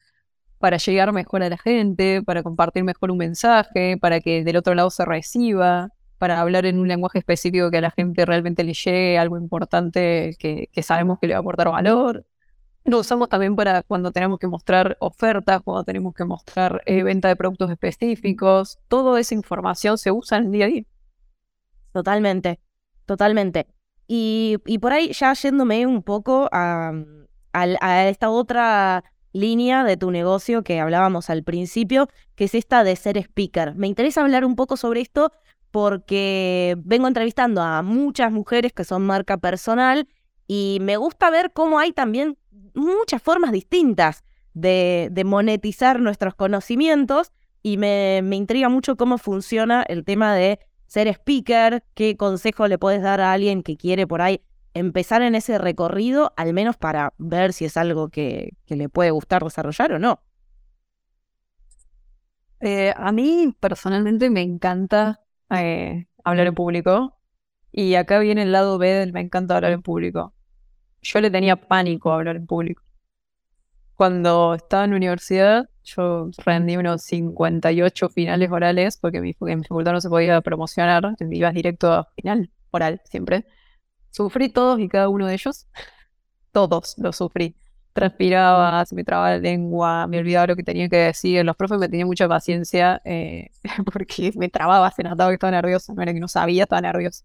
para 0.58 0.76
llegar 0.76 1.10
mejor 1.12 1.42
a 1.42 1.48
la 1.48 1.56
gente, 1.56 2.22
para 2.22 2.42
compartir 2.42 2.84
mejor 2.84 3.10
un 3.10 3.16
mensaje, 3.18 3.96
para 3.98 4.20
que 4.20 4.44
del 4.44 4.58
otro 4.58 4.74
lado 4.74 4.90
se 4.90 5.06
reciba 5.06 5.90
para 6.20 6.38
hablar 6.38 6.66
en 6.66 6.78
un 6.78 6.86
lenguaje 6.86 7.18
específico 7.18 7.70
que 7.70 7.78
a 7.78 7.80
la 7.80 7.90
gente 7.90 8.26
realmente 8.26 8.62
le 8.62 8.74
llegue 8.74 9.16
algo 9.16 9.38
importante 9.38 10.36
que, 10.38 10.68
sabemos 10.82 11.18
que 11.18 11.26
le 11.26 11.32
va 11.32 11.38
a 11.38 11.40
aportar 11.40 11.70
valor. 11.70 12.26
Lo 12.84 12.98
usamos 12.98 13.30
también 13.30 13.56
para 13.56 13.82
cuando 13.82 14.12
tenemos 14.12 14.38
que 14.38 14.46
mostrar 14.46 14.98
ofertas, 15.00 15.62
cuando 15.62 15.82
tenemos 15.82 16.12
que 16.12 16.26
mostrar 16.26 16.82
eh, 16.84 17.02
venta 17.04 17.28
de 17.28 17.36
productos 17.36 17.70
específicos. 17.70 18.78
Toda 18.88 19.18
esa 19.18 19.34
información 19.34 19.96
se 19.96 20.12
usa 20.12 20.36
en 20.36 20.44
el 20.44 20.52
día 20.52 20.66
a 20.66 20.68
día. 20.68 20.82
Totalmente, 21.94 22.60
totalmente. 23.06 23.66
Y, 24.06 24.58
por 24.78 24.92
ahí 24.92 25.14
ya 25.14 25.32
yéndome 25.32 25.86
un 25.86 26.02
poco 26.02 26.50
a, 26.52 26.92
a 27.54 28.08
esta 28.08 28.28
otra 28.28 29.04
línea 29.32 29.84
de 29.84 29.96
tu 29.96 30.10
negocio 30.10 30.64
que 30.64 30.80
hablábamos 30.80 31.30
al 31.30 31.44
principio, 31.44 32.10
que 32.34 32.44
es 32.44 32.54
esta 32.54 32.84
de 32.84 32.94
ser 32.96 33.16
speaker. 33.16 33.74
Me 33.74 33.86
interesa 33.86 34.20
hablar 34.20 34.44
un 34.44 34.54
poco 34.54 34.76
sobre 34.76 35.00
esto 35.00 35.32
porque 35.70 36.76
vengo 36.84 37.08
entrevistando 37.08 37.62
a 37.62 37.82
muchas 37.82 38.32
mujeres 38.32 38.72
que 38.72 38.84
son 38.84 39.06
marca 39.06 39.38
personal 39.38 40.08
y 40.46 40.78
me 40.80 40.96
gusta 40.96 41.30
ver 41.30 41.52
cómo 41.52 41.78
hay 41.78 41.92
también 41.92 42.36
muchas 42.74 43.22
formas 43.22 43.52
distintas 43.52 44.24
de, 44.54 45.22
monetizar 45.24 46.00
nuestros 46.00 46.34
conocimientos 46.34 47.32
y 47.62 47.76
me, 47.76 48.18
intriga 48.32 48.68
mucho 48.68 48.96
cómo 48.96 49.18
funciona 49.18 49.82
el 49.82 50.04
tema 50.04 50.34
de 50.34 50.58
ser 50.86 51.06
speaker, 51.08 51.84
qué 51.94 52.16
consejo 52.16 52.66
le 52.66 52.78
puedes 52.78 53.02
dar 53.02 53.20
a 53.20 53.32
alguien 53.32 53.62
que 53.62 53.76
quiere 53.76 54.06
por 54.06 54.22
ahí 54.22 54.42
empezar 54.74 55.22
en 55.22 55.34
ese 55.34 55.58
recorrido, 55.58 56.32
al 56.36 56.52
menos 56.52 56.76
para 56.76 57.12
ver 57.18 57.52
si 57.52 57.64
es 57.64 57.76
algo 57.76 58.08
que, 58.08 58.54
le 58.66 58.88
puede 58.88 59.10
gustar 59.10 59.44
desarrollar 59.44 59.92
o 59.92 59.98
no. 59.98 60.20
Eh, 62.60 62.92
a 62.96 63.12
mí 63.12 63.54
personalmente 63.58 64.30
me 64.30 64.42
encanta 64.42 65.20
eh, 65.50 66.06
hablar 66.24 66.46
en 66.46 66.54
público. 66.54 67.16
Y 67.72 67.94
acá 67.94 68.18
viene 68.18 68.42
el 68.42 68.52
lado 68.52 68.78
B 68.78 68.88
del 68.88 69.12
me 69.12 69.20
encanta 69.20 69.56
hablar 69.56 69.72
en 69.72 69.82
público. 69.82 70.34
yo 71.02 71.20
le 71.20 71.30
tenía 71.30 71.56
pánico 71.56 72.12
a 72.12 72.16
hablar 72.16 72.36
en 72.36 72.46
público. 72.46 72.82
Cuando 73.94 74.54
estaba 74.54 74.84
en 74.84 74.90
la 74.92 74.96
universidad, 74.96 75.68
yo 75.84 76.30
rendí 76.38 76.76
unos 76.76 77.02
58 77.02 78.08
finales 78.08 78.50
orales 78.50 78.96
porque 78.96 79.18
en 79.18 79.24
mi, 79.24 79.34
facultad 79.34 79.92
no 79.92 80.00
se 80.00 80.08
podía 80.08 80.40
promocionar, 80.40 81.14
ibas 81.30 81.54
directo 81.54 81.92
a 81.92 82.08
final 82.16 82.50
oral 82.70 83.00
siempre. 83.04 83.46
Sufrí 84.10 84.48
todos 84.50 84.80
y 84.80 84.88
cada 84.88 85.08
uno 85.08 85.26
de 85.26 85.34
ellos. 85.34 85.68
Todos 86.52 86.96
los 86.98 87.16
sufrí. 87.16 87.59
Transpiraba, 87.92 88.84
se 88.86 88.94
me 88.94 89.04
trababa 89.04 89.30
la 89.30 89.38
lengua, 89.38 90.06
me 90.06 90.18
olvidaba 90.18 90.48
lo 90.48 90.56
que 90.56 90.62
tenía 90.62 90.88
que 90.88 90.96
decir. 90.96 91.44
Los 91.44 91.56
profes 91.56 91.78
me 91.78 91.88
tenían 91.88 92.08
mucha 92.08 92.28
paciencia 92.28 93.00
eh, 93.04 93.50
porque 93.92 94.32
me 94.36 94.48
trababa, 94.48 94.90
se 94.90 95.02
notaba 95.02 95.30
que 95.30 95.34
estaba 95.34 95.50
nerviosa. 95.50 95.92
No 95.92 96.02
era 96.02 96.12
que 96.12 96.20
no 96.20 96.28
sabía, 96.28 96.64
estaba 96.64 96.80
nerviosa. 96.82 97.24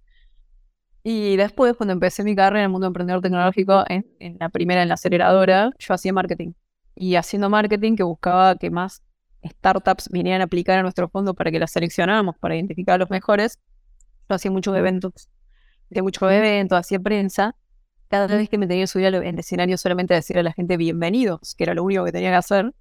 Y 1.03 1.36
después, 1.38 1.76
cuando 1.76 1.93
empecé 1.93 2.24
mi 2.24 2.36
carrera 2.36 2.61
en 2.61 2.66
el 2.66 2.72
mundo 2.72 2.88
emprendedor 2.88 3.22
tecnológico, 3.22 3.84
en, 3.88 4.07
en 4.20 4.38
la 4.39 4.49
primera, 4.49 4.82
en 4.82 4.88
la 4.89 4.95
aceleradora, 4.95 5.72
yo 5.78 5.93
hacía 5.93 6.11
marketing. 6.13 6.53
Y 6.95 7.16
haciendo 7.16 7.49
marketing 7.49 7.95
que 7.95 8.03
buscaba 8.03 8.55
que 8.55 8.72
más 8.72 9.03
startups 9.45 10.09
vinieran 10.09 10.41
a 10.41 10.45
aplicar 10.45 10.80
a 10.80 10.82
nuestro 10.82 11.09
fondo 11.09 11.36
para 11.36 11.51
que 11.51 11.59
las 11.59 11.72
seleccionáramos, 11.72 12.36
para 12.39 12.55
identificar 12.55 12.95
a 12.95 12.97
los 12.97 13.11
mejores, 13.11 13.59
yo 14.28 14.36
hacía 14.36 14.49
muchos 14.49 14.76
eventos 14.76 15.30
de 15.89 16.01
muchos 16.01 16.32
eventos, 16.32 16.78
hacía 16.78 16.99
prensa, 16.99 17.55
cada 18.10 18.28
vez 18.28 18.49
que 18.49 18.58
me 18.58 18.68
tenía 18.68 18.84
que 18.84 18.88
subir 18.88 19.08
al 19.08 19.39
escenario 19.39 19.78
solamente 19.78 20.14
decir 20.14 20.38
a 20.38 20.43
la 20.43 20.53
gente 20.53 20.78
bienvenidos, 20.78 21.56
que 21.56 21.64
era 21.64 21.74
lo 21.74 21.84
único 21.84 22.06
que 22.06 22.12
tenía 22.12 22.30
que 22.30 22.36
hacer, 22.36 22.74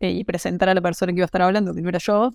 eh, 0.00 0.10
y 0.10 0.24
presentar 0.24 0.68
a 0.68 0.74
la 0.74 0.80
persona 0.80 1.12
que 1.12 1.18
iba 1.18 1.24
a 1.24 1.26
estar 1.26 1.42
hablando, 1.42 1.74
que 1.74 1.82
no 1.82 1.88
era 1.88 1.98
yo, 1.98 2.32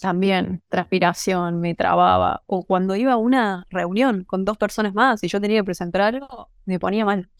también 0.00 0.62
transpiración, 0.68 1.60
me 1.60 1.74
trababa. 1.74 2.42
O 2.46 2.64
cuando 2.64 2.96
iba 2.96 3.12
a 3.12 3.16
una 3.16 3.66
reunión 3.70 4.24
con 4.24 4.44
dos 4.44 4.58
personas 4.58 4.94
más 4.94 5.22
y 5.24 5.28
yo 5.28 5.40
tenía 5.40 5.60
que 5.60 5.64
presentar 5.64 6.02
algo, 6.02 6.50
me 6.66 6.78
ponía 6.78 7.04
mal. 7.04 7.30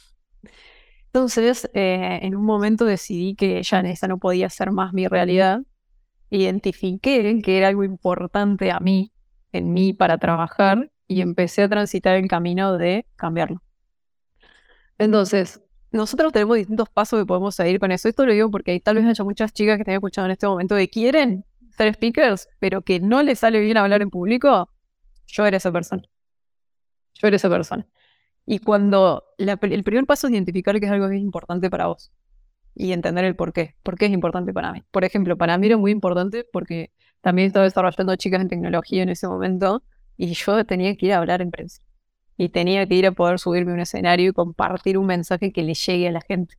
Entonces, 1.07 1.71
eh, 1.75 2.21
en 2.23 2.37
un 2.37 2.45
momento 2.45 2.85
decidí 2.85 3.35
que 3.35 3.63
ya 3.63 3.81
esa 3.81 4.09
no 4.09 4.19
podía 4.19 4.51
ser 4.51 4.71
más 4.71 4.93
mi 4.93 5.09
realidad. 5.09 5.61
Identifiqué 6.31 7.41
que 7.43 7.59
era 7.59 7.69
algo 7.69 7.85
importante 7.85 8.71
a 8.71 8.81
mí, 8.81 9.13
en 9.53 9.73
mí, 9.73 9.93
para 9.93 10.19
trabajar 10.19 10.91
y 11.09 11.21
empecé 11.21 11.63
a 11.63 11.69
transitar 11.69 12.17
el 12.17 12.29
camino 12.29 12.77
de 12.79 13.07
cambiarlo. 13.17 13.63
Entonces, 14.99 15.61
nosotros 15.93 16.33
tenemos 16.33 16.57
distintos 16.57 16.89
pasos 16.89 17.21
que 17.21 17.27
podemos 17.27 17.55
seguir 17.55 17.79
con 17.81 17.93
eso. 17.93 18.09
Esto 18.09 18.27
lo 18.27 18.33
digo 18.33 18.51
porque 18.51 18.79
tal 18.81 18.97
vez 18.97 19.07
haya 19.07 19.25
muchas 19.25 19.53
chicas 19.53 19.77
que 19.77 19.83
estén 19.83 19.95
escuchando 19.95 20.27
en 20.27 20.33
este 20.33 20.47
momento 20.47 20.77
que 20.77 20.89
quieren 20.89 21.45
ser 21.77 21.95
speakers, 21.95 22.49
pero 22.59 22.83
que 22.83 23.01
no 23.01 23.23
les 23.23 23.41
sale 23.41 23.61
bien 23.61 23.77
hablar 23.77 24.03
en 24.03 24.11
público. 24.11 24.71
Yo 25.27 25.47
era 25.47 25.57
esa 25.57 25.73
persona. 25.73 26.03
Yo 27.15 27.29
era 27.29 27.37
esa 27.37 27.49
persona. 27.49 27.87
Y 28.47 28.61
cuando 28.61 29.25
el 29.39 29.85
primer 29.85 30.07
paso 30.07 30.29
es 30.29 30.33
identificar 30.33 30.79
que 30.79 30.87
es 30.87 30.93
algo 30.93 31.09
que 31.09 31.17
es 31.17 31.23
importante 31.23 31.69
para 31.69 31.89
vos 31.89 32.13
y 32.75 32.93
entender 32.93 33.25
el 33.25 33.35
por 33.35 33.53
qué. 33.53 33.75
¿Por 33.83 33.97
qué 33.97 34.07
es 34.07 34.13
importante 34.13 34.53
para 34.53 34.73
mí? 34.73 34.85
Por 34.91 35.05
ejemplo, 35.05 35.37
para 35.37 35.59
mí 35.59 35.67
era 35.67 35.77
muy 35.77 35.91
importante 35.91 36.45
porque 36.53 36.93
también 37.23 37.49
estaba 37.49 37.65
desarrollando 37.65 38.15
chicas 38.17 38.41
en 38.41 38.49
tecnología 38.49 39.03
en 39.03 39.09
ese 39.09 39.27
momento 39.27 39.83
y 40.17 40.35
yo 40.35 40.65
tenía 40.65 40.95
que 40.97 41.07
ir 41.07 41.13
a 41.15 41.19
hablar 41.19 41.43
en 41.43 41.51
prensa. 41.51 41.83
Y 42.37 42.51
tenía 42.51 42.87
que 42.87 42.95
ir 42.95 43.07
a 43.07 43.13
poder 43.13 43.39
subirme 43.39 43.73
a 43.73 43.75
un 43.75 43.81
escenario 43.81 44.31
y 44.31 44.33
compartir 44.33 44.99
un 44.99 45.07
mensaje 45.07 45.53
que 45.53 45.63
le 45.63 45.75
llegue 45.75 46.09
a 46.09 46.13
la 46.13 46.21
gente. 46.21 46.57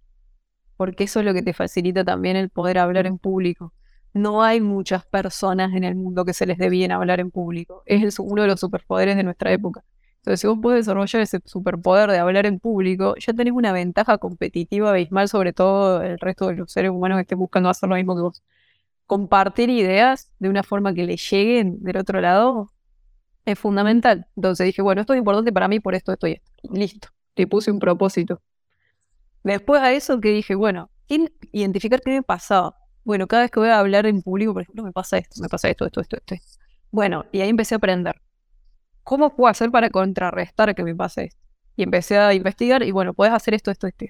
Porque 0.75 1.05
eso 1.05 1.19
es 1.19 1.25
lo 1.25 1.33
que 1.33 1.41
te 1.41 1.53
facilita 1.53 2.03
también 2.03 2.35
el 2.35 2.49
poder 2.49 2.77
hablar 2.79 3.07
en 3.07 3.17
público. 3.17 3.73
No 4.13 4.43
hay 4.43 4.61
muchas 4.61 5.05
personas 5.05 5.73
en 5.73 5.83
el 5.83 5.95
mundo 5.95 6.25
que 6.25 6.33
se 6.33 6.45
les 6.45 6.57
dé 6.57 6.69
bien 6.69 6.91
hablar 6.91 7.19
en 7.19 7.31
público. 7.31 7.83
Es 7.85 8.19
uno 8.19 8.41
de 8.41 8.47
los 8.47 8.59
superpoderes 8.59 9.15
de 9.15 9.23
nuestra 9.23 9.51
época. 9.51 9.83
Entonces, 10.27 10.41
si 10.41 10.47
vos 10.47 10.57
puedes 10.61 10.85
desarrollar 10.85 11.21
ese 11.21 11.39
superpoder 11.45 12.11
de 12.11 12.17
hablar 12.17 12.45
en 12.45 12.59
público, 12.59 13.15
ya 13.17 13.33
tenés 13.33 13.53
una 13.53 13.71
ventaja 13.71 14.17
competitiva 14.17 14.89
abismal 14.89 15.29
sobre 15.29 15.53
todo 15.53 16.01
el 16.01 16.19
resto 16.19 16.47
de 16.47 16.55
los 16.55 16.71
seres 16.71 16.91
humanos 16.91 17.17
que 17.17 17.21
estén 17.21 17.39
buscando 17.39 17.69
hacer 17.69 17.87
lo 17.87 17.95
mismo 17.95 18.15
que 18.15 18.21
vos. 18.23 18.43
Compartir 19.05 19.69
ideas 19.69 20.31
de 20.39 20.49
una 20.49 20.63
forma 20.63 20.93
que 20.93 21.05
le 21.05 21.15
lleguen 21.17 21.81
del 21.81 21.97
otro 21.97 22.19
lado 22.19 22.71
es 23.47 23.57
fundamental. 23.57 24.27
Entonces 24.35 24.65
dije, 24.65 24.81
bueno, 24.81 25.01
esto 25.01 25.13
es 25.13 25.19
importante 25.19 25.53
para 25.53 25.67
mí 25.69 25.79
por 25.79 25.95
esto, 25.95 26.11
esto 26.11 26.27
y 26.27 26.33
esto. 26.33 26.51
listo, 26.69 27.07
le 27.35 27.47
puse 27.47 27.71
un 27.71 27.79
propósito. 27.79 28.41
Después 29.43 29.81
a 29.81 29.93
eso 29.93 30.19
que 30.19 30.29
dije, 30.29 30.53
bueno, 30.55 30.91
identificar 31.53 32.01
qué 32.01 32.11
me 32.11 32.23
pasaba. 32.23 32.75
Bueno, 33.05 33.25
cada 33.27 33.43
vez 33.43 33.51
que 33.51 33.61
voy 33.61 33.69
a 33.69 33.79
hablar 33.79 34.05
en 34.05 34.21
público, 34.21 34.53
por 34.53 34.63
ejemplo, 34.63 34.83
me 34.83 34.91
pasa 34.91 35.17
esto, 35.17 35.41
me 35.41 35.47
pasa 35.47 35.69
esto, 35.69 35.85
esto, 35.85 36.01
esto, 36.01 36.17
esto. 36.17 36.35
Bueno, 36.91 37.25
y 37.31 37.39
ahí 37.39 37.47
empecé 37.49 37.75
a 37.75 37.77
aprender. 37.77 38.21
¿Cómo 39.03 39.33
puedo 39.33 39.49
hacer 39.49 39.71
para 39.71 39.89
contrarrestar 39.89 40.75
que 40.75 40.83
me 40.83 40.93
pase 40.93 41.25
esto? 41.25 41.41
Y 41.77 41.83
empecé 41.83 42.17
a 42.17 42.33
investigar 42.33 42.83
y 42.83 42.91
bueno, 42.91 43.13
puedes 43.13 43.33
hacer 43.33 43.53
esto, 43.53 43.71
esto, 43.71 43.87
esto. 43.87 44.05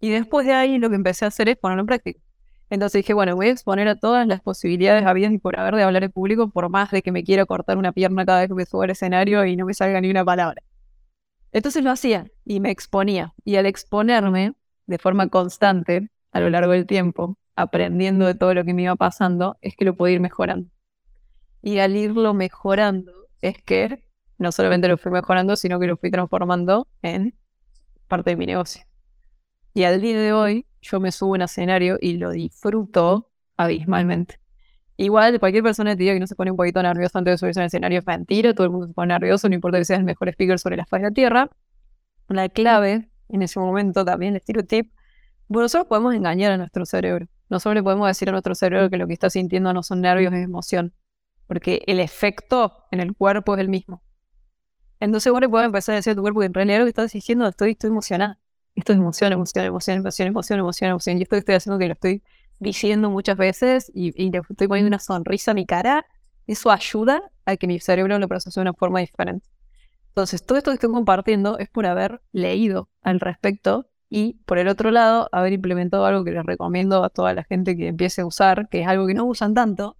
Y 0.00 0.10
después 0.10 0.46
de 0.46 0.52
ahí 0.52 0.76
lo 0.76 0.90
que 0.90 0.96
empecé 0.96 1.24
a 1.24 1.28
hacer 1.28 1.48
es 1.48 1.56
ponerlo 1.56 1.80
en 1.82 1.86
práctica. 1.86 2.20
Entonces 2.70 3.00
dije, 3.00 3.14
bueno, 3.14 3.34
voy 3.34 3.48
a 3.48 3.50
exponer 3.50 3.88
a 3.88 3.96
todas 3.96 4.26
las 4.26 4.40
posibilidades 4.40 5.04
habidas 5.04 5.32
y 5.32 5.38
por 5.38 5.58
haber 5.58 5.74
de 5.74 5.82
hablar 5.82 6.04
en 6.04 6.12
público, 6.12 6.50
por 6.50 6.68
más 6.68 6.90
de 6.92 7.02
que 7.02 7.10
me 7.10 7.24
quiera 7.24 7.44
cortar 7.44 7.76
una 7.76 7.92
pierna 7.92 8.24
cada 8.24 8.40
vez 8.40 8.48
que 8.48 8.54
me 8.54 8.64
subo 8.64 8.82
al 8.82 8.90
escenario 8.90 9.44
y 9.44 9.56
no 9.56 9.66
me 9.66 9.74
salga 9.74 10.00
ni 10.00 10.08
una 10.08 10.24
palabra. 10.24 10.62
Entonces 11.52 11.82
lo 11.82 11.90
hacía 11.90 12.30
y 12.44 12.60
me 12.60 12.70
exponía. 12.70 13.34
Y 13.44 13.56
al 13.56 13.66
exponerme 13.66 14.54
de 14.86 14.98
forma 14.98 15.28
constante 15.28 16.10
a 16.30 16.38
lo 16.38 16.48
largo 16.48 16.72
del 16.72 16.86
tiempo, 16.86 17.36
aprendiendo 17.56 18.26
de 18.26 18.34
todo 18.36 18.54
lo 18.54 18.64
que 18.64 18.72
me 18.72 18.82
iba 18.82 18.94
pasando, 18.94 19.58
es 19.60 19.74
que 19.76 19.84
lo 19.84 19.96
puedo 19.96 20.12
ir 20.12 20.20
mejorando. 20.20 20.70
Y 21.62 21.78
al 21.78 21.96
irlo 21.96 22.34
mejorando, 22.34 23.12
es 23.40 23.60
que 23.62 24.04
no 24.38 24.52
solamente 24.52 24.86
lo 24.86 24.96
fui 24.96 25.10
mejorando, 25.10 25.56
sino 25.56 25.80
que 25.80 25.86
lo 25.86 25.96
fui 25.96 26.10
transformando 26.10 26.88
en 27.02 27.34
parte 28.06 28.30
de 28.30 28.36
mi 28.36 28.46
negocio. 28.46 28.84
Y 29.74 29.82
al 29.84 30.00
día 30.00 30.18
de 30.18 30.32
hoy, 30.32 30.66
yo 30.80 31.00
me 31.00 31.12
subo 31.12 31.34
a 31.34 31.36
un 31.36 31.42
escenario 31.42 31.98
y 32.00 32.16
lo 32.16 32.30
disfruto 32.30 33.30
abismalmente. 33.56 34.40
Igual, 34.96 35.40
cualquier 35.40 35.62
persona 35.62 35.96
te 35.96 36.02
diga 36.02 36.14
que 36.14 36.20
no 36.20 36.26
se 36.26 36.34
pone 36.34 36.50
un 36.50 36.56
poquito 36.56 36.82
nervioso 36.82 37.18
antes 37.18 37.32
de 37.32 37.38
subirse 37.38 37.60
a 37.60 37.62
un 37.62 37.66
escenario 37.68 38.00
es 38.00 38.06
mentira, 38.06 38.54
todo 38.54 38.64
el 38.64 38.70
mundo 38.70 38.86
se 38.86 38.92
pone 38.92 39.14
nervioso, 39.14 39.48
no 39.48 39.54
importa 39.54 39.78
que 39.78 39.84
seas 39.84 39.98
el 39.98 40.04
mejor 40.04 40.28
speaker 40.28 40.58
sobre 40.58 40.76
la 40.76 40.84
faz 40.84 41.00
de 41.00 41.08
la 41.08 41.10
tierra. 41.12 41.50
La 42.28 42.48
clave, 42.48 43.08
en 43.28 43.42
ese 43.42 43.58
momento 43.58 44.04
también, 44.04 44.34
el 44.34 44.42
tiro 44.42 44.62
tip, 44.64 44.92
bueno, 45.48 45.64
nosotros 45.64 45.88
podemos 45.88 46.14
engañar 46.14 46.52
a 46.52 46.56
nuestro 46.58 46.86
cerebro. 46.86 47.26
Nosotros 47.48 47.74
le 47.74 47.82
podemos 47.82 48.06
decir 48.06 48.28
a 48.28 48.32
nuestro 48.32 48.54
cerebro 48.54 48.88
que 48.88 48.98
lo 48.98 49.06
que 49.06 49.14
está 49.14 49.30
sintiendo 49.30 49.72
no 49.72 49.82
son 49.82 50.00
nervios, 50.00 50.32
es 50.32 50.44
emoción. 50.44 50.94
Porque 51.46 51.82
el 51.86 51.98
efecto 51.98 52.84
en 52.92 53.00
el 53.00 53.16
cuerpo 53.16 53.54
es 53.54 53.60
el 53.60 53.68
mismo. 53.68 54.02
Entonces 55.00 55.32
vos 55.32 55.40
le 55.40 55.48
puedes 55.48 55.66
empezar 55.66 55.94
a 55.94 55.96
decir 55.96 56.12
a 56.12 56.14
tu 56.14 56.20
cuerpo 56.20 56.40
que 56.40 56.46
en 56.46 56.54
realidad 56.54 56.78
lo 56.78 56.84
que 56.84 56.90
estás 56.90 57.12
diciendo 57.12 57.48
estoy, 57.48 57.72
estoy 57.72 57.88
emocionada 57.88 58.38
esto 58.74 58.92
es 58.92 58.98
emoción, 58.98 59.32
emoción, 59.32 59.64
emoción, 59.64 59.98
emoción, 59.98 60.28
emoción, 60.28 60.58
emoción, 60.58 60.90
emoción. 60.90 61.18
Y 61.18 61.22
esto 61.22 61.36
que 61.36 61.40
estoy 61.40 61.54
haciendo 61.54 61.78
que 61.78 61.86
lo 61.86 61.92
estoy 61.94 62.22
diciendo 62.58 63.10
muchas 63.10 63.36
veces 63.36 63.90
y, 63.94 64.12
le 64.30 64.38
estoy 64.38 64.68
poniendo 64.68 64.88
una 64.88 64.98
sonrisa 64.98 65.52
a 65.52 65.54
mi 65.54 65.66
cara, 65.66 66.06
eso 66.46 66.70
ayuda 66.70 67.22
a 67.46 67.56
que 67.56 67.66
mi 67.66 67.80
cerebro 67.80 68.18
lo 68.18 68.28
procese 68.28 68.60
de 68.60 68.62
una 68.62 68.74
forma 68.74 69.00
diferente. 69.00 69.48
Entonces, 70.08 70.44
todo 70.44 70.58
esto 70.58 70.70
que 70.70 70.74
estoy 70.74 70.90
compartiendo 70.90 71.58
es 71.58 71.68
por 71.68 71.86
haber 71.86 72.20
leído 72.32 72.88
al 73.02 73.20
respecto 73.20 73.88
y, 74.08 74.34
por 74.44 74.58
el 74.58 74.68
otro 74.68 74.90
lado, 74.90 75.28
haber 75.32 75.52
implementado 75.52 76.04
algo 76.04 76.24
que 76.24 76.32
les 76.32 76.44
recomiendo 76.44 77.04
a 77.04 77.10
toda 77.10 77.32
la 77.32 77.44
gente 77.44 77.76
que 77.76 77.88
empiece 77.88 78.22
a 78.22 78.26
usar, 78.26 78.68
que 78.68 78.82
es 78.82 78.88
algo 78.88 79.06
que 79.06 79.14
no 79.14 79.24
usan 79.24 79.54
tanto, 79.54 79.96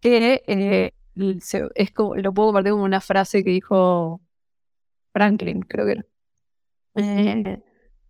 que 0.00 0.42
eh, 0.46 0.92
es 1.74 1.90
como, 1.92 2.14
lo 2.16 2.32
puedo 2.34 2.48
compartir 2.48 2.72
como 2.72 2.84
una 2.84 3.00
frase 3.00 3.42
que 3.42 3.50
dijo 3.50 4.20
Franklin, 5.12 5.62
creo 5.62 5.86
que 5.86 5.92
era. 5.92 6.04
Eh, 6.96 7.62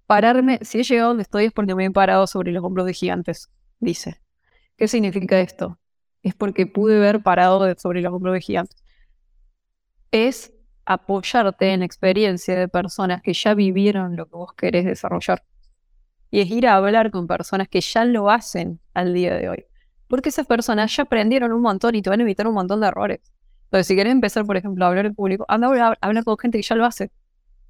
Pararme, 0.07 0.61
si 0.63 0.79
he 0.79 0.85
llegado 0.85 1.09
donde 1.09 1.25
estoy 1.25 1.47
es 1.47 1.53
porque 1.53 1.75
me 1.75 1.85
he 1.85 1.91
parado 1.91 2.27
sobre 2.27 2.53
los 2.53 2.63
hombros 2.63 2.87
de 2.87 2.95
gigantes, 2.95 3.51
dice. 3.81 4.21
¿Qué 4.77 4.87
significa 4.87 5.41
esto? 5.41 5.79
Es 6.23 6.35
porque 6.35 6.67
pude 6.67 6.99
ver 6.99 7.23
parado 7.23 7.75
sobre 7.77 8.03
los 8.03 8.13
hombros 8.13 8.35
de 8.35 8.41
gigantes. 8.41 8.77
Es 10.13 10.53
apoyarte 10.85 11.73
en 11.73 11.83
experiencia 11.83 12.57
de 12.57 12.69
personas 12.69 13.21
que 13.23 13.33
ya 13.33 13.55
vivieron 13.55 14.17
lo 14.17 14.27
que 14.27 14.37
vos 14.37 14.53
querés 14.53 14.85
desarrollar. 14.85 15.43
Y 16.31 16.41
es 16.41 16.51
ir 16.51 16.69
a 16.69 16.77
hablar 16.77 17.11
con 17.11 17.27
personas 17.27 17.69
que 17.69 17.81
ya 17.81 18.05
lo 18.05 18.31
hacen 18.31 18.81
al 18.95 19.13
día 19.13 19.35
de 19.35 19.49
hoy. 19.49 19.67
Porque 20.07 20.29
esas 20.29 20.47
personas 20.47 20.95
ya 20.95 21.03
aprendieron 21.03 21.53
un 21.53 21.63
montón 21.63 21.97
y 21.97 22.03
te 22.03 22.11
van 22.11 22.21
a 22.21 22.23
evitar 22.23 22.47
un 22.47 22.55
montón 22.55 22.81
de 22.81 22.87
errores. 22.87 23.21
Entonces, 23.65 23.89
si 23.89 23.97
querés 23.97 24.13
empezar, 24.13 24.45
por 24.45 24.57
ejemplo, 24.57 24.85
a 24.85 24.89
hablar 24.89 25.07
en 25.07 25.15
público, 25.15 25.45
anda 25.49 25.67
a 25.67 25.97
hablar 26.01 26.25
con 26.25 26.39
gente 26.39 26.59
que 26.59 26.63
ya 26.63 26.77
lo 26.77 26.85
hace. 26.85 27.11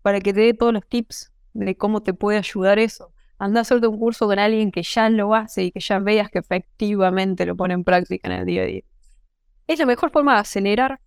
Para 0.03 0.21
que 0.21 0.35
te 0.35 0.41
dé 0.41 0.55
todos 0.55 0.75
los 0.75 0.87
tips 0.87 1.33
de 1.65 1.77
cómo 1.77 2.03
te 2.03 2.15
puede 2.15 2.39
ayudar 2.39 2.79
eso. 2.79 3.13
Anda 3.39 3.61
a 3.61 3.63
hacerte 3.63 3.87
un 3.87 3.99
curso 3.99 4.27
con 4.27 4.39
alguien 4.39 4.71
que 4.71 4.83
ya 4.83 5.11
lo 5.11 5.35
hace 5.35 5.65
y 5.65 5.71
que 5.73 5.81
ya 5.81 5.99
veas 5.99 6.31
que 6.31 6.39
efectivamente 6.39 7.45
lo 7.45 7.57
pone 7.57 7.75
en 7.75 7.85
práctica 7.85 8.29
en 8.29 8.41
el 8.41 8.47
día 8.47 8.63
a 8.63 8.67
día. 8.67 8.83
Es 9.67 9.79
la 9.79 9.87
mejor 9.87 10.11
forma 10.11 10.35
de 10.35 10.41
acelerar 10.41 11.01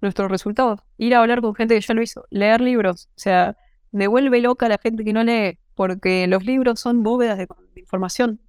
nuestros 0.00 0.30
resultados. 0.30 0.80
Ir 0.98 1.14
a 1.14 1.20
hablar 1.20 1.40
con 1.40 1.54
gente 1.54 1.74
que 1.74 1.80
ya 1.80 1.94
lo 1.94 2.02
hizo. 2.02 2.24
Leer 2.30 2.60
libros. 2.60 3.08
O 3.16 3.18
sea, 3.18 3.56
devuelve 3.90 4.40
loca 4.40 4.66
a 4.66 4.68
la 4.68 4.78
gente 4.78 5.04
que 5.04 5.12
no 5.12 5.24
lee, 5.24 5.58
porque 5.74 6.26
los 6.26 6.44
libros 6.44 6.80
son 6.80 7.02
bóvedas 7.02 7.38
de, 7.38 7.46
información. 7.76 8.40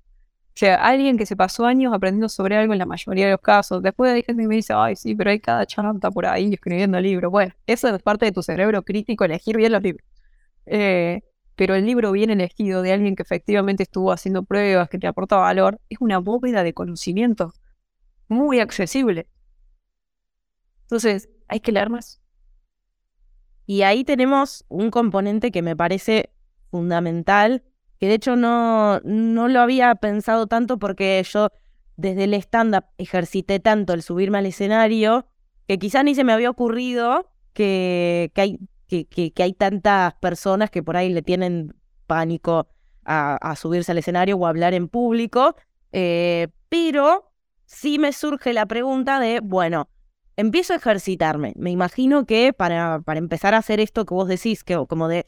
O 0.50 0.56
sea, 0.56 0.76
alguien 0.76 1.18
que 1.18 1.26
se 1.26 1.36
pasó 1.36 1.66
años 1.66 1.94
aprendiendo 1.94 2.30
sobre 2.30 2.56
algo 2.58 2.74
en 2.74 2.80
la 2.80 2.86
mayoría 2.86 3.26
de 3.26 3.32
los 3.32 3.42
casos. 3.42 3.82
Después 3.82 4.12
hay 4.12 4.22
gente 4.22 4.44
que 4.44 4.48
me 4.48 4.56
dice, 4.56 4.74
ay, 4.76 4.96
sí, 4.96 5.16
pero 5.16 5.32
hay 5.32 5.40
cada 5.40 5.66
chanta 5.66 6.12
por 6.12 6.26
ahí 6.28 6.54
escribiendo 6.54 7.00
libros. 7.00 7.32
Bueno, 7.32 7.54
eso 7.66 7.94
es 7.94 8.02
parte 8.04 8.26
de 8.26 8.32
tu 8.32 8.44
cerebro 8.44 8.84
crítico, 8.84 9.26
elegir 9.26 9.58
bien 9.58 9.72
los 9.72 9.82
libros. 9.82 10.08
Eh, 10.66 11.22
pero 11.56 11.76
el 11.76 11.86
libro 11.86 12.12
bien 12.12 12.30
elegido 12.30 12.82
de 12.82 12.94
alguien 12.94 13.16
que 13.16 13.24
efectivamente 13.24 13.84
estuvo 13.84 14.12
haciendo 14.12 14.44
pruebas, 14.44 14.90
que 14.90 14.98
te 14.98 15.08
aporta 15.08 15.38
valor, 15.38 15.80
es 15.90 16.00
una 16.02 16.18
bóveda 16.18 16.64
de 16.64 16.74
conocimiento 16.74 17.54
muy 18.28 18.60
accesible. 18.60 19.28
Entonces, 20.84 21.30
hay 21.48 21.60
que 21.60 21.72
leer 21.72 21.90
más. 21.90 22.22
Y 23.66 23.84
ahí 23.84 24.04
tenemos 24.04 24.66
un 24.68 24.92
componente 24.92 25.52
que 25.52 25.62
me 25.62 25.76
parece 25.76 26.32
fundamental, 26.70 27.64
que 28.00 28.08
de 28.08 28.16
hecho 28.16 28.36
no, 28.36 29.00
no 29.02 29.48
lo 29.48 29.62
había 29.62 29.94
pensado 29.96 30.48
tanto 30.48 30.80
porque 30.80 31.24
yo 31.24 31.50
desde 31.96 32.26
el 32.26 32.34
stand-up 32.34 32.86
ejercité 32.98 33.60
tanto 33.60 33.94
el 33.94 34.02
subirme 34.02 34.40
al 34.40 34.48
escenario 34.48 35.28
que 35.68 35.80
quizás 35.80 36.04
ni 36.04 36.16
se 36.16 36.24
me 36.24 36.34
había 36.34 36.50
ocurrido 36.50 37.32
que, 37.54 38.32
que 38.34 38.42
hay, 38.42 38.60
que, 39.06 39.32
que, 39.32 39.44
hay 39.44 39.54
tantas 39.54 40.14
personas 40.16 40.70
que 40.70 40.84
por 40.84 40.98
ahí 40.98 41.10
le 41.10 41.22
tienen 41.24 41.74
pánico 42.06 42.68
a, 43.06 43.56
subirse 43.56 43.92
al 43.92 43.98
escenario 43.98 44.38
o 44.38 44.46
a 44.46 44.50
hablar 44.50 44.74
en 44.74 44.88
público, 44.88 45.56
eh, 45.92 46.50
pero 46.70 47.32
sí 47.66 48.00
me 48.00 48.14
surge 48.14 48.54
la 48.54 48.66
pregunta 48.66 49.20
de, 49.20 49.40
bueno, 49.42 49.90
empiezo 50.38 50.74
a 50.74 50.78
ejercitarme. 50.78 51.54
Me 51.56 51.72
imagino 51.72 52.26
que 52.26 52.54
para, 52.54 53.02
para 53.02 53.18
empezar 53.18 53.54
a 53.54 53.58
hacer 53.58 53.80
esto 53.80 54.06
que 54.06 54.14
vos 54.14 54.28
decís, 54.28 54.64
que 54.64 54.82
como 54.88 55.08
de, 55.08 55.26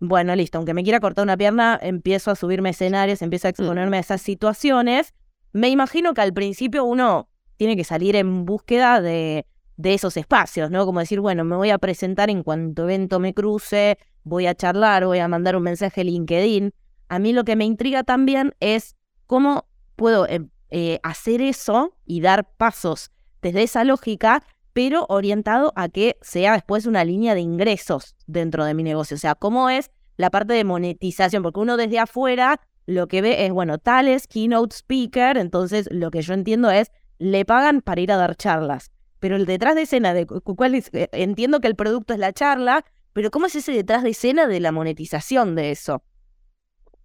bueno, 0.00 0.34
listo, 0.34 0.58
aunque 0.58 0.74
me 0.74 0.82
quiera 0.82 1.00
cortar 1.00 1.22
una 1.22 1.36
pierna, 1.36 1.78
empiezo 1.80 2.30
a 2.30 2.36
subirme 2.36 2.70
a 2.70 2.72
escenarios, 2.72 3.22
empiezo 3.22 3.46
a 3.46 3.50
exponerme 3.50 3.96
a 3.96 4.00
esas 4.00 4.20
situaciones. 4.20 5.14
Me 5.52 5.68
imagino 5.68 6.12
que 6.12 6.20
al 6.20 6.34
principio 6.34 6.84
uno 6.84 7.30
tiene 7.56 7.76
que 7.76 7.84
salir 7.84 8.16
en 8.16 8.44
búsqueda 8.44 9.00
de, 9.00 9.46
de 9.76 9.94
esos 9.94 10.16
espacios, 10.16 10.70
¿no? 10.70 10.86
Como 10.86 11.00
decir, 11.00 11.20
bueno, 11.20 11.44
me 11.44 11.56
voy 11.56 11.70
a 11.70 11.78
presentar 11.78 12.30
en 12.30 12.42
cuanto 12.42 12.84
evento 12.84 13.20
me 13.20 13.34
cruce, 13.34 13.98
voy 14.24 14.46
a 14.46 14.54
charlar, 14.54 15.04
voy 15.04 15.18
a 15.18 15.28
mandar 15.28 15.56
un 15.56 15.62
mensaje 15.62 16.02
LinkedIn. 16.04 16.72
A 17.08 17.18
mí 17.18 17.32
lo 17.32 17.44
que 17.44 17.56
me 17.56 17.64
intriga 17.64 18.02
también 18.02 18.54
es 18.60 18.96
cómo 19.26 19.66
puedo 19.94 20.26
em, 20.28 20.50
eh, 20.70 20.98
hacer 21.02 21.42
eso 21.42 21.94
y 22.04 22.20
dar 22.20 22.50
pasos 22.56 23.10
desde 23.42 23.62
esa 23.62 23.84
lógica, 23.84 24.42
pero 24.72 25.06
orientado 25.08 25.72
a 25.76 25.88
que 25.88 26.16
sea 26.22 26.54
después 26.54 26.86
una 26.86 27.04
línea 27.04 27.34
de 27.34 27.40
ingresos 27.40 28.16
dentro 28.26 28.64
de 28.64 28.74
mi 28.74 28.82
negocio. 28.82 29.14
O 29.14 29.20
sea, 29.20 29.34
cómo 29.34 29.70
es 29.70 29.90
la 30.16 30.30
parte 30.30 30.54
de 30.54 30.64
monetización, 30.64 31.42
porque 31.42 31.60
uno 31.60 31.76
desde 31.76 31.98
afuera 31.98 32.60
lo 32.86 33.08
que 33.08 33.20
ve 33.20 33.44
es, 33.44 33.52
bueno, 33.52 33.78
tal 33.78 34.08
es 34.08 34.26
keynote 34.26 34.74
speaker, 34.74 35.36
entonces 35.36 35.88
lo 35.90 36.10
que 36.10 36.22
yo 36.22 36.34
entiendo 36.34 36.70
es, 36.70 36.90
le 37.18 37.44
pagan 37.44 37.82
para 37.82 38.00
ir 38.00 38.12
a 38.12 38.16
dar 38.16 38.36
charlas 38.36 38.90
pero 39.18 39.36
el 39.36 39.46
detrás 39.46 39.74
de 39.74 39.82
escena, 39.82 40.14
de 40.14 40.26
cuál 40.26 40.74
eh, 40.74 41.08
entiendo 41.12 41.60
que 41.60 41.68
el 41.68 41.76
producto 41.76 42.12
es 42.12 42.18
la 42.18 42.32
charla, 42.32 42.84
pero 43.12 43.30
¿cómo 43.30 43.46
es 43.46 43.56
ese 43.56 43.72
detrás 43.72 44.02
de 44.02 44.10
escena 44.10 44.46
de 44.46 44.60
la 44.60 44.72
monetización 44.72 45.54
de 45.54 45.70
eso? 45.70 46.02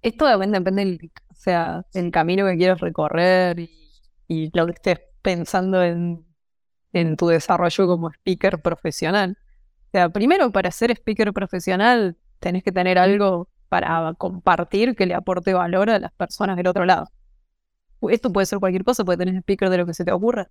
Esto 0.02 0.26
también 0.26 0.52
depende 0.52 0.86
del, 0.86 1.12
o 1.30 1.36
sea, 1.36 1.86
el 1.94 2.12
camino 2.12 2.46
que 2.46 2.58
quieras 2.58 2.82
recorrer 2.82 3.60
y, 4.28 4.50
lo 4.54 4.66
que 4.66 4.74
estés 4.74 5.00
pensando 5.22 5.84
en, 5.84 6.26
en 6.94 7.18
tu 7.18 7.28
desarrollo 7.28 7.88
como 7.88 8.10
speaker 8.10 8.62
profesional. 8.62 9.38
O 9.88 9.92
sea, 9.92 10.10
primero 10.10 10.52
para 10.52 10.72
ser 10.72 10.92
speaker 10.92 11.34
profesional 11.34 12.18
tenés 12.40 12.64
que 12.64 12.72
tener 12.72 12.98
algo 12.98 13.50
para 13.70 14.14
compartir 14.18 14.96
que 14.96 15.06
le 15.06 15.14
aporte 15.14 15.54
valor 15.54 15.90
a 15.90 16.00
las 16.00 16.12
personas 16.12 16.58
del 16.58 16.68
otro 16.68 16.86
lado. 16.86 17.08
Esto 18.10 18.32
puede 18.34 18.46
ser 18.46 18.60
cualquier 18.60 18.84
cosa, 18.84 19.06
puede 19.06 19.18
tener 19.18 19.36
speaker 19.36 19.70
de 19.70 19.78
lo 19.78 19.86
que 19.86 19.94
se 19.94 20.04
te 20.04 20.12
ocurra. 20.12 20.50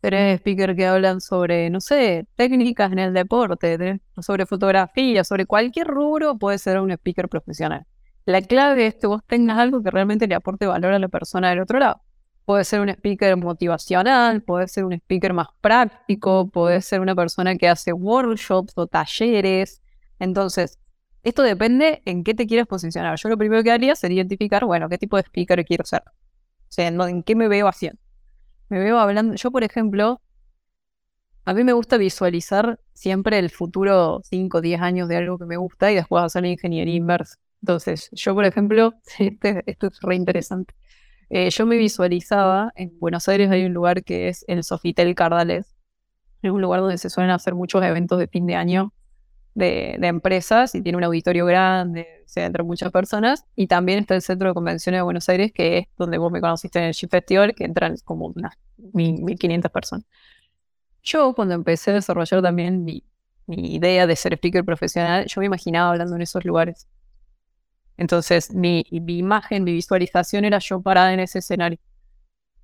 Tenés 0.00 0.40
speakers 0.40 0.76
que 0.76 0.86
hablan 0.86 1.20
sobre, 1.20 1.70
no 1.70 1.80
sé, 1.80 2.26
técnicas 2.36 2.92
en 2.92 2.98
el 2.98 3.14
deporte, 3.14 4.00
sobre 4.20 4.46
fotografía, 4.46 5.24
sobre 5.24 5.46
cualquier 5.46 5.86
rubro, 5.86 6.38
puede 6.38 6.58
ser 6.58 6.80
un 6.80 6.90
speaker 6.92 7.28
profesional. 7.28 7.86
La 8.24 8.42
clave 8.42 8.86
es 8.86 8.96
que 8.96 9.06
vos 9.06 9.22
tengas 9.26 9.58
algo 9.58 9.82
que 9.82 9.90
realmente 9.90 10.26
le 10.26 10.34
aporte 10.34 10.66
valor 10.66 10.92
a 10.92 10.98
la 10.98 11.08
persona 11.08 11.50
del 11.50 11.60
otro 11.60 11.78
lado. 11.78 12.02
Puede 12.44 12.64
ser 12.64 12.80
un 12.80 12.88
speaker 12.88 13.36
motivacional, 13.36 14.42
puede 14.42 14.68
ser 14.68 14.84
un 14.84 14.92
speaker 14.92 15.32
más 15.32 15.48
práctico, 15.60 16.48
puede 16.50 16.80
ser 16.82 17.00
una 17.00 17.14
persona 17.14 17.56
que 17.56 17.68
hace 17.68 17.92
workshops 17.92 18.72
o 18.76 18.86
talleres. 18.86 19.82
Entonces, 20.18 20.78
esto 21.24 21.42
depende 21.42 22.02
en 22.04 22.22
qué 22.22 22.34
te 22.34 22.46
quieres 22.46 22.66
posicionar. 22.66 23.16
Yo 23.18 23.28
lo 23.28 23.36
primero 23.36 23.64
que 23.64 23.72
haría 23.72 23.96
sería 23.96 24.18
identificar, 24.18 24.64
bueno, 24.64 24.88
qué 24.88 24.98
tipo 24.98 25.16
de 25.16 25.22
speaker 25.22 25.64
quiero 25.64 25.84
ser. 25.84 26.02
O 26.06 26.12
sea, 26.68 26.86
en 26.86 27.22
qué 27.24 27.34
me 27.34 27.48
veo 27.48 27.66
haciendo 27.66 28.05
me 28.68 28.78
veo 28.78 28.98
hablando, 28.98 29.34
yo 29.34 29.50
por 29.50 29.64
ejemplo, 29.64 30.20
a 31.44 31.54
mí 31.54 31.62
me 31.64 31.72
gusta 31.72 31.96
visualizar 31.96 32.80
siempre 32.92 33.38
el 33.38 33.50
futuro 33.50 34.20
5 34.24 34.58
o 34.58 34.60
10 34.60 34.80
años 34.80 35.08
de 35.08 35.16
algo 35.16 35.38
que 35.38 35.46
me 35.46 35.56
gusta 35.56 35.92
y 35.92 35.94
después 35.94 36.24
hacer 36.24 36.42
la 36.42 36.48
ingeniería 36.48 36.94
inversa. 36.94 37.36
Entonces, 37.62 38.08
yo 38.12 38.34
por 38.34 38.44
ejemplo, 38.44 38.94
este, 39.18 39.62
esto 39.66 39.86
es 39.88 40.00
re 40.00 40.16
interesante. 40.16 40.74
Eh, 41.30 41.50
yo 41.50 41.66
me 41.66 41.76
visualizaba, 41.76 42.72
en 42.76 42.98
Buenos 42.98 43.28
Aires 43.28 43.50
hay 43.50 43.64
un 43.64 43.74
lugar 43.74 44.04
que 44.04 44.28
es 44.28 44.44
el 44.48 44.64
Sofitel 44.64 45.14
Cardales. 45.14 45.76
Es 46.42 46.50
un 46.50 46.60
lugar 46.62 46.80
donde 46.80 46.98
se 46.98 47.10
suelen 47.10 47.30
hacer 47.32 47.54
muchos 47.54 47.82
eventos 47.84 48.18
de 48.18 48.28
fin 48.28 48.46
de 48.46 48.54
año 48.56 48.92
de, 49.56 49.94
empresas 50.02 50.74
y 50.74 50.82
tiene 50.82 50.98
un 50.98 51.04
auditorio 51.04 51.46
grande, 51.46 52.22
se 52.26 52.44
entran 52.44 52.66
muchas 52.66 52.92
personas. 52.92 53.44
Y 53.56 53.66
también 53.66 53.98
está 53.98 54.14
el 54.14 54.22
Centro 54.22 54.48
de 54.48 54.54
Convenciones 54.54 54.98
de 54.98 55.02
Buenos 55.02 55.28
Aires, 55.28 55.52
que 55.52 55.78
es 55.78 55.86
donde 55.96 56.18
vos 56.18 56.30
me 56.30 56.40
conociste 56.40 56.78
en 56.78 56.86
el 56.86 56.92
Ship 56.92 57.08
Festival, 57.08 57.54
que 57.54 57.64
entran 57.64 57.96
como 58.04 58.26
unas 58.26 58.54
1.500 58.78 59.70
personas. 59.70 60.06
Yo, 61.02 61.34
cuando 61.34 61.54
empecé 61.54 61.92
a 61.92 61.94
desarrollar 61.94 62.42
también 62.42 62.84
mi, 62.84 63.04
mi 63.46 63.74
idea 63.74 64.06
de 64.06 64.16
ser 64.16 64.34
speaker 64.34 64.64
profesional, 64.64 65.24
yo 65.26 65.40
me 65.40 65.46
imaginaba 65.46 65.90
hablando 65.90 66.16
en 66.16 66.22
esos 66.22 66.44
lugares. 66.44 66.86
Entonces, 67.96 68.52
mi, 68.52 68.84
mi 68.90 69.18
imagen, 69.18 69.64
mi 69.64 69.72
visualización 69.72 70.44
era 70.44 70.58
yo 70.58 70.82
parada 70.82 71.14
en 71.14 71.20
ese 71.20 71.38
escenario. 71.38 71.78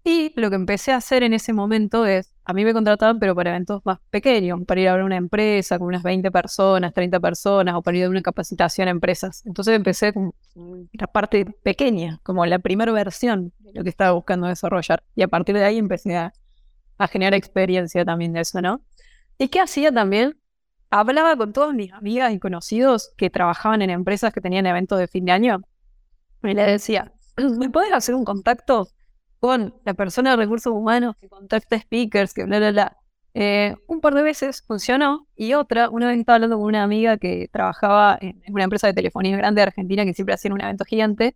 Y 0.05 0.33
lo 0.35 0.51
que 0.51 0.57
empecé 0.57 0.91
a 0.91 0.97
hacer 0.97 1.23
en 1.23 1.33
ese 1.33 1.53
momento 1.53 2.07
es, 2.07 2.33
a 2.45 2.53
mí 2.53 2.65
me 2.65 2.73
contrataban, 2.73 3.21
pero 3.21 3.37
para 3.37 3.51
eventos 3.51 3.83
más 3.85 4.01
pequeños, 4.11 4.59
para 4.67 4.81
ir 4.81 4.89
a 4.89 5.05
una 5.05 5.17
empresa 5.17 5.79
con 5.79 5.87
unas 5.87 6.03
20 6.03 6.33
personas, 6.33 6.93
30 6.93 7.21
personas, 7.21 7.77
o 7.77 7.83
para 7.83 7.97
ir 7.97 8.05
a 8.07 8.09
una 8.09 8.21
capacitación 8.21 8.89
a 8.89 8.91
empresas. 8.91 9.47
Entonces 9.47 9.77
empecé 9.77 10.13
con 10.13 10.35
la 10.93 11.07
parte 11.07 11.47
pequeña, 11.63 12.19
como 12.25 12.45
la 12.47 12.59
primera 12.59 12.91
versión 12.91 13.53
de 13.61 13.75
lo 13.75 13.85
que 13.85 13.91
estaba 13.91 14.11
buscando 14.11 14.49
desarrollar. 14.49 15.05
Y 15.15 15.23
a 15.23 15.29
partir 15.29 15.55
de 15.55 15.65
ahí 15.65 15.79
empecé 15.79 16.17
a, 16.17 16.33
a 16.99 17.07
generar 17.07 17.35
experiencia 17.35 18.05
también 18.05 18.33
de 18.33 18.41
eso, 18.41 18.61
¿no? 18.61 18.83
¿Y 19.39 19.49
qué 19.49 19.61
hacía 19.61 19.93
también? 19.93 20.37
Hablaba 20.91 21.37
con 21.37 21.53
todas 21.53 21.75
mis 21.75 21.93
amigas 21.93 22.33
y 22.33 22.41
conocidos 22.41 23.15
que 23.17 23.31
trabajaban 23.31 23.83
en 23.83 23.91
empresas 23.91 24.33
que 24.33 24.41
tenían 24.41 24.67
eventos 24.67 24.99
de 24.99 25.07
fin 25.07 25.25
de 25.27 25.33
año. 25.33 25.63
Y 26.43 26.55
les 26.55 26.67
decía, 26.67 27.13
¿me 27.37 27.71
puedes 27.71 27.93
hacer 27.93 28.17
un 28.17 28.25
contacto 28.25 28.89
con 29.43 29.75
la 29.85 29.95
persona 29.95 30.31
de 30.31 30.37
recursos 30.37 30.73
humanos 30.73 31.17
que 31.21 31.29
contacta 31.29 31.77
speakers, 31.77 32.33
que 32.33 32.45
bla, 32.45 32.61
bla, 32.61 32.71
bla. 32.71 32.97
Eh, 33.35 33.75
un 33.89 34.01
par 34.01 34.15
de 34.15 34.23
veces 34.23 34.63
funcionó 34.63 35.27
y 35.35 35.55
otra, 35.55 35.91
una 35.91 36.07
vez 36.07 36.21
estaba 36.21 36.37
hablando 36.37 36.59
con 36.59 36.67
una 36.67 36.85
amiga 36.85 37.17
que 37.17 37.49
trabajaba 37.51 38.17
en 38.21 38.41
una 38.51 38.63
empresa 38.63 38.87
de 38.87 38.95
telefonía 38.95 39.37
grande 39.37 39.59
de 39.59 39.65
Argentina 39.65 40.05
que 40.05 40.15
siempre 40.15 40.37
hacía 40.37 40.53
un 40.53 40.61
evento 40.61 40.85
gigante 40.85 41.35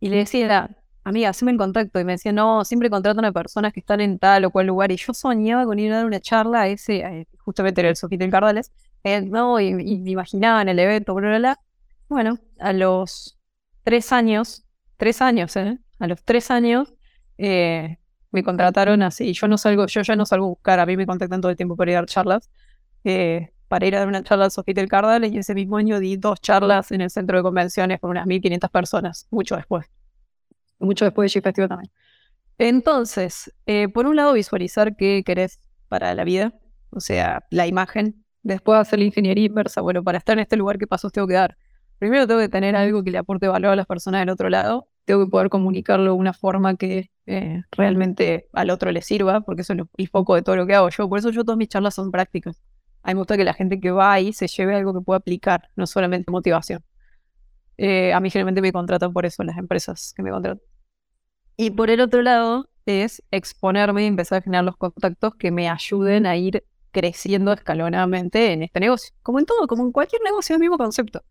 y 0.00 0.10
le 0.10 0.18
decía, 0.18 0.76
amiga, 1.02 1.30
haceme 1.30 1.52
el 1.52 1.56
contacto 1.56 1.98
y 1.98 2.04
me 2.04 2.12
decía, 2.12 2.30
no, 2.32 2.62
siempre 2.66 2.90
contratan 2.90 3.24
a 3.24 3.32
personas 3.32 3.72
que 3.72 3.80
están 3.80 4.02
en 4.02 4.18
tal 4.18 4.44
o 4.44 4.50
cual 4.50 4.66
lugar 4.66 4.92
y 4.92 4.98
yo 4.98 5.14
soñaba 5.14 5.64
con 5.64 5.78
ir 5.78 5.90
a 5.94 5.96
dar 5.96 6.06
una 6.06 6.20
charla 6.20 6.62
a 6.62 6.68
ese, 6.68 7.26
justamente 7.38 7.80
era 7.80 7.88
el 7.88 7.96
Sofía 7.96 8.18
del 8.18 8.30
Cardales, 8.30 8.70
eh, 9.02 9.22
no, 9.22 9.58
y, 9.60 9.72
me 9.72 10.10
imaginaba 10.10 10.60
en 10.60 10.68
el 10.68 10.78
evento, 10.78 11.14
bla, 11.14 11.28
bla, 11.30 11.38
bla. 11.38 11.58
Bueno, 12.06 12.38
a 12.58 12.74
los 12.74 13.38
tres 13.82 14.12
años, 14.12 14.66
tres 14.98 15.22
años, 15.22 15.56
¿eh? 15.56 15.78
A 16.00 16.06
los 16.06 16.22
tres 16.22 16.50
años 16.50 16.92
eh, 17.40 17.98
me 18.30 18.42
contrataron 18.42 19.02
así. 19.02 19.32
Yo 19.32 19.48
no 19.48 19.58
salgo, 19.58 19.86
yo 19.86 20.02
ya 20.02 20.16
no 20.16 20.26
salgo 20.26 20.46
a 20.46 20.48
buscar, 20.50 20.80
a 20.80 20.86
mí 20.86 20.96
me 20.96 21.06
contactan 21.06 21.40
todo 21.40 21.50
el 21.50 21.56
tiempo 21.56 21.76
para 21.76 21.90
ir 21.90 21.96
a 21.96 22.00
dar 22.00 22.08
charlas. 22.08 22.50
Eh, 23.04 23.52
para 23.68 23.86
ir 23.86 23.94
a 23.94 24.00
dar 24.00 24.08
una 24.08 24.22
charla 24.22 24.46
al 24.46 24.50
Sofitel 24.50 24.88
Cardales 24.88 25.32
y 25.32 25.38
ese 25.38 25.54
mismo 25.54 25.76
año 25.76 26.00
di 26.00 26.16
dos 26.16 26.40
charlas 26.40 26.90
en 26.90 27.02
el 27.02 27.10
centro 27.10 27.36
de 27.36 27.42
convenciones 27.44 28.00
con 28.00 28.10
unas 28.10 28.26
1500 28.26 28.68
personas, 28.70 29.26
mucho 29.30 29.56
después. 29.56 29.86
Mucho 30.80 31.04
después 31.04 31.32
de 31.32 31.40
G 31.40 31.68
también. 31.68 31.90
Entonces, 32.58 33.52
eh, 33.66 33.88
por 33.88 34.06
un 34.06 34.16
lado, 34.16 34.32
visualizar 34.32 34.96
qué 34.96 35.22
querés 35.24 35.60
para 35.88 36.14
la 36.14 36.24
vida, 36.24 36.52
o 36.90 37.00
sea, 37.00 37.44
la 37.50 37.66
imagen. 37.66 38.24
Después 38.42 38.78
hacer 38.78 38.98
la 38.98 39.06
ingeniería 39.06 39.46
inversa. 39.46 39.82
Bueno, 39.82 40.02
para 40.02 40.18
estar 40.18 40.34
en 40.34 40.40
este 40.40 40.56
lugar, 40.56 40.78
¿qué 40.78 40.86
pasos 40.86 41.12
tengo 41.12 41.28
que 41.28 41.34
dar? 41.34 41.56
Primero 41.98 42.26
tengo 42.26 42.40
que 42.40 42.48
tener 42.48 42.76
algo 42.76 43.04
que 43.04 43.10
le 43.10 43.18
aporte 43.18 43.46
valor 43.48 43.72
a 43.72 43.76
las 43.76 43.86
personas 43.86 44.22
del 44.22 44.30
otro 44.30 44.50
lado. 44.50 44.88
Tengo 45.10 45.24
que 45.24 45.30
poder 45.32 45.50
comunicarlo 45.50 46.04
de 46.04 46.10
una 46.12 46.32
forma 46.32 46.76
que 46.76 47.10
eh, 47.26 47.64
realmente 47.72 48.46
al 48.52 48.70
otro 48.70 48.92
le 48.92 49.02
sirva, 49.02 49.40
porque 49.40 49.62
eso 49.62 49.72
es 49.72 49.80
el 49.96 50.08
foco 50.08 50.36
de 50.36 50.42
todo 50.42 50.54
lo 50.54 50.68
que 50.68 50.74
hago 50.76 50.88
yo. 50.88 51.08
Por 51.08 51.18
eso 51.18 51.30
yo 51.30 51.42
todas 51.42 51.58
mis 51.58 51.66
charlas 51.66 51.96
son 51.96 52.12
prácticas. 52.12 52.62
A 53.02 53.08
mí 53.08 53.14
me 53.14 53.18
gusta 53.18 53.36
que 53.36 53.42
la 53.42 53.52
gente 53.52 53.80
que 53.80 53.90
va 53.90 54.12
ahí 54.12 54.32
se 54.32 54.46
lleve 54.46 54.76
algo 54.76 54.94
que 54.94 55.00
pueda 55.00 55.18
aplicar, 55.18 55.68
no 55.74 55.88
solamente 55.88 56.30
motivación. 56.30 56.84
Eh, 57.76 58.12
a 58.12 58.20
mí 58.20 58.30
generalmente 58.30 58.62
me 58.62 58.70
contratan 58.70 59.12
por 59.12 59.26
eso 59.26 59.42
las 59.42 59.58
empresas 59.58 60.12
que 60.14 60.22
me 60.22 60.30
contratan. 60.30 60.62
Y 61.56 61.72
por 61.72 61.90
el 61.90 62.00
otro 62.00 62.22
lado 62.22 62.70
es 62.86 63.20
exponerme 63.32 64.04
y 64.04 64.06
empezar 64.06 64.38
a 64.38 64.42
generar 64.42 64.62
los 64.62 64.76
contactos 64.76 65.34
que 65.34 65.50
me 65.50 65.68
ayuden 65.68 66.24
a 66.24 66.36
ir 66.36 66.64
creciendo 66.92 67.52
escalonadamente 67.52 68.52
en 68.52 68.62
este 68.62 68.78
negocio. 68.78 69.12
Como 69.24 69.40
en 69.40 69.46
todo, 69.46 69.66
como 69.66 69.82
en 69.82 69.90
cualquier 69.90 70.22
negocio, 70.22 70.54
es 70.54 70.58
el 70.58 70.60
mismo 70.60 70.78
concepto. 70.78 71.24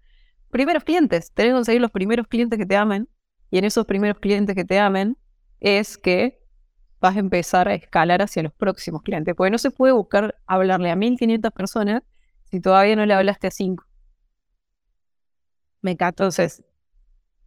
primeros 0.50 0.84
clientes. 0.84 1.32
Tenés 1.34 1.52
que 1.52 1.56
conseguir 1.56 1.80
los 1.82 1.92
primeros 1.92 2.28
clientes 2.28 2.60
que 2.60 2.66
te 2.66 2.76
amen. 2.76 3.08
Y 3.52 3.58
en 3.58 3.66
esos 3.66 3.86
primeros 3.86 4.20
clientes 4.20 4.56
que 4.56 4.66
te 4.66 4.80
amen 4.80 5.18
es 5.60 5.98
que 5.98 6.40
vas 7.00 7.16
a 7.16 7.20
empezar 7.20 7.68
a 7.68 7.74
escalar 7.74 8.22
hacia 8.22 8.44
los 8.44 8.54
próximos 8.54 9.02
clientes. 9.02 9.36
Porque 9.36 9.52
no 9.52 9.58
se 9.58 9.72
puede 9.72 9.94
buscar 9.94 10.36
hablarle 10.46 10.92
a 10.92 10.96
1500 10.96 11.52
personas 11.52 12.04
si 12.44 12.60
todavía 12.60 12.96
no 12.96 13.06
le 13.06 13.14
hablaste 13.14 13.48
a 13.48 13.52
5. 13.52 13.86
Me. 15.82 15.96
Entonces, 16.00 16.64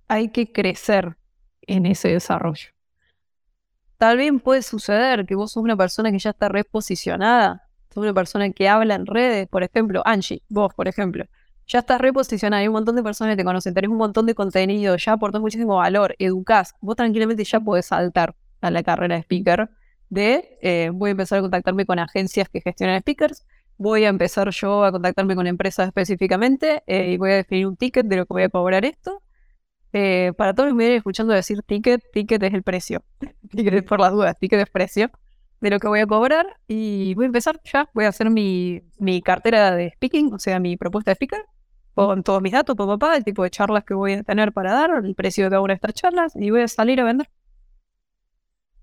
hay 0.08 0.30
que 0.30 0.52
crecer 0.52 1.16
en 1.62 1.86
ese 1.86 2.08
desarrollo. 2.08 2.68
Tal 3.98 4.16
vez 4.16 4.32
puede 4.42 4.62
suceder 4.62 5.26
que 5.26 5.34
vos 5.34 5.52
sos 5.52 5.62
una 5.62 5.76
persona 5.76 6.10
que 6.10 6.18
ya 6.18 6.30
está 6.30 6.48
reposicionada, 6.48 7.68
sos 7.92 8.02
una 8.02 8.12
persona 8.12 8.50
que 8.50 8.68
habla 8.68 8.94
en 8.94 9.06
redes, 9.06 9.48
por 9.48 9.62
ejemplo, 9.62 10.02
Angie, 10.04 10.42
vos, 10.48 10.74
por 10.74 10.88
ejemplo, 10.88 11.24
ya 11.72 11.78
estás 11.78 12.00
reposicionada, 12.00 12.60
hay 12.60 12.68
un 12.68 12.74
montón 12.74 12.96
de 12.96 13.02
personas 13.02 13.32
que 13.32 13.38
te 13.38 13.44
conocen, 13.44 13.72
tenés 13.72 13.90
un 13.90 13.96
montón 13.96 14.26
de 14.26 14.34
contenido, 14.34 14.94
ya 14.96 15.12
aportás 15.12 15.40
muchísimo 15.40 15.76
valor, 15.76 16.14
educás, 16.18 16.74
vos 16.82 16.96
tranquilamente 16.96 17.44
ya 17.44 17.60
podés 17.60 17.86
saltar 17.86 18.36
a 18.60 18.70
la 18.70 18.82
carrera 18.82 19.14
de 19.16 19.22
speaker 19.22 19.70
de 20.10 20.58
eh, 20.60 20.90
voy 20.92 21.08
a 21.08 21.12
empezar 21.12 21.38
a 21.38 21.42
contactarme 21.42 21.86
con 21.86 21.98
agencias 21.98 22.50
que 22.50 22.60
gestionan 22.60 23.00
speakers, 23.00 23.46
voy 23.78 24.04
a 24.04 24.10
empezar 24.10 24.50
yo 24.50 24.84
a 24.84 24.92
contactarme 24.92 25.34
con 25.34 25.46
empresas 25.46 25.86
específicamente 25.86 26.82
eh, 26.86 27.12
y 27.12 27.16
voy 27.16 27.30
a 27.30 27.36
definir 27.36 27.66
un 27.66 27.76
ticket 27.76 28.04
de 28.06 28.16
lo 28.16 28.26
que 28.26 28.34
voy 28.34 28.42
a 28.42 28.50
cobrar 28.50 28.84
esto. 28.84 29.22
Eh, 29.94 30.32
para 30.36 30.54
todos 30.54 30.66
los 30.68 30.72
que 30.72 30.76
me 30.76 30.84
vienen 30.84 30.98
escuchando 30.98 31.32
decir 31.32 31.62
ticket, 31.62 32.02
ticket 32.12 32.42
es 32.42 32.52
el 32.52 32.62
precio. 32.62 33.02
ticket 33.50 33.74
es 33.74 33.82
por 33.84 34.00
las 34.00 34.12
dudas, 34.12 34.38
ticket 34.38 34.60
es 34.60 34.70
precio 34.70 35.10
de 35.62 35.70
lo 35.70 35.78
que 35.78 35.88
voy 35.88 36.00
a 36.00 36.06
cobrar 36.06 36.46
y 36.68 37.14
voy 37.14 37.24
a 37.24 37.26
empezar 37.26 37.60
ya, 37.64 37.88
voy 37.94 38.04
a 38.04 38.08
hacer 38.08 38.30
mi, 38.30 38.82
mi 38.98 39.22
cartera 39.22 39.74
de 39.74 39.92
speaking, 39.92 40.34
o 40.34 40.38
sea, 40.38 40.58
mi 40.58 40.76
propuesta 40.76 41.12
de 41.12 41.14
speaker, 41.14 41.44
con 41.94 42.22
todos 42.22 42.40
mis 42.42 42.52
datos, 42.52 42.76
papá, 42.76 43.16
el 43.16 43.24
tipo 43.24 43.42
de 43.42 43.50
charlas 43.50 43.84
que 43.84 43.94
voy 43.94 44.14
a 44.14 44.22
tener 44.22 44.52
para 44.52 44.72
dar, 44.72 45.04
el 45.04 45.14
precio 45.14 45.50
de 45.50 45.58
una 45.58 45.72
de 45.72 45.76
estas 45.76 45.94
charlas 45.94 46.34
y 46.36 46.50
voy 46.50 46.62
a 46.62 46.68
salir 46.68 47.00
a 47.00 47.04
vender. 47.04 47.28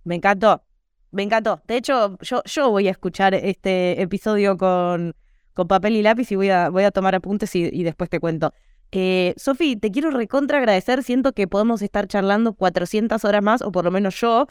Me 0.04 0.16
encantó. 0.16 0.64
Me 1.12 1.24
encantó. 1.24 1.62
De 1.68 1.78
hecho, 1.78 2.18
yo, 2.22 2.44
yo 2.46 2.70
voy 2.70 2.88
a 2.88 2.92
escuchar 2.92 3.34
este 3.34 4.02
episodio 4.02 4.58
con, 4.58 5.16
con 5.54 5.68
papel 5.68 5.96
y 5.96 6.02
lápiz 6.04 6.32
y 6.32 6.36
voy 6.36 6.50
a, 6.50 6.70
voy 6.70 6.84
a 6.84 6.92
tomar 6.92 7.16
apuntes 7.16 7.56
y, 7.56 7.84
después 7.84 8.10
te 8.10 8.20
cuento. 8.20 8.54
Eh, 8.92 9.34
Sofi, 9.38 9.76
te 9.76 9.92
quiero 9.92 10.12
recontra 10.12 10.60
agradecer. 10.60 11.04
Siento 11.04 11.34
que 11.34 11.48
podemos 11.48 11.82
estar 11.82 12.08
charlando 12.08 12.54
400 12.54 13.24
horas 13.26 13.44
más, 13.44 13.62
o 13.62 13.72
por 13.72 13.86
lo 13.86 13.92
menos 13.92 14.20
yo, 14.20 14.48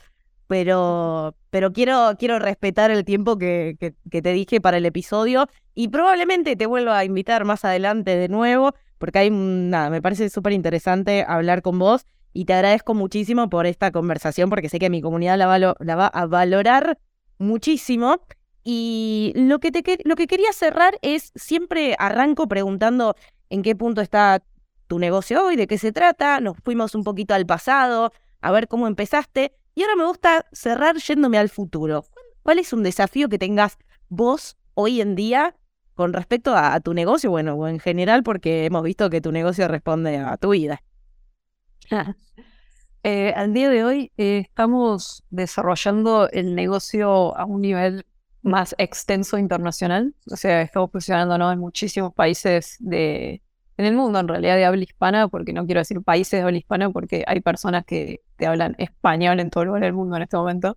pero, 0.48 1.36
pero 1.50 1.72
quiero, 1.72 2.14
quiero 2.18 2.38
respetar 2.38 2.90
el 2.90 3.04
tiempo 3.04 3.38
que, 3.38 3.76
que, 3.78 4.22
te 4.22 4.32
dije 4.32 4.60
para 4.60 4.78
el 4.78 4.86
episodio 4.86 5.46
y 5.74 5.88
probablemente 5.88 6.56
te 6.56 6.66
vuelva 6.66 6.98
a 6.98 7.04
invitar 7.04 7.44
más 7.44 7.64
adelante 7.64 8.16
de 8.16 8.28
nuevo, 8.28 8.74
porque 8.96 9.20
hay, 9.20 9.30
nada, 9.30 9.90
me 9.90 10.02
parece 10.02 10.30
súper 10.30 10.54
interesante 10.54 11.24
hablar 11.28 11.62
con 11.62 11.78
vos 11.78 12.06
y 12.32 12.46
te 12.46 12.54
agradezco 12.54 12.94
muchísimo 12.94 13.48
por 13.50 13.66
esta 13.66 13.92
conversación 13.92 14.48
porque 14.48 14.68
sé 14.68 14.78
que 14.78 14.90
mi 14.90 15.02
comunidad 15.02 15.38
la 15.38 15.46
va, 15.46 15.58
la 15.58 15.96
va 15.96 16.06
a 16.06 16.26
valorar 16.26 16.98
muchísimo. 17.38 18.20
Y 18.64 19.32
lo 19.34 19.60
que, 19.60 19.70
te, 19.70 19.98
lo 20.04 20.16
que 20.16 20.26
quería 20.26 20.52
cerrar 20.52 20.98
es, 21.02 21.32
siempre 21.34 21.94
arranco 21.98 22.48
preguntando 22.48 23.16
en 23.50 23.62
qué 23.62 23.74
punto 23.76 24.00
está 24.00 24.42
tu 24.88 24.98
negocio 24.98 25.44
hoy, 25.44 25.56
de 25.56 25.66
qué 25.66 25.78
se 25.78 25.92
trata, 25.92 26.40
nos 26.40 26.56
fuimos 26.64 26.94
un 26.94 27.04
poquito 27.04 27.34
al 27.34 27.46
pasado, 27.46 28.12
a 28.40 28.52
ver 28.52 28.68
cómo 28.68 28.86
empezaste, 28.86 29.52
y 29.78 29.82
ahora 29.82 29.94
me 29.94 30.06
gusta 30.06 30.44
cerrar 30.50 30.96
yéndome 30.96 31.38
al 31.38 31.48
futuro. 31.48 32.04
¿Cuál 32.42 32.58
es 32.58 32.72
un 32.72 32.82
desafío 32.82 33.28
que 33.28 33.38
tengas 33.38 33.78
vos 34.08 34.58
hoy 34.74 35.00
en 35.00 35.14
día 35.14 35.54
con 35.94 36.12
respecto 36.12 36.56
a, 36.56 36.80
tu 36.80 36.94
negocio, 36.94 37.30
bueno, 37.30 37.54
o 37.54 37.68
en 37.68 37.78
general, 37.78 38.24
porque 38.24 38.64
hemos 38.64 38.82
visto 38.82 39.08
que 39.08 39.20
tu 39.20 39.30
negocio 39.30 39.68
responde 39.68 40.16
a 40.16 40.36
tu 40.36 40.50
vida? 40.50 40.82
Eh, 43.04 43.32
al 43.36 43.54
día 43.54 43.70
de 43.70 43.84
hoy 43.84 44.12
eh, 44.16 44.38
estamos 44.38 45.22
desarrollando 45.30 46.28
el 46.30 46.56
negocio 46.56 47.34
a 47.38 47.44
un 47.44 47.60
nivel 47.60 48.04
más 48.42 48.74
extenso 48.76 49.38
internacional. 49.38 50.16
O 50.30 50.36
sea, 50.36 50.62
estamos 50.62 50.90
posicionándonos 50.90 51.52
en 51.52 51.60
muchísimos 51.60 52.12
países 52.12 52.76
de, 52.80 53.40
en 53.78 53.86
el 53.86 53.94
mundo, 53.94 54.18
en 54.20 54.28
realidad, 54.28 54.56
de 54.56 54.64
habla 54.66 54.82
hispana, 54.82 55.28
porque 55.28 55.52
no 55.52 55.64
quiero 55.64 55.80
decir 55.80 56.02
países 56.02 56.40
de 56.40 56.44
habla 56.44 56.58
hispana, 56.58 56.90
porque 56.90 57.24
hay 57.26 57.40
personas 57.40 57.84
que 57.84 58.20
te 58.36 58.46
hablan 58.46 58.74
español 58.78 59.40
en 59.40 59.50
todo 59.50 59.64
lugar 59.64 59.82
del 59.82 59.94
mundo 59.94 60.16
en 60.16 60.22
este 60.22 60.36
momento. 60.36 60.76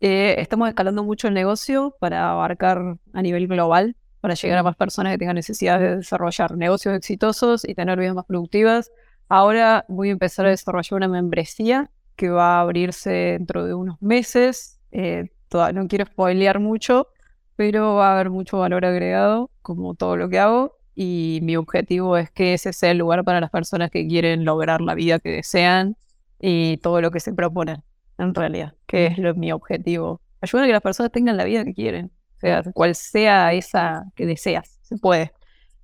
Eh, 0.00 0.36
estamos 0.38 0.68
escalando 0.68 1.04
mucho 1.04 1.28
el 1.28 1.34
negocio 1.34 1.96
para 2.00 2.30
abarcar 2.30 2.96
a 3.12 3.22
nivel 3.22 3.46
global, 3.48 3.96
para 4.20 4.34
llegar 4.34 4.58
a 4.58 4.62
más 4.62 4.76
personas 4.76 5.12
que 5.12 5.18
tengan 5.18 5.36
necesidad 5.36 5.80
de 5.80 5.96
desarrollar 5.96 6.56
negocios 6.56 6.94
exitosos 6.94 7.66
y 7.66 7.74
tener 7.74 7.98
vidas 7.98 8.14
más 8.14 8.26
productivas 8.26 8.90
Ahora 9.32 9.84
voy 9.86 10.08
a 10.08 10.12
empezar 10.12 10.46
a 10.46 10.48
desarrollar 10.50 10.96
una 10.96 11.06
membresía 11.06 11.88
que 12.16 12.30
va 12.30 12.56
a 12.58 12.60
abrirse 12.62 13.10
dentro 13.10 13.64
de 13.64 13.74
unos 13.74 14.02
meses. 14.02 14.80
Eh, 14.90 15.30
no 15.72 15.86
quiero 15.86 16.04
spoilear 16.06 16.58
mucho, 16.58 17.06
pero 17.54 17.94
va 17.94 18.08
a 18.08 18.14
haber 18.14 18.30
mucho 18.30 18.58
valor 18.58 18.84
agregado, 18.84 19.52
como 19.62 19.94
todo 19.94 20.16
lo 20.16 20.28
que 20.28 20.40
hago. 20.40 20.79
Y 21.02 21.40
mi 21.40 21.56
objetivo 21.56 22.18
es 22.18 22.30
que 22.30 22.52
ese 22.52 22.74
sea 22.74 22.90
el 22.90 22.98
lugar 22.98 23.24
para 23.24 23.40
las 23.40 23.48
personas 23.48 23.90
que 23.90 24.06
quieren 24.06 24.44
lograr 24.44 24.82
la 24.82 24.94
vida 24.94 25.18
que 25.18 25.30
desean 25.30 25.96
y 26.38 26.76
todo 26.76 27.00
lo 27.00 27.10
que 27.10 27.20
se 27.20 27.32
proponen, 27.32 27.82
en 28.18 28.34
realidad, 28.34 28.74
que 28.86 29.06
es 29.06 29.16
lo, 29.16 29.34
mi 29.34 29.50
objetivo. 29.50 30.20
Ayudar 30.42 30.64
a 30.64 30.66
que 30.66 30.72
las 30.74 30.82
personas 30.82 31.10
tengan 31.10 31.38
la 31.38 31.44
vida 31.44 31.64
que 31.64 31.72
quieren, 31.72 32.12
o 32.36 32.40
sea, 32.40 32.62
cual 32.74 32.94
sea 32.94 33.54
esa 33.54 34.12
que 34.14 34.26
deseas, 34.26 34.78
se 34.82 34.98
puede. 34.98 35.32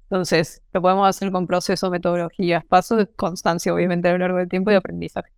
Entonces, 0.03 0.61
lo 0.75 0.83
podemos 0.83 1.09
hacer 1.09 1.33
con 1.33 1.47
procesos, 1.47 1.91
metodologías, 1.91 2.63
pasos, 2.67 3.09
constancia, 3.17 3.73
obviamente, 3.73 4.09
a 4.09 4.13
lo 4.13 4.19
largo 4.19 4.37
del 4.37 4.51
tiempo 4.51 4.71
y 4.71 4.75
aprendizaje. 4.75 5.33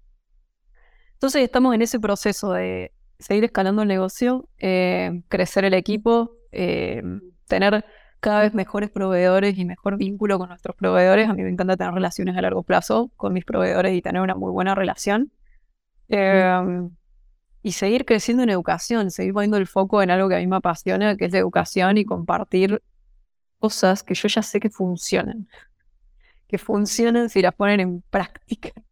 Entonces, 1.12 1.42
estamos 1.42 1.72
en 1.76 1.82
ese 1.82 2.00
proceso 2.00 2.50
de 2.50 2.90
seguir 3.20 3.44
escalando 3.44 3.82
el 3.82 3.88
negocio, 3.88 4.48
eh, 4.58 5.22
crecer 5.28 5.64
el 5.64 5.74
equipo, 5.74 6.32
eh, 6.50 7.00
tener 7.46 7.84
cada 8.20 8.40
vez 8.40 8.54
mejores 8.54 8.90
proveedores 8.90 9.56
y 9.58 9.64
mejor 9.64 9.96
vínculo 9.96 10.38
con 10.38 10.48
nuestros 10.48 10.76
proveedores. 10.76 11.28
A 11.28 11.34
mí 11.34 11.42
me 11.42 11.50
encanta 11.50 11.76
tener 11.76 11.94
relaciones 11.94 12.36
a 12.36 12.42
largo 12.42 12.62
plazo 12.62 13.10
con 13.16 13.32
mis 13.32 13.44
proveedores 13.44 13.94
y 13.94 14.02
tener 14.02 14.22
una 14.22 14.34
muy 14.34 14.50
buena 14.50 14.74
relación. 14.74 15.32
Em, 16.08 16.90
y 17.62 17.72
seguir 17.72 18.04
creciendo 18.04 18.42
en 18.42 18.50
educación, 18.50 19.10
seguir 19.10 19.32
poniendo 19.34 19.56
el 19.56 19.66
foco 19.66 20.02
en 20.02 20.10
algo 20.10 20.28
que 20.28 20.36
a 20.36 20.38
mí 20.38 20.46
me 20.46 20.56
apasiona, 20.56 21.16
que 21.16 21.26
es 21.26 21.32
la 21.32 21.38
educación 21.38 21.98
y 21.98 22.04
compartir 22.04 22.82
cosas 23.58 24.02
que 24.02 24.14
yo 24.14 24.28
ya 24.28 24.42
sé 24.42 24.60
que 24.60 24.70
funcionan. 24.70 25.48
Que 26.48 26.58
funcionan 26.58 27.28
si 27.28 27.42
las 27.42 27.54
ponen 27.54 27.80
en 27.80 28.02
práctica. 28.10 28.70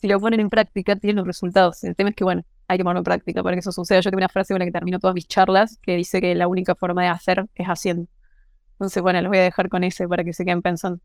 Si 0.00 0.08
lo 0.08 0.20
ponen 0.20 0.38
en 0.40 0.50
práctica, 0.50 0.96
tienen 0.96 1.16
los 1.16 1.26
resultados. 1.26 1.82
El 1.82 1.96
tema 1.96 2.10
es 2.10 2.16
que, 2.16 2.24
bueno, 2.24 2.44
hay 2.68 2.78
que 2.78 2.84
ponerlo 2.84 3.00
en 3.00 3.04
práctica 3.04 3.42
para 3.42 3.56
que 3.56 3.60
eso 3.60 3.72
suceda. 3.72 4.00
Yo 4.00 4.10
tengo 4.10 4.18
una 4.18 4.28
frase 4.28 4.54
con 4.54 4.58
la 4.60 4.64
que 4.64 4.72
termino 4.72 4.98
todas 4.98 5.14
mis 5.14 5.26
charlas 5.26 5.78
que 5.82 5.96
dice 5.96 6.20
que 6.20 6.34
la 6.34 6.48
única 6.48 6.74
forma 6.74 7.02
de 7.02 7.08
hacer 7.08 7.46
es 7.54 7.66
haciendo. 7.66 8.08
Entonces, 8.72 9.02
bueno, 9.02 9.20
los 9.22 9.30
voy 9.30 9.38
a 9.38 9.42
dejar 9.42 9.68
con 9.68 9.84
ese 9.84 10.08
para 10.08 10.24
que 10.24 10.32
se 10.32 10.44
queden 10.44 10.62
pensando. 10.62 11.00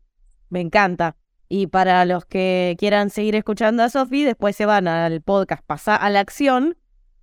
Me 0.48 0.60
encanta. 0.60 1.16
Y 1.48 1.66
para 1.66 2.04
los 2.04 2.24
que 2.26 2.76
quieran 2.78 3.10
seguir 3.10 3.34
escuchando 3.34 3.82
a 3.82 3.90
Sofi, 3.90 4.24
después 4.24 4.56
se 4.56 4.66
van 4.66 4.88
al 4.88 5.20
podcast 5.20 5.64
Pasa 5.64 5.96
a 5.96 6.10
la 6.10 6.20
Acción 6.20 6.76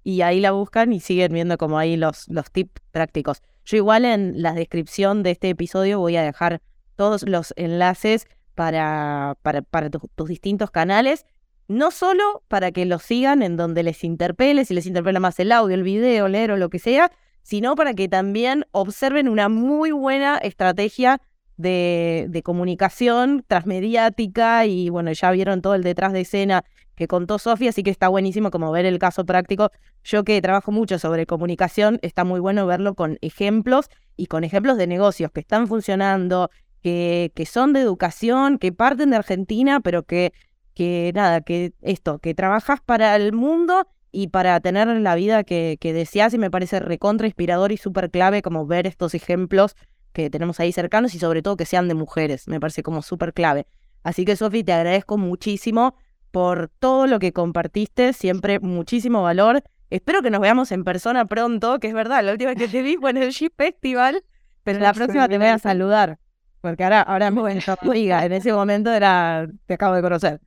y 0.03 0.21
ahí 0.21 0.39
la 0.39 0.51
buscan 0.51 0.93
y 0.93 0.99
siguen 0.99 1.33
viendo 1.33 1.57
como 1.57 1.77
ahí 1.77 1.97
los, 1.97 2.27
los 2.29 2.51
tips 2.51 2.81
prácticos. 2.91 3.41
Yo 3.65 3.77
igual 3.77 4.05
en 4.05 4.41
la 4.41 4.53
descripción 4.53 5.23
de 5.23 5.31
este 5.31 5.49
episodio 5.49 5.99
voy 5.99 6.15
a 6.15 6.23
dejar 6.23 6.61
todos 6.95 7.23
los 7.23 7.53
enlaces 7.57 8.27
para, 8.55 9.38
para, 9.41 9.61
para 9.61 9.89
tus 9.89 10.27
distintos 10.27 10.71
canales, 10.71 11.25
no 11.68 11.91
solo 11.91 12.43
para 12.47 12.72
que 12.72 12.86
los 12.86 13.03
sigan 13.03 13.41
en 13.41 13.57
donde 13.57 13.84
les 13.84 14.03
interpele, 14.03 14.65
si 14.65 14.74
les 14.74 14.86
interpela 14.86 15.20
más 15.20 15.39
el 15.39 15.51
audio, 15.51 15.76
el 15.76 15.84
video, 15.84 16.28
leer 16.28 16.51
o 16.51 16.57
lo 16.57 16.70
que 16.70 16.80
sea, 16.80 17.11
sino 17.41 17.76
para 17.76 17.93
que 17.93 18.07
también 18.07 18.65
observen 18.72 19.28
una 19.28 19.49
muy 19.49 19.91
buena 19.91 20.38
estrategia 20.38 21.22
de, 21.57 22.28
de, 22.30 22.43
comunicación 22.43 23.43
transmediática 23.47 24.65
y 24.65 24.89
bueno, 24.89 25.11
ya 25.11 25.32
vieron 25.32 25.61
todo 25.61 25.74
el 25.74 25.82
detrás 25.82 26.13
de 26.13 26.22
escena 26.22 26.63
que 26.95 27.07
contó 27.07 27.39
Sofía, 27.39 27.70
así 27.70 27.84
que 27.84 27.89
está 27.89 28.09
buenísimo 28.09 28.51
como 28.51 28.72
ver 28.72 28.86
el 28.86 28.99
caso 28.99 29.26
práctico. 29.26 29.72
Yo 30.03 30.24
que 30.24 30.41
trabajo 30.41 30.72
mucho 30.72 30.99
sobre 30.99 31.26
comunicación, 31.26 31.99
está 32.01 32.24
muy 32.24 32.39
bueno 32.39 32.65
verlo 32.65 32.95
con 32.95 33.18
ejemplos 33.22 33.89
y 34.15 34.28
con 34.28 34.43
ejemplos 34.43 34.78
de 34.78 34.88
negocios 34.88 35.32
que 35.32 35.39
están 35.39 35.68
funcionando, 35.68 36.49
que, 36.82 37.32
que 37.36 37.45
son 37.45 37.74
de 37.74 37.82
educación, 37.82 38.57
que 38.57 38.72
parten 38.72 39.11
de 39.11 39.18
Argentina, 39.18 39.80
pero 39.80 40.03
que, 40.03 40.34
que 40.78 41.11
nada, 41.15 41.41
que 41.41 41.73
esto, 41.82 42.19
que 42.19 42.36
trabajas 42.36 42.82
para 42.86 43.15
el 43.15 43.34
mundo 43.34 43.88
y 44.11 44.28
para 44.28 44.59
tener 44.59 44.88
la 44.88 45.15
vida 45.15 45.43
que, 45.43 45.78
que 45.82 45.91
deseas 45.91 46.36
y 46.36 46.38
me 46.38 46.51
parece 46.51 46.80
recontra 46.80 47.25
inspirador 47.25 47.71
y 47.71 47.78
súper 47.78 48.11
clave 48.11 48.43
como 48.43 48.67
ver 48.67 48.86
estos 48.86 49.15
ejemplos 49.15 49.75
que 50.13 50.30
tenemos 50.30 50.59
ahí 50.59 50.71
cercanos 50.71 51.15
y 51.15 51.19
sobre 51.19 51.41
todo 51.41 51.57
que 51.57 51.65
sean 51.65 51.88
de 51.88 51.95
mujeres, 51.95 52.47
me 52.47 52.59
parece 52.59 52.84
como 52.84 53.01
súper 53.01 53.34
clave. 53.34 53.65
Así 54.03 54.23
que 54.23 54.36
Sofi, 54.36 54.63
te 54.63 54.71
agradezco 54.71 55.17
muchísimo 55.17 55.95
por 56.30 56.69
todo 56.78 57.07
lo 57.07 57.17
que 57.17 57.34
compartiste, 57.34 58.13
siempre 58.13 58.59
muchísimo 58.59 59.23
valor. 59.23 59.63
Espero 59.89 60.21
que 60.21 60.30
nos 60.30 60.41
veamos 60.41 60.71
en 60.71 60.84
persona 60.84 61.25
pronto, 61.25 61.80
que 61.80 61.88
es 61.88 61.95
verdad, 61.95 62.23
la 62.23 62.34
última 62.34 62.51
vez 62.51 62.59
que 62.59 62.67
te 62.67 62.84
vi 62.84 62.97
fue 62.97 63.09
en 63.09 63.17
el 63.17 63.32
Jeep 63.32 63.53
Festival, 63.57 64.23
pero 64.61 64.80
la 64.80 64.93
próxima 64.93 65.28
te 65.28 65.39
voy 65.39 65.47
a 65.47 65.57
saludar. 65.57 66.19
porque 66.61 66.84
ahora, 66.84 67.01
ahora 67.01 67.32
me 67.32 67.59
diga, 67.93 68.23
en 68.23 68.32
ese 68.32 68.53
momento 68.53 68.91
era, 68.91 69.47
te 69.65 69.73
acabo 69.73 69.95
de 69.95 70.03
conocer. 70.03 70.39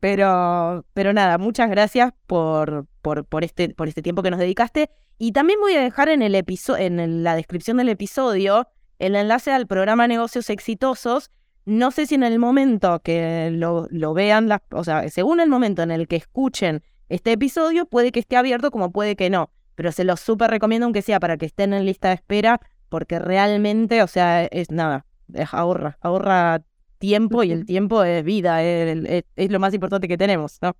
Pero, 0.00 0.84
pero 0.94 1.12
nada, 1.12 1.38
muchas 1.38 1.70
gracias 1.70 2.12
por, 2.26 2.86
por, 3.02 3.26
por, 3.26 3.44
este, 3.44 3.68
por 3.74 3.86
este 3.86 4.02
tiempo 4.02 4.22
que 4.22 4.30
nos 4.30 4.40
dedicaste. 4.40 4.90
Y 5.18 5.32
también 5.32 5.60
voy 5.60 5.74
a 5.74 5.82
dejar 5.82 6.08
en, 6.08 6.22
el 6.22 6.34
en 6.34 7.22
la 7.22 7.36
descripción 7.36 7.76
del 7.76 7.90
episodio 7.90 8.66
el 8.98 9.16
enlace 9.16 9.50
al 9.50 9.66
programa 9.66 10.06
Negocios 10.06 10.48
Exitosos. 10.50 11.30
No 11.64 11.90
sé 11.90 12.06
si 12.06 12.14
en 12.14 12.22
el 12.22 12.38
momento 12.38 13.00
que 13.00 13.50
lo, 13.52 13.86
lo 13.90 14.14
vean, 14.14 14.48
o 14.70 14.84
sea, 14.84 15.08
según 15.08 15.40
el 15.40 15.48
momento 15.48 15.82
en 15.82 15.90
el 15.90 16.06
que 16.06 16.16
escuchen 16.16 16.82
este 17.08 17.32
episodio, 17.32 17.86
puede 17.86 18.12
que 18.12 18.20
esté 18.20 18.36
abierto 18.36 18.70
como 18.70 18.92
puede 18.92 19.16
que 19.16 19.30
no. 19.30 19.50
Pero 19.74 19.90
se 19.92 20.04
los 20.04 20.20
súper 20.20 20.50
recomiendo 20.50 20.84
aunque 20.84 21.02
sea 21.02 21.18
para 21.18 21.36
que 21.36 21.46
estén 21.46 21.72
en 21.72 21.86
lista 21.86 22.08
de 22.08 22.14
espera, 22.14 22.60
porque 22.88 23.18
realmente, 23.18 24.02
o 24.02 24.06
sea, 24.06 24.44
es 24.44 24.70
nada, 24.70 25.06
ahorra, 25.52 25.98
ahorra 26.00 26.62
tiempo 27.00 27.42
y 27.42 27.50
el 27.50 27.66
tiempo 27.66 28.04
es 28.04 28.22
vida, 28.22 28.62
es, 28.62 29.50
lo 29.50 29.58
más 29.58 29.74
importante 29.74 30.06
que 30.06 30.16
tenemos, 30.16 30.58
¿no? 30.62 30.76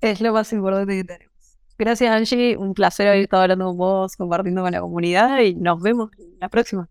Es 0.00 0.22
lo 0.22 0.32
más 0.32 0.50
importante 0.54 0.96
que 0.96 1.04
tenemos. 1.04 1.34
Gracias 1.76 2.10
Angie, 2.10 2.56
un 2.56 2.72
placer 2.72 3.08
haber 3.08 3.22
estado 3.22 3.42
hablando 3.42 3.66
con 3.66 3.76
vos, 3.76 4.16
compartiendo 4.16 4.62
con 4.62 4.72
la 4.72 4.80
comunidad 4.80 5.40
y 5.40 5.54
nos 5.54 5.82
vemos 5.82 6.10
la 6.40 6.48
próxima. 6.48 6.88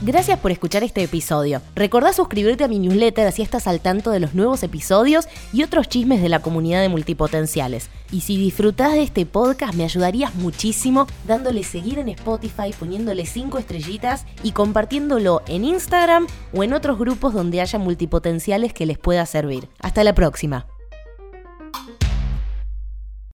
Gracias 0.00 0.38
por 0.38 0.52
escuchar 0.52 0.84
este 0.84 1.02
episodio. 1.02 1.60
Recordá 1.74 2.12
suscribirte 2.12 2.62
a 2.62 2.68
mi 2.68 2.78
newsletter 2.78 3.26
así 3.26 3.42
estás 3.42 3.66
al 3.66 3.80
tanto 3.80 4.12
de 4.12 4.20
los 4.20 4.32
nuevos 4.32 4.62
episodios 4.62 5.26
y 5.52 5.64
otros 5.64 5.88
chismes 5.88 6.22
de 6.22 6.28
la 6.28 6.38
comunidad 6.38 6.80
de 6.82 6.88
multipotenciales. 6.88 7.90
Y 8.12 8.20
si 8.20 8.36
disfrutás 8.36 8.92
de 8.92 9.02
este 9.02 9.26
podcast 9.26 9.74
me 9.74 9.82
ayudarías 9.82 10.36
muchísimo 10.36 11.08
dándole 11.26 11.64
seguir 11.64 11.98
en 11.98 12.10
Spotify, 12.10 12.72
poniéndole 12.78 13.26
5 13.26 13.58
estrellitas 13.58 14.24
y 14.44 14.52
compartiéndolo 14.52 15.42
en 15.48 15.64
Instagram 15.64 16.28
o 16.54 16.62
en 16.62 16.74
otros 16.74 16.96
grupos 16.96 17.34
donde 17.34 17.60
haya 17.60 17.80
multipotenciales 17.80 18.72
que 18.72 18.86
les 18.86 18.98
pueda 18.98 19.26
servir. 19.26 19.68
Hasta 19.80 20.04
la 20.04 20.14
próxima. 20.14 20.66